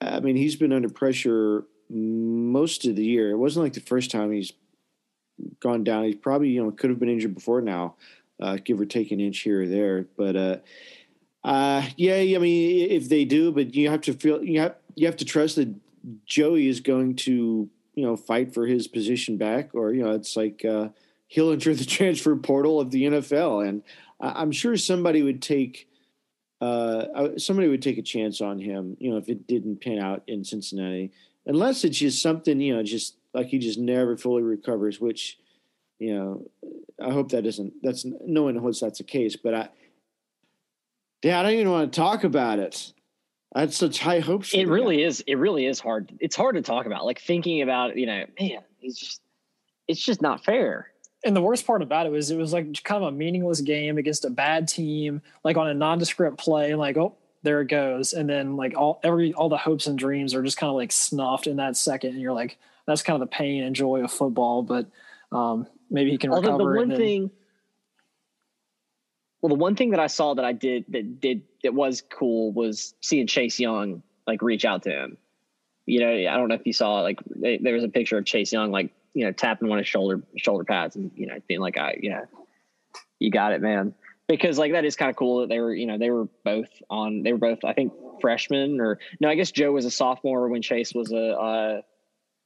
I 0.00 0.20
mean, 0.20 0.36
he's 0.36 0.56
been 0.56 0.72
under 0.72 0.88
pressure 0.88 1.64
most 1.90 2.86
of 2.86 2.96
the 2.96 3.04
year. 3.04 3.30
It 3.30 3.36
wasn't 3.36 3.64
like 3.64 3.74
the 3.74 3.80
first 3.80 4.10
time 4.10 4.32
he's 4.32 4.52
gone 5.60 5.84
down. 5.84 6.04
He's 6.04 6.16
probably 6.16 6.48
you 6.48 6.62
know 6.62 6.70
could 6.70 6.90
have 6.90 6.98
been 6.98 7.08
injured 7.08 7.34
before 7.34 7.60
now, 7.60 7.96
uh, 8.40 8.58
give 8.64 8.80
or 8.80 8.86
take 8.86 9.10
an 9.10 9.20
inch 9.20 9.40
here 9.40 9.62
or 9.62 9.66
there. 9.66 10.06
But 10.16 10.64
uh, 11.44 11.48
uh, 11.48 11.84
yeah, 11.96 12.16
I 12.16 12.38
mean, 12.38 12.90
if 12.90 13.08
they 13.08 13.24
do, 13.24 13.52
but 13.52 13.74
you 13.74 13.90
have 13.90 14.02
to 14.02 14.12
feel 14.14 14.42
you 14.42 14.60
have 14.60 14.76
you 14.94 15.06
have 15.06 15.16
to 15.18 15.24
trust 15.24 15.56
that 15.56 15.74
Joey 16.26 16.68
is 16.68 16.80
going 16.80 17.16
to 17.16 17.68
you 17.94 18.04
know 18.04 18.16
fight 18.16 18.54
for 18.54 18.66
his 18.66 18.86
position 18.86 19.36
back, 19.36 19.74
or 19.74 19.92
you 19.92 20.02
know 20.02 20.12
it's 20.12 20.36
like 20.36 20.64
uh, 20.64 20.88
he'll 21.26 21.50
enter 21.52 21.74
the 21.74 21.84
transfer 21.84 22.36
portal 22.36 22.80
of 22.80 22.90
the 22.90 23.04
NFL, 23.04 23.66
and 23.68 23.82
I'm 24.20 24.52
sure 24.52 24.76
somebody 24.76 25.22
would 25.22 25.42
take. 25.42 25.88
Uh, 26.60 27.36
somebody 27.38 27.66
would 27.66 27.82
take 27.82 27.98
a 27.98 28.02
chance 28.02 28.40
on 28.40 28.60
him, 28.60 28.96
you 29.00 29.10
know, 29.10 29.16
if 29.16 29.28
it 29.28 29.48
didn't 29.48 29.80
pan 29.80 29.98
out 29.98 30.22
in 30.28 30.44
Cincinnati 30.44 31.10
unless 31.46 31.84
it's 31.84 31.98
just 31.98 32.22
something 32.22 32.60
you 32.60 32.74
know, 32.74 32.82
just 32.82 33.16
like 33.34 33.48
he 33.48 33.58
just 33.58 33.78
never 33.78 34.16
fully 34.16 34.42
recovers. 34.42 35.00
Which 35.00 35.38
you 35.98 36.14
know, 36.14 36.50
I 37.00 37.12
hope 37.12 37.30
that 37.30 37.46
isn't. 37.46 37.74
That's 37.82 38.04
no 38.04 38.44
one 38.44 38.56
hopes 38.56 38.80
that's 38.80 38.98
the 38.98 39.04
case. 39.04 39.36
But 39.36 39.54
I, 39.54 39.68
yeah, 41.22 41.40
I 41.40 41.42
don't 41.42 41.52
even 41.52 41.70
want 41.70 41.92
to 41.92 41.96
talk 41.96 42.24
about 42.24 42.58
it. 42.58 42.92
I 43.54 43.60
had 43.60 43.72
such 43.72 43.98
high 43.98 44.20
hopes. 44.20 44.54
It 44.54 44.66
really 44.66 44.98
guy. 44.98 45.02
is. 45.04 45.24
It 45.26 45.34
really 45.36 45.66
is 45.66 45.78
hard. 45.78 46.12
It's 46.20 46.36
hard 46.36 46.54
to 46.56 46.62
talk 46.62 46.86
about. 46.86 47.04
Like 47.04 47.20
thinking 47.20 47.62
about, 47.62 47.96
you 47.96 48.06
know, 48.06 48.24
man, 48.40 48.58
he's 48.78 48.98
just. 48.98 49.20
It's 49.88 50.02
just 50.02 50.22
not 50.22 50.44
fair. 50.44 50.88
And 51.24 51.36
the 51.36 51.42
worst 51.42 51.66
part 51.66 51.82
about 51.82 52.06
it 52.06 52.12
was 52.12 52.30
it 52.30 52.38
was 52.38 52.52
like 52.52 52.82
kind 52.84 53.02
of 53.02 53.12
a 53.12 53.16
meaningless 53.16 53.60
game 53.60 53.98
against 53.98 54.24
a 54.24 54.30
bad 54.30 54.68
team, 54.68 55.20
like 55.44 55.56
on 55.56 55.68
a 55.68 55.74
nondescript 55.74 56.38
play. 56.38 56.74
Like, 56.74 56.96
oh, 56.96 57.16
there 57.42 57.60
it 57.60 57.68
goes 57.68 58.12
and 58.12 58.28
then 58.28 58.56
like 58.56 58.76
all 58.76 59.00
every 59.02 59.32
all 59.34 59.48
the 59.48 59.56
hopes 59.56 59.86
and 59.86 59.98
dreams 59.98 60.34
are 60.34 60.42
just 60.42 60.56
kind 60.56 60.68
of 60.68 60.76
like 60.76 60.92
snuffed 60.92 61.46
in 61.46 61.56
that 61.56 61.76
second 61.76 62.10
and 62.10 62.20
you're 62.20 62.32
like 62.32 62.56
that's 62.86 63.02
kind 63.02 63.20
of 63.20 63.28
the 63.28 63.34
pain 63.34 63.62
and 63.62 63.74
joy 63.74 64.02
of 64.02 64.12
football 64.12 64.62
but 64.62 64.86
um 65.32 65.66
maybe 65.90 66.10
he 66.10 66.18
can 66.18 66.30
Although 66.30 66.52
recover 66.52 66.72
the 66.72 66.78
one 66.78 66.88
then, 66.88 66.98
thing 66.98 67.30
well 69.42 69.48
the 69.48 69.54
one 69.54 69.76
thing 69.76 69.90
that 69.90 70.00
i 70.00 70.06
saw 70.06 70.34
that 70.34 70.44
i 70.44 70.52
did 70.52 70.84
that 70.88 71.20
did 71.20 71.42
that 71.62 71.74
was 71.74 72.02
cool 72.10 72.52
was 72.52 72.94
seeing 73.00 73.26
chase 73.26 73.60
young 73.60 74.02
like 74.26 74.40
reach 74.40 74.64
out 74.64 74.84
to 74.84 74.90
him. 74.90 75.18
You 75.84 76.00
know 76.00 76.12
i 76.12 76.36
don't 76.36 76.48
know 76.48 76.54
if 76.54 76.66
you 76.66 76.72
saw 76.72 77.00
like 77.00 77.18
they, 77.26 77.58
there 77.58 77.74
was 77.74 77.84
a 77.84 77.88
picture 77.88 78.16
of 78.16 78.24
chase 78.24 78.52
young 78.52 78.70
like 78.70 78.90
you 79.14 79.24
know 79.24 79.32
tapping 79.32 79.68
one 79.68 79.78
of 79.78 79.84
his 79.84 79.88
shoulder 79.88 80.22
shoulder 80.36 80.64
pads 80.64 80.96
and 80.96 81.10
you 81.16 81.26
know 81.26 81.38
being 81.48 81.60
like 81.60 81.76
i 81.76 81.98
you 82.00 82.10
know 82.10 82.24
you 83.22 83.30
got 83.30 83.52
it 83.52 83.60
man. 83.60 83.94
Because 84.28 84.58
like 84.58 84.72
that 84.72 84.84
is 84.84 84.96
kind 84.96 85.10
of 85.10 85.16
cool 85.16 85.40
that 85.40 85.48
they 85.48 85.60
were 85.60 85.74
you 85.74 85.86
know 85.86 85.98
they 85.98 86.10
were 86.10 86.26
both 86.44 86.70
on 86.88 87.22
they 87.22 87.32
were 87.32 87.38
both 87.38 87.64
I 87.64 87.72
think 87.72 87.92
freshmen 88.20 88.80
or 88.80 88.98
no 89.20 89.28
I 89.28 89.34
guess 89.34 89.50
Joe 89.50 89.72
was 89.72 89.84
a 89.84 89.90
sophomore 89.90 90.48
when 90.48 90.62
Chase 90.62 90.94
was 90.94 91.12
a, 91.12 91.82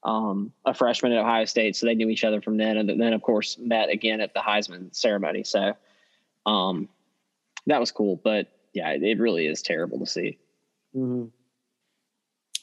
um 0.03 0.53
a 0.65 0.75
freshman 0.75 1.13
at 1.13 1.19
Ohio 1.19 1.45
State 1.45 1.77
so 1.77 1.87
they 1.87 1.95
knew 1.95 2.09
each 2.09 2.25
other 2.25 2.41
from 2.41 2.57
then. 2.57 2.77
And 2.77 3.01
then 3.01 3.13
of 3.13 3.23
course 3.23 3.57
met 3.59 3.89
again 3.89 4.21
at 4.21 4.35
the 4.35 4.41
Heisman 4.41 4.95
ceremony. 4.95 5.45
So 5.45 5.75
um 6.47 6.89
that 7.67 7.81
was 7.81 7.91
cool 7.91 8.21
but 8.23 8.49
yeah 8.73 8.91
it 8.91 9.19
really 9.19 9.47
is 9.47 9.63
terrible 9.63 9.99
to 9.99 10.07
see 10.07 10.39
Mm-hmm. 10.97 11.27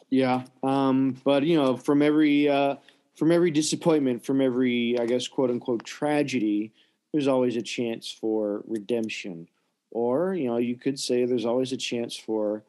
Yeah, 0.09 0.43
um, 0.61 1.17
but 1.23 1.43
you 1.43 1.55
know, 1.55 1.77
from 1.77 2.01
every 2.01 2.49
uh, 2.49 2.75
from 3.15 3.31
every 3.31 3.51
disappointment, 3.51 4.25
from 4.25 4.41
every 4.41 4.97
I 4.99 5.05
guess 5.05 5.27
quote 5.27 5.49
unquote 5.49 5.84
tragedy, 5.84 6.71
there's 7.11 7.27
always 7.27 7.55
a 7.55 7.61
chance 7.61 8.11
for 8.11 8.63
redemption, 8.67 9.47
or 9.91 10.34
you 10.36 10.47
know, 10.47 10.57
you 10.57 10.75
could 10.75 10.99
say 10.99 11.25
there's 11.25 11.45
always 11.45 11.71
a 11.71 11.77
chance 11.77 12.15
for 12.15 12.63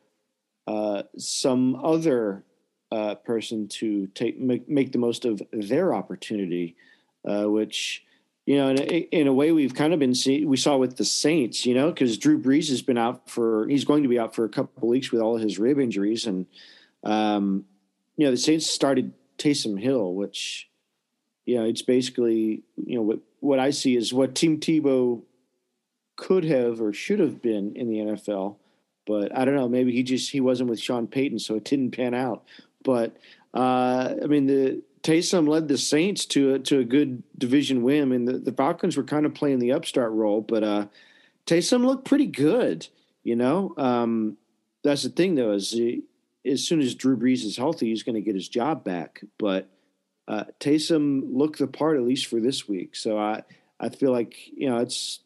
uh, 0.66 1.02
some 1.18 1.76
other 1.84 2.44
uh, 2.90 3.16
person 3.16 3.68
to 3.68 4.06
take 4.08 4.38
make, 4.38 4.68
make 4.68 4.92
the 4.92 4.98
most 4.98 5.24
of 5.24 5.42
their 5.52 5.94
opportunity, 5.94 6.76
uh, 7.28 7.44
which 7.44 8.04
you 8.46 8.56
know, 8.56 8.68
in 8.68 8.78
a, 8.78 8.84
in 8.84 9.26
a 9.26 9.32
way, 9.32 9.52
we've 9.52 9.74
kind 9.74 9.94
of 9.94 9.98
been 9.98 10.14
see 10.14 10.44
we 10.44 10.56
saw 10.56 10.76
with 10.76 10.96
the 10.96 11.04
Saints, 11.04 11.64
you 11.64 11.74
know, 11.74 11.90
because 11.90 12.18
Drew 12.18 12.40
Brees 12.40 12.68
has 12.68 12.82
been 12.82 12.98
out 12.98 13.30
for 13.30 13.66
he's 13.68 13.84
going 13.84 14.02
to 14.02 14.08
be 14.08 14.18
out 14.18 14.34
for 14.34 14.44
a 14.44 14.50
couple 14.50 14.88
weeks 14.88 15.10
with 15.10 15.22
all 15.22 15.36
his 15.36 15.58
rib 15.58 15.78
injuries, 15.78 16.26
and 16.26 16.46
um, 17.04 17.64
you 18.16 18.26
know, 18.26 18.30
the 18.30 18.36
Saints 18.36 18.66
started 18.66 19.12
Taysom 19.38 19.80
Hill, 19.80 20.14
which 20.14 20.68
you 21.46 21.56
know, 21.56 21.64
it's 21.64 21.82
basically 21.82 22.62
you 22.76 22.96
know 22.96 23.02
what 23.02 23.20
what 23.40 23.58
I 23.58 23.70
see 23.70 23.96
is 23.96 24.12
what 24.12 24.34
Tim 24.34 24.60
Tebow 24.60 25.22
could 26.16 26.44
have 26.44 26.80
or 26.80 26.92
should 26.92 27.20
have 27.20 27.40
been 27.40 27.74
in 27.76 27.88
the 27.88 27.98
NFL, 27.98 28.56
but 29.06 29.36
I 29.36 29.44
don't 29.44 29.56
know. 29.56 29.68
Maybe 29.68 29.92
he 29.92 30.02
just 30.02 30.30
he 30.30 30.40
wasn't 30.40 30.68
with 30.68 30.80
Sean 30.80 31.06
Payton, 31.06 31.38
so 31.38 31.54
it 31.54 31.64
didn't 31.64 31.92
pan 31.92 32.12
out. 32.12 32.44
But 32.82 33.16
uh, 33.54 34.14
I 34.22 34.26
mean, 34.26 34.46
the 34.46 34.82
Taysom 35.04 35.46
led 35.46 35.68
the 35.68 35.76
Saints 35.76 36.24
to 36.26 36.54
a, 36.54 36.58
to 36.60 36.78
a 36.78 36.84
good 36.84 37.22
division 37.36 37.82
win. 37.82 38.08
Mean, 38.08 38.24
the, 38.24 38.38
the 38.38 38.52
Falcons 38.52 38.96
were 38.96 39.04
kind 39.04 39.26
of 39.26 39.34
playing 39.34 39.58
the 39.58 39.72
upstart 39.72 40.10
role, 40.12 40.40
but 40.40 40.64
uh, 40.64 40.86
Taysom 41.46 41.84
looked 41.84 42.06
pretty 42.06 42.26
good. 42.26 42.88
You 43.22 43.36
know, 43.36 43.74
um, 43.76 44.38
that's 44.82 45.02
the 45.02 45.10
thing 45.10 45.34
though 45.34 45.52
is 45.52 45.70
he, 45.70 46.02
as 46.44 46.66
soon 46.66 46.80
as 46.80 46.94
Drew 46.94 47.16
Brees 47.16 47.44
is 47.44 47.56
healthy, 47.56 47.88
he's 47.88 48.02
going 48.02 48.16
to 48.16 48.20
get 48.20 48.34
his 48.34 48.48
job 48.48 48.82
back. 48.82 49.22
But 49.38 49.68
uh, 50.26 50.44
Taysom 50.58 51.22
looked 51.34 51.58
the 51.58 51.66
part 51.66 51.96
at 51.96 52.02
least 52.02 52.26
for 52.26 52.40
this 52.40 52.66
week. 52.66 52.96
So 52.96 53.18
I 53.18 53.42
I 53.78 53.90
feel 53.90 54.12
like 54.12 54.34
you 54.54 54.68
know 54.68 54.78
it's 54.78 55.20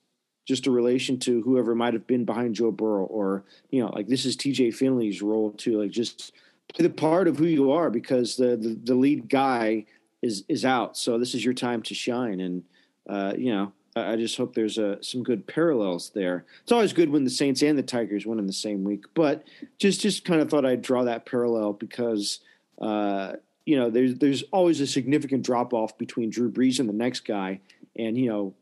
just 0.47 0.67
a 0.67 0.71
relation 0.71 1.19
to 1.21 1.43
whoever 1.43 1.75
might 1.75 1.93
have 1.95 2.07
been 2.07 2.25
behind 2.25 2.55
Joe 2.55 2.73
Burrow, 2.73 3.05
or 3.05 3.45
you 3.71 3.83
know, 3.83 3.91
like 3.91 4.09
this 4.09 4.25
is 4.25 4.37
T.J. 4.37 4.73
Finley's 4.73 5.23
role 5.23 5.53
too, 5.53 5.81
like 5.81 5.91
just 5.91 6.33
play 6.69 6.83
the 6.85 6.91
part 6.91 7.29
of 7.29 7.39
who 7.39 7.47
you 7.47 7.73
are 7.73 7.91
because 7.91 8.37
the, 8.37 8.57
the, 8.57 8.79
the 8.85 8.95
lead 8.95 9.29
guy 9.29 9.87
is 10.23 10.45
is 10.49 10.65
out. 10.65 10.97
So 10.97 11.19
this 11.19 11.35
is 11.35 11.45
your 11.45 11.55
time 11.55 11.83
to 11.83 11.95
shine. 11.95 12.41
And 12.41 12.65
uh, 13.09 13.35
you 13.37 13.53
know, 13.53 13.73
I, 13.97 14.17
just 14.17 14.37
hope 14.37 14.55
there's 14.55 14.79
uh, 14.79 14.97
some 15.01 15.23
good 15.23 15.47
parallels 15.47 16.11
there. 16.15 16.45
It's 16.63 16.73
always 16.73 16.93
good 16.93 17.11
when 17.11 17.25
the 17.25 17.31
Saints 17.31 17.63
and 17.63 17.79
the 17.79 17.83
Tigers 17.83 18.27
win 18.27 18.39
in 18.39 18.47
the 18.47 18.53
same 18.53 18.85
week, 18.85 19.05
but 19.15 19.45
just 19.79 20.01
just 20.01 20.25
kind 20.25 20.41
of 20.41 20.51
thought 20.51 20.67
I'd 20.67 20.83
draw 20.83 21.05
that 21.05 21.27
parallel 21.27 21.73
because. 21.75 22.41
Uh, 22.81 23.35
you 23.67 23.77
know, 23.77 23.91
there's 23.91 24.15
there's 24.15 24.45
always 24.45 24.81
a 24.81 24.87
significant 24.87 25.45
drop 25.45 25.75
off 25.75 25.99
between 25.99 26.31
Drew 26.31 26.51
Brees 26.51 26.81
and 26.81 26.89
the 26.89 26.95
next 26.95 27.27
guy, 27.27 27.61
and 27.97 28.17
you 28.17 28.31
know, 28.31 28.55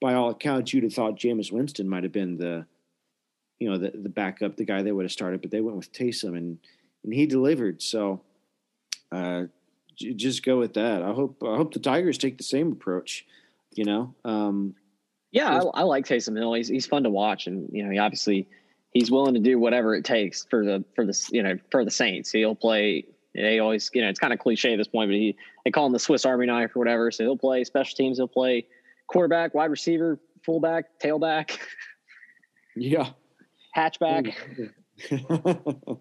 by 0.00 0.14
all 0.14 0.30
accounts, 0.30 0.72
you'd 0.72 0.84
have 0.84 0.94
thought 0.94 1.18
Jameis 1.18 1.52
Winston 1.52 1.86
might 1.86 2.02
have 2.02 2.12
been 2.12 2.38
the, 2.38 2.64
you 3.58 3.68
know, 3.68 3.76
the 3.76 3.90
the 3.90 4.08
backup, 4.08 4.56
the 4.56 4.64
guy 4.64 4.82
they 4.82 4.92
would 4.92 5.04
have 5.04 5.12
started, 5.12 5.42
but 5.42 5.50
they 5.50 5.60
went 5.60 5.76
with 5.76 5.92
Taysom, 5.92 6.34
and 6.34 6.58
and 7.06 7.14
he 7.14 7.24
delivered. 7.24 7.80
So 7.80 8.20
uh, 9.10 9.44
j- 9.96 10.12
just 10.12 10.44
go 10.44 10.58
with 10.58 10.74
that. 10.74 11.02
I 11.02 11.12
hope 11.12 11.42
I 11.42 11.56
hope 11.56 11.72
the 11.72 11.80
Tigers 11.80 12.18
take 12.18 12.36
the 12.36 12.44
same 12.44 12.72
approach. 12.72 13.24
You 13.74 13.84
know. 13.84 14.14
Um, 14.24 14.74
yeah, 15.32 15.60
I, 15.74 15.80
I, 15.80 15.82
like 15.82 16.06
Taysom 16.06 16.36
Hill. 16.36 16.52
He's 16.54 16.68
he's 16.68 16.86
fun 16.86 17.04
to 17.04 17.10
watch, 17.10 17.46
and 17.46 17.68
you 17.72 17.84
know, 17.84 17.90
he 17.90 17.98
obviously 17.98 18.48
he's 18.92 19.10
willing 19.10 19.34
to 19.34 19.40
do 19.40 19.58
whatever 19.58 19.94
it 19.94 20.04
takes 20.04 20.44
for 20.44 20.64
the 20.64 20.84
for 20.94 21.06
the 21.06 21.28
you 21.32 21.42
know 21.42 21.58
for 21.70 21.84
the 21.84 21.90
Saints. 21.90 22.30
He'll 22.30 22.54
play. 22.54 23.04
They 23.34 23.58
always 23.58 23.90
you 23.94 24.02
know 24.02 24.08
it's 24.08 24.18
kind 24.18 24.32
of 24.32 24.38
cliche 24.38 24.72
at 24.72 24.76
this 24.76 24.88
point, 24.88 25.08
but 25.10 25.14
he 25.14 25.36
they 25.64 25.70
call 25.70 25.86
him 25.86 25.92
the 25.92 25.98
Swiss 25.98 26.24
Army 26.24 26.46
knife 26.46 26.74
or 26.76 26.80
whatever. 26.80 27.10
So 27.10 27.24
he'll 27.24 27.36
play 27.36 27.64
special 27.64 27.96
teams. 27.96 28.18
He'll 28.18 28.28
play 28.28 28.66
quarterback, 29.08 29.54
wide 29.54 29.70
receiver, 29.70 30.18
fullback, 30.44 30.98
tailback. 31.00 31.58
Yeah. 32.78 33.12
Hatchback. 33.74 34.34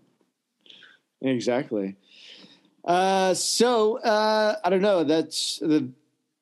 Exactly. 1.26 1.96
Uh, 2.84 3.34
so 3.34 3.98
uh, 4.00 4.58
I 4.64 4.70
don't 4.70 4.82
know. 4.82 5.04
That's 5.04 5.58
the 5.60 5.90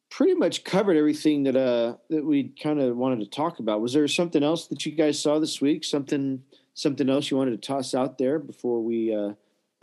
pretty 0.10 0.34
much 0.34 0.66
covered 0.66 0.98
everything 0.98 1.44
that 1.44 1.56
uh, 1.56 1.96
that 2.10 2.26
we 2.26 2.50
kind 2.62 2.82
of 2.82 2.98
wanted 2.98 3.20
to 3.22 3.26
talk 3.28 3.60
about. 3.60 3.82
Was 3.82 3.94
there 3.94 4.08
something 4.10 4.44
else 4.44 4.68
that 4.68 4.86
you 4.86 4.92
guys 4.92 5.20
saw 5.20 5.40
this 5.40 5.62
week? 5.62 5.86
Something 5.86 6.44
something 6.74 7.10
else 7.10 7.32
you 7.32 7.38
wanted 7.38 7.52
to 7.62 7.66
toss 7.66 7.96
out 7.96 8.18
there 8.18 8.40
before 8.40 8.84
we 8.84 9.16
uh, 9.16 9.34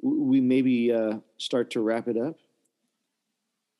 we 0.03 0.40
maybe 0.42 0.92
uh, 0.92 1.14
start 1.38 1.70
to 1.70 1.80
wrap 1.80 2.07
it 2.07 2.18
up? 2.18 2.36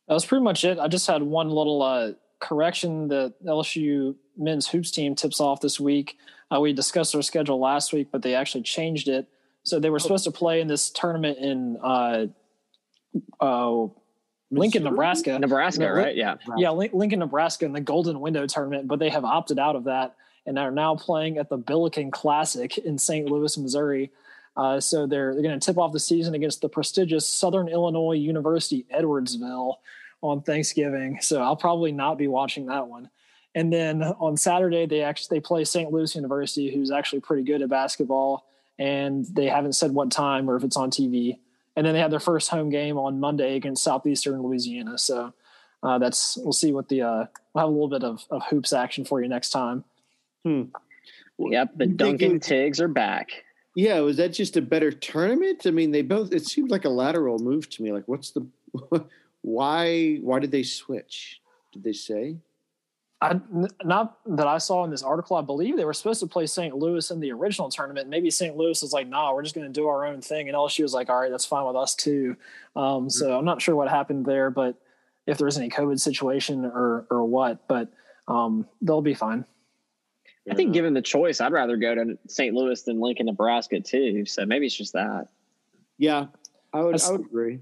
That 0.09 0.15
was 0.15 0.25
pretty 0.25 0.43
much 0.43 0.65
it. 0.65 0.79
I 0.79 0.89
just 0.89 1.07
had 1.07 1.23
one 1.23 1.51
little 1.51 1.83
uh, 1.83 2.13
correction. 2.41 3.09
The 3.09 3.35
LSU 3.45 4.17
men's 4.39 4.67
hoops 4.69 4.91
team 4.91 5.15
tips 5.15 5.39
off 5.39 5.61
this 5.61 5.79
week. 5.79 6.17
We 6.59 6.73
discussed 6.73 7.13
their 7.13 7.23
schedule 7.23 7.61
last 7.61 7.93
week, 7.93 8.09
but 8.11 8.23
they 8.23 8.35
actually 8.35 8.63
changed 8.63 9.07
it 9.07 9.29
so 9.63 9.79
they 9.79 9.91
were 9.91 9.97
oh. 9.97 9.99
supposed 9.99 10.25
to 10.25 10.31
play 10.31 10.61
in 10.61 10.69
this 10.69 10.91
tournament 10.91 11.39
in 11.39 11.77
uh, 11.83 12.27
uh, 13.41 13.87
Lincoln, 14.51 14.85
Nebraska. 14.85 15.39
Nebraska, 15.39 15.81
no, 15.81 15.93
right? 15.93 16.17
Yeah. 16.17 16.37
Yeah, 16.57 16.71
Lincoln, 16.71 17.21
Nebraska 17.21 17.65
in 17.65 17.73
the 17.73 17.81
Golden 17.81 18.21
Window 18.21 18.47
tournament, 18.47 18.89
but 18.89 18.99
they 18.99 19.11
have 19.11 19.25
opted 19.25 19.59
out 19.59 19.77
of 19.77 19.85
that 19.85 20.17
and 20.47 20.59
are 20.59 20.71
now 20.71 20.97
playing 20.97 21.39
at 21.39 21.49
the 21.49 21.57
Billiken 21.57 22.11
Classic 22.11 22.77
in 22.79 22.99
St. 22.99 23.31
Louis, 23.31 23.57
Missouri. 23.59 24.11
Uh, 24.57 24.81
so 24.81 25.07
they're, 25.07 25.33
they're 25.35 25.43
going 25.43 25.59
to 25.59 25.65
tip 25.65 25.79
off 25.79 25.93
the 25.93 26.01
season 26.01 26.35
against 26.35 26.61
the 26.61 26.69
prestigious 26.69 27.27
Southern 27.27 27.69
Illinois 27.69 28.15
University 28.15 28.87
Edwardsville 28.93 29.77
on 30.23 30.43
Thanksgiving. 30.43 31.19
So 31.21 31.41
I'll 31.41 31.57
probably 31.57 31.93
not 31.93 32.19
be 32.19 32.27
watching 32.27 32.67
that 32.67 32.89
one. 32.89 33.11
And 33.55 33.73
then 33.73 34.03
on 34.03 34.37
Saturday, 34.37 34.87
they 34.87 35.03
actually 35.03 35.39
they 35.39 35.41
play 35.41 35.65
St. 35.65 35.91
Louis 35.91 36.15
University, 36.15 36.73
who's 36.73 36.91
actually 36.91 37.21
pretty 37.21 37.43
good 37.43 37.63
at 37.63 37.69
basketball 37.69 38.47
and 38.81 39.27
they 39.27 39.47
haven't 39.47 39.75
said 39.75 39.93
what 39.93 40.11
time 40.11 40.49
or 40.49 40.57
if 40.57 40.65
it's 40.65 40.77
on 40.77 40.91
TV. 40.91 41.39
And 41.77 41.87
then 41.87 41.93
they 41.93 42.01
have 42.01 42.11
their 42.11 42.19
first 42.19 42.49
home 42.49 42.71
game 42.71 42.97
on 42.97 43.21
Monday 43.21 43.55
against 43.55 43.85
Southeastern 43.85 44.43
Louisiana. 44.43 44.99
So 44.99 45.35
uh, 45.83 45.99
that's 45.99 46.39
we'll 46.39 46.53
see 46.53 46.73
what 46.73 46.89
the 46.89 47.03
uh, 47.03 47.27
we'll 47.55 47.63
have 47.63 47.69
a 47.69 47.73
little 47.73 47.89
bit 47.89 48.03
of, 48.03 48.25
of 48.31 48.43
hoops 48.47 48.73
action 48.73 49.05
for 49.05 49.23
you 49.23 49.29
next 49.29 49.51
time. 49.51 49.85
Hmm. 50.45 50.63
Yep, 51.39 51.73
the 51.77 51.87
Duncan 51.87 52.41
Tigs 52.41 52.81
are 52.81 52.89
back. 52.89 53.45
Yeah, 53.75 54.01
was 54.01 54.17
that 54.17 54.33
just 54.33 54.57
a 54.57 54.63
better 54.63 54.91
tournament? 54.91 55.63
I 55.67 55.71
mean, 55.71 55.91
they 55.91 56.03
both. 56.03 56.33
It 56.33 56.45
seemed 56.47 56.71
like 56.71 56.85
a 56.85 56.91
lateral 56.91 57.39
move 57.39 57.71
to 57.71 57.83
me. 57.83 57.93
Like, 57.93 58.09
what's 58.09 58.31
the 58.31 58.47
why? 59.43 60.17
Why 60.17 60.39
did 60.39 60.51
they 60.51 60.63
switch? 60.63 61.41
Did 61.73 61.85
they 61.85 61.93
say? 61.93 62.37
I, 63.23 63.39
not 63.85 64.19
that 64.27 64.47
I 64.47 64.57
saw 64.57 64.83
in 64.85 64.91
this 64.91 65.03
article. 65.03 65.37
I 65.37 65.43
believe 65.43 65.77
they 65.77 65.85
were 65.85 65.93
supposed 65.93 66.21
to 66.21 66.27
play 66.27 66.47
St. 66.47 66.75
Louis 66.75 67.11
in 67.11 67.21
the 67.21 67.33
original 67.33 67.69
tournament. 67.69 68.09
Maybe 68.09 68.31
St. 68.31 68.57
Louis 68.57 68.83
is 68.83 68.95
like, 68.95 69.09
"Nah, 69.09 69.35
we're 69.35 69.43
just 69.43 69.55
going 69.55 69.67
to 69.67 69.73
do 69.73 69.89
our 69.89 70.07
own 70.07 70.23
thing," 70.23 70.49
and 70.49 70.57
LSU 70.57 70.83
was 70.83 70.95
like, 70.95 71.11
"All 71.11 71.21
right, 71.21 71.31
that's 71.31 71.45
fine 71.45 71.67
with 71.67 71.77
us 71.77 71.95
too." 71.95 72.37
Um, 72.75 72.83
mm-hmm. 72.83 73.09
So 73.11 73.37
I'm 73.37 73.45
not 73.45 73.61
sure 73.61 73.77
what 73.77 73.89
happened 73.89 74.25
there, 74.25 74.51
but 74.51 74.77
if 75.27 75.37
there 75.37 75.45
was 75.45 75.59
any 75.59 75.69
COVID 75.69 76.01
situation 76.01 76.65
or 76.65 77.07
or 77.11 77.25
what, 77.25 77.69
but 77.69 77.93
um, 78.27 78.67
they'll 78.81 79.03
be 79.03 79.15
fine. 79.15 79.45
I 80.51 80.55
think, 80.55 80.73
given 80.73 80.95
the 80.95 81.03
choice, 81.03 81.41
I'd 81.41 81.53
rather 81.53 81.77
go 81.77 81.95
to 81.95 82.19
St. 82.27 82.55
Louis 82.55 82.83
than 82.83 83.01
Lincoln, 83.01 83.27
Nebraska, 83.27 83.81
too. 83.81 84.25
So 84.27 84.45
maybe 84.47 84.67
it's 84.67 84.77
just 84.77 84.95
that. 84.95 85.29
Yeah, 85.99 86.27
I 86.73 86.81
would. 86.81 86.95
That's, 86.95 87.09
I 87.09 87.13
would 87.13 87.21
agree. 87.21 87.61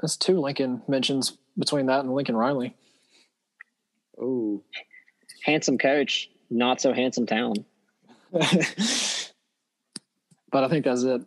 That's 0.00 0.16
two 0.16 0.40
Lincoln 0.40 0.82
mentions 0.88 1.36
between 1.56 1.86
that 1.86 2.00
and 2.00 2.12
Lincoln 2.12 2.36
Riley. 2.36 2.74
Oh, 4.20 4.64
handsome 5.44 5.78
coach, 5.78 6.30
not 6.50 6.80
so 6.80 6.92
handsome 6.92 7.26
town. 7.26 7.54
but 8.32 8.44
I 10.52 10.68
think 10.68 10.84
that's 10.84 11.02
it. 11.02 11.22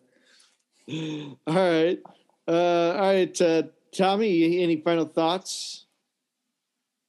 All 1.48 1.54
right. 1.54 2.00
Uh, 2.48 2.92
all 2.92 3.14
right. 3.14 3.42
Uh, 3.42 3.64
Tommy, 3.96 4.62
any 4.62 4.82
final 4.82 5.06
thoughts 5.06 5.86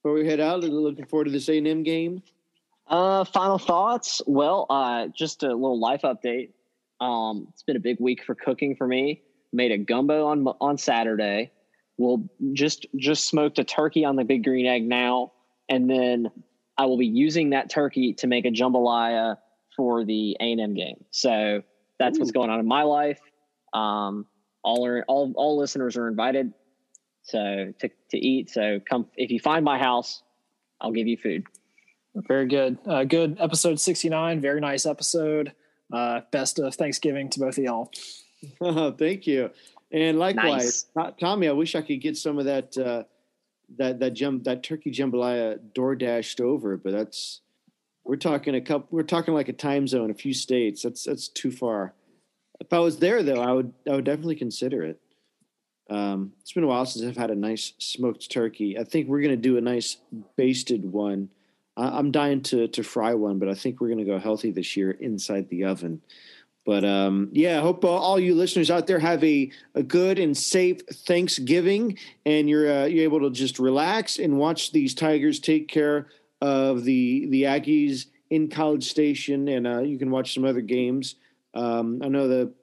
before 0.01 0.13
we 0.13 0.27
head 0.27 0.39
out? 0.39 0.61
Looking 0.61 1.05
forward 1.05 1.25
to 1.25 1.31
this 1.31 1.49
A&M 1.49 1.83
game. 1.83 2.21
Uh, 2.87 3.23
final 3.23 3.57
thoughts. 3.57 4.21
Well, 4.25 4.65
uh, 4.69 5.07
just 5.07 5.43
a 5.43 5.47
little 5.47 5.79
life 5.79 6.01
update. 6.03 6.51
Um, 6.99 7.47
it's 7.51 7.63
been 7.63 7.75
a 7.75 7.81
big 7.81 7.99
week 7.99 8.23
for 8.23 8.35
cooking 8.35 8.75
for 8.75 8.87
me. 8.87 9.21
Made 9.51 9.71
a 9.71 9.77
gumbo 9.77 10.27
on 10.27 10.47
on 10.61 10.77
Saturday. 10.77 11.51
We'll 11.97 12.29
just 12.53 12.85
just 12.95 13.25
smoked 13.25 13.59
a 13.59 13.63
turkey 13.63 14.05
on 14.05 14.15
the 14.15 14.23
big 14.23 14.43
green 14.43 14.65
egg 14.65 14.87
now, 14.87 15.31
and 15.69 15.89
then 15.89 16.31
I 16.79 16.85
will 16.85 16.97
be 16.97 17.07
using 17.07 17.49
that 17.49 17.69
turkey 17.69 18.13
to 18.15 18.27
make 18.27 18.45
a 18.45 18.49
jambalaya 18.49 19.37
for 19.75 20.05
the 20.05 20.37
A&M 20.39 20.73
game. 20.73 21.03
So 21.11 21.61
that's 21.99 22.17
Ooh. 22.17 22.21
what's 22.21 22.31
going 22.31 22.49
on 22.49 22.61
in 22.61 22.67
my 22.67 22.83
life. 22.83 23.19
Um, 23.73 24.25
all 24.63 24.85
are 24.87 25.03
all 25.07 25.33
all 25.35 25.57
listeners 25.57 25.97
are 25.97 26.07
invited 26.07 26.53
so 27.23 27.73
to 27.79 27.89
to 28.11 28.17
eat. 28.17 28.49
So 28.49 28.79
come 28.89 29.07
if 29.17 29.29
you 29.29 29.41
find 29.41 29.63
my 29.65 29.77
house, 29.77 30.23
I'll 30.79 30.93
give 30.93 31.07
you 31.07 31.17
food. 31.17 31.43
Very 32.15 32.47
good. 32.47 32.77
Uh, 32.85 33.03
good 33.03 33.37
episode 33.39 33.79
69. 33.79 34.39
Very 34.39 34.61
nice 34.61 34.85
episode. 34.85 35.53
Uh, 35.91 36.21
best 36.31 36.59
of 36.59 36.73
Thanksgiving 36.75 37.29
to 37.31 37.39
both 37.41 37.57
of 37.57 37.63
y'all. 37.63 37.91
Thank 38.97 39.27
you. 39.27 39.51
And 39.91 40.17
likewise, 40.17 40.85
nice. 40.95 41.13
Tommy, 41.19 41.49
I 41.49 41.51
wish 41.51 41.75
I 41.75 41.81
could 41.81 41.99
get 42.01 42.15
some 42.15 42.39
of 42.39 42.45
that 42.45 42.77
uh, 42.77 43.03
that 43.77 43.99
that 43.99 44.11
jump 44.13 44.43
that 44.45 44.63
turkey 44.63 44.91
jambalaya 44.91 45.59
door 45.73 45.95
dashed 45.95 46.41
over, 46.41 46.77
but 46.77 46.91
that's 46.91 47.41
we're 48.03 48.15
talking 48.15 48.55
a 48.55 48.61
couple. 48.61 48.87
We're 48.91 49.03
talking 49.03 49.33
like 49.33 49.49
a 49.49 49.53
time 49.53 49.87
zone, 49.87 50.09
a 50.09 50.15
few 50.15 50.33
states. 50.33 50.81
That's 50.81 51.03
that's 51.03 51.27
too 51.27 51.51
far. 51.51 51.93
If 52.59 52.73
I 52.73 52.79
was 52.79 52.97
there, 52.97 53.21
though, 53.23 53.41
I 53.41 53.51
would 53.51 53.73
I 53.87 53.95
would 53.95 54.05
definitely 54.05 54.35
consider 54.35 54.83
it. 54.83 54.99
Um, 55.89 56.33
it's 56.41 56.53
been 56.53 56.63
a 56.63 56.67
while 56.67 56.85
since 56.85 57.05
I've 57.05 57.17
had 57.17 57.31
a 57.31 57.35
nice 57.35 57.73
smoked 57.79 58.31
turkey. 58.31 58.77
I 58.77 58.83
think 58.83 59.07
we're 59.07 59.21
to 59.21 59.35
do 59.35 59.57
a 59.57 59.61
nice 59.61 59.97
basted 60.35 60.91
one. 60.91 61.29
I, 61.77 61.99
am 61.99 62.11
dying 62.11 62.41
to 62.43 62.67
to 62.67 62.83
fry 62.83 63.13
one, 63.13 63.39
but 63.39 63.49
I 63.49 63.53
think 63.53 63.79
we're 63.79 63.89
to 63.95 64.11
go 64.11 64.19
healthy 64.19 64.51
this 64.51 64.75
year 64.75 64.91
inside 64.91 65.49
the 65.49 65.65
oven. 65.65 66.01
But 66.69 66.85
um, 66.85 67.29
yeah, 67.31 67.57
I 67.57 67.61
hope 67.61 67.83
all 67.83 68.19
you 68.19 68.35
listeners 68.35 68.69
out 68.69 68.85
there 68.85 68.99
have 68.99 69.23
a, 69.23 69.49
a 69.73 69.81
good 69.81 70.19
and 70.19 70.37
safe 70.37 70.81
Thanksgiving, 70.87 71.97
and 72.27 72.47
you're 72.47 72.71
uh, 72.71 72.85
you're 72.85 73.05
able 73.05 73.21
to 73.21 73.31
just 73.31 73.57
relax 73.57 74.19
and 74.19 74.37
watch 74.37 74.71
these 74.71 74.93
Tigers 74.93 75.39
take 75.39 75.67
care 75.67 76.09
of 76.41 76.83
the 76.83 77.25
the 77.31 77.45
Aggies 77.45 78.05
in 78.29 78.49
College 78.49 78.87
Station, 78.87 79.47
and 79.47 79.65
uh, 79.65 79.79
you 79.79 79.97
can 79.97 80.11
watch 80.11 80.35
some 80.35 80.45
other 80.45 80.61
games. 80.61 81.15
Um, 81.55 82.01
I 82.03 82.07
know 82.07 82.27
the 82.27 82.53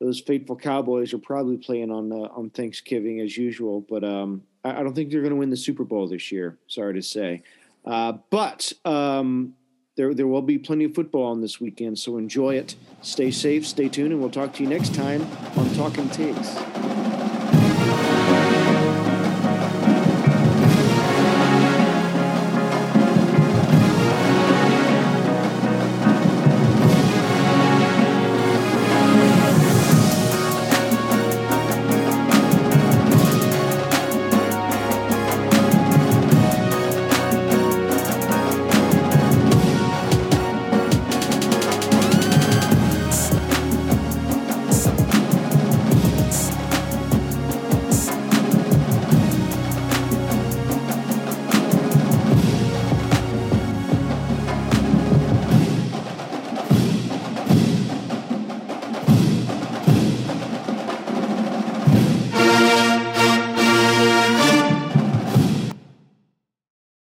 those 0.00 0.18
faithful 0.18 0.56
Cowboys 0.56 1.14
are 1.14 1.18
probably 1.18 1.58
playing 1.58 1.92
on 1.92 2.10
uh, 2.10 2.28
on 2.34 2.50
Thanksgiving 2.50 3.20
as 3.20 3.36
usual, 3.36 3.86
but 3.88 4.02
um, 4.02 4.42
I, 4.64 4.80
I, 4.80 4.82
don't 4.82 4.96
think 4.96 5.12
they're 5.12 5.20
going 5.20 5.30
to 5.30 5.38
win 5.38 5.50
the 5.50 5.56
Super 5.56 5.84
Bowl 5.84 6.08
this 6.08 6.32
year. 6.32 6.58
Sorry 6.66 6.94
to 6.94 7.02
say, 7.02 7.44
uh, 7.84 8.14
but 8.30 8.72
um, 8.84 9.54
there 9.96 10.14
there 10.14 10.26
will 10.26 10.42
be 10.42 10.58
plenty 10.58 10.84
of 10.84 10.94
football 10.94 11.24
on 11.24 11.40
this 11.40 11.60
weekend, 11.60 11.98
so 11.98 12.16
enjoy 12.16 12.54
it. 12.54 12.76
Stay 13.02 13.30
safe, 13.30 13.66
stay 13.66 13.88
tuned, 13.88 14.12
and 14.12 14.20
we'll 14.20 14.30
talk 14.30 14.54
to 14.54 14.62
you 14.62 14.68
next 14.68 14.94
time 14.94 15.22
on 15.56 15.72
Talking 15.74 16.08
Tigs. 16.10 16.56